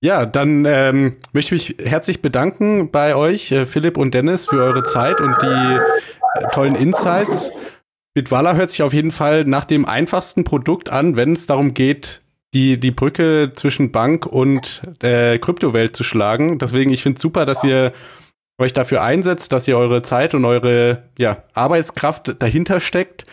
Ja, 0.00 0.26
dann 0.26 0.64
ähm, 0.66 1.14
möchte 1.32 1.54
ich 1.54 1.76
mich 1.78 1.86
herzlich 1.86 2.22
bedanken 2.22 2.90
bei 2.90 3.16
euch, 3.16 3.50
äh, 3.50 3.66
Philipp 3.66 3.96
und 3.96 4.14
Dennis, 4.14 4.46
für 4.46 4.62
eure 4.62 4.84
Zeit 4.84 5.20
und 5.20 5.34
die 5.40 5.78
äh, 6.38 6.48
tollen 6.52 6.74
Insights. 6.74 7.50
Bitwala 8.14 8.54
hört 8.54 8.70
sich 8.70 8.82
auf 8.82 8.92
jeden 8.92 9.10
Fall 9.10 9.44
nach 9.44 9.64
dem 9.64 9.84
einfachsten 9.84 10.44
Produkt 10.44 10.90
an, 10.90 11.16
wenn 11.16 11.32
es 11.32 11.46
darum 11.46 11.74
geht, 11.74 12.22
die, 12.54 12.78
die 12.78 12.90
Brücke 12.90 13.52
zwischen 13.54 13.92
Bank 13.92 14.26
und 14.26 14.82
äh, 15.02 15.38
Kryptowelt 15.38 15.96
zu 15.96 16.04
schlagen. 16.04 16.58
Deswegen, 16.58 16.92
ich 16.92 17.02
finde 17.02 17.16
es 17.16 17.22
super, 17.22 17.44
dass 17.44 17.64
ihr 17.64 17.92
euch 18.58 18.72
dafür 18.72 19.02
einsetzt, 19.02 19.52
dass 19.52 19.68
ihr 19.68 19.76
eure 19.76 20.02
Zeit 20.02 20.34
und 20.34 20.44
eure 20.44 21.04
ja, 21.18 21.44
Arbeitskraft 21.54 22.36
dahinter 22.38 22.80
steckt. 22.80 23.24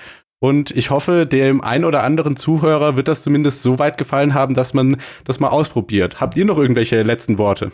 Und 0.44 0.72
ich 0.72 0.90
hoffe, 0.90 1.26
dem 1.26 1.62
ein 1.62 1.86
oder 1.86 2.04
anderen 2.04 2.36
Zuhörer 2.36 2.98
wird 2.98 3.08
das 3.08 3.24
zumindest 3.24 3.64
so 3.64 3.80
weit 3.80 3.98
gefallen 3.98 4.34
haben, 4.34 4.56
dass 4.56 4.74
man 4.74 4.98
das 5.24 5.40
mal 5.40 5.48
ausprobiert. 5.48 6.20
Habt 6.20 6.36
ihr 6.36 6.44
noch 6.44 6.58
irgendwelche 6.58 7.02
letzten 7.02 7.38
Worte? 7.38 7.72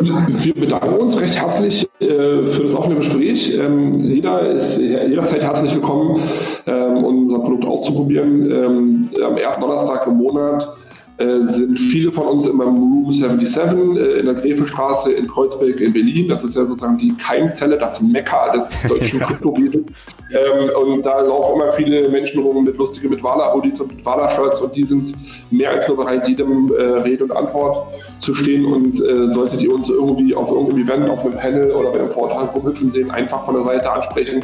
Wir 0.00 0.54
bedanken 0.54 0.94
uns 0.94 1.20
recht 1.20 1.40
herzlich 1.40 1.88
äh, 2.00 2.44
für 2.44 2.62
das 2.64 2.74
offene 2.74 2.96
Gespräch. 2.96 3.56
Ähm, 3.56 4.00
jeder 4.00 4.40
ist 4.40 4.78
jederzeit 4.78 5.44
herzlich 5.44 5.72
willkommen, 5.76 6.20
ähm, 6.66 7.04
unser 7.04 7.38
Produkt 7.38 7.66
auszuprobieren. 7.66 8.50
Ähm, 8.50 9.10
am 9.24 9.36
ersten 9.36 9.60
Donnerstag 9.60 10.08
im 10.08 10.14
Monat 10.14 10.76
äh, 11.20 11.42
sind 11.44 11.78
viele 11.78 12.10
von 12.10 12.26
uns 12.26 12.46
immer 12.46 12.64
im 12.64 12.76
Room 12.76 13.12
77 13.12 13.78
äh, 13.78 14.20
in 14.20 14.26
der 14.26 14.34
Gräfestraße 14.34 15.12
in 15.12 15.26
Kreuzberg 15.26 15.78
in 15.78 15.92
Berlin. 15.92 16.28
Das 16.28 16.42
ist 16.42 16.56
ja 16.56 16.64
sozusagen 16.64 16.96
die 16.96 17.14
Keimzelle, 17.16 17.76
das 17.76 18.00
Mekka 18.00 18.52
des 18.54 18.72
deutschen 18.88 19.20
Kryptowesens. 19.20 19.86
Ähm, 20.30 20.70
und 20.82 21.04
da 21.04 21.20
laufen 21.20 21.56
immer 21.56 21.72
viele 21.72 22.08
Menschen 22.08 22.42
rum 22.42 22.64
mit 22.64 22.76
lustigen 22.78 23.10
mit 23.10 23.22
Wala-Hoodies 23.22 23.80
und 23.80 23.96
mit 23.96 24.06
Wala-Shirts 24.06 24.62
und 24.62 24.74
die 24.74 24.84
sind 24.84 25.12
mehr 25.50 25.72
als 25.72 25.86
nur 25.88 25.98
bereit, 25.98 26.26
jedem 26.26 26.72
äh, 26.72 26.82
Rede 26.82 27.24
und 27.24 27.32
Antwort 27.32 27.88
zu 28.16 28.32
stehen. 28.32 28.64
Und 28.64 28.98
äh, 29.06 29.28
solltet 29.28 29.60
ihr 29.60 29.74
uns 29.74 29.90
irgendwie 29.90 30.34
auf 30.34 30.50
irgendeinem 30.50 30.84
Event, 30.84 31.10
auf 31.10 31.24
einem 31.24 31.36
Panel 31.36 31.70
oder 31.72 31.90
bei 31.90 32.00
einem 32.00 32.10
Vortrag 32.10 32.54
rumhüpfen 32.54 32.88
sehen, 32.88 33.10
einfach 33.10 33.44
von 33.44 33.54
der 33.54 33.64
Seite 33.64 33.92
ansprechen. 33.92 34.42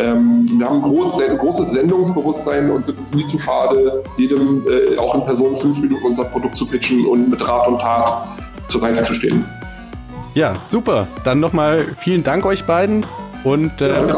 Ähm, 0.00 0.46
wir 0.58 0.66
haben 0.66 0.76
ein, 0.76 0.82
groß, 0.82 1.20
großes 1.38 1.72
Sendungsbewusstsein 1.72 2.70
und 2.70 2.86
sind 2.86 2.98
uns 2.98 3.14
nie 3.14 3.26
zu 3.26 3.38
schade, 3.38 4.02
jedem, 4.16 4.64
äh, 4.66 4.96
auch 4.96 5.14
in 5.14 5.24
Person, 5.24 5.56
fünf 5.56 5.78
Minuten 5.78 6.04
unser 6.06 6.24
Produkt 6.24 6.56
zu 6.56 6.66
pitchen 6.66 7.04
und 7.06 7.28
mit 7.28 7.46
Rat 7.46 7.68
und 7.68 7.78
Tat 7.78 8.26
zur 8.68 8.80
Seite 8.80 9.02
zu 9.02 9.12
stehen. 9.12 9.44
Ja, 10.34 10.54
super. 10.66 11.06
Dann 11.24 11.40
nochmal 11.40 11.86
vielen 11.98 12.22
Dank 12.22 12.46
euch 12.46 12.64
beiden 12.64 13.04
und 13.44 13.80
äh, 13.80 13.94
bis, 14.06 14.16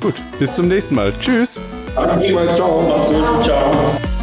gut, 0.00 0.14
bis 0.38 0.54
zum 0.54 0.68
nächsten 0.68 0.96
Mal. 0.96 1.12
Tschüss. 1.18 1.58
Danke 1.94 2.20
vielmals. 2.20 2.54
Ciao. 2.56 2.82
Mach's 2.88 3.06
gut. 3.06 3.44
Ciao. 3.44 4.21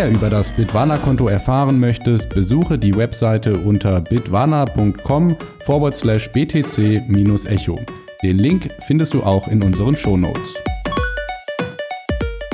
Mehr 0.00 0.10
über 0.10 0.30
das 0.30 0.50
Bitwana-Konto 0.52 1.28
erfahren 1.28 1.78
möchtest, 1.78 2.30
besuche 2.30 2.78
die 2.78 2.96
Webseite 2.96 3.58
unter 3.58 4.00
bitwana.com 4.00 5.36
forward 5.66 5.94
slash 5.94 6.30
btc-echo. 6.30 7.78
Den 8.22 8.38
Link 8.38 8.70
findest 8.80 9.12
du 9.12 9.22
auch 9.22 9.46
in 9.48 9.62
unseren 9.62 9.94
Shownotes. 9.94 10.54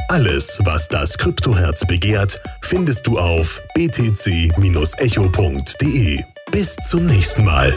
Alles, 0.08 0.58
was 0.64 0.88
das 0.88 1.16
Kryptoherz 1.18 1.86
begehrt, 1.86 2.40
findest 2.62 3.06
du 3.06 3.16
auf 3.18 3.62
btc-echo.de. 3.76 4.54
Bis 6.50 6.74
zum 6.76 7.06
nächsten 7.06 7.44
Mal. 7.44 7.72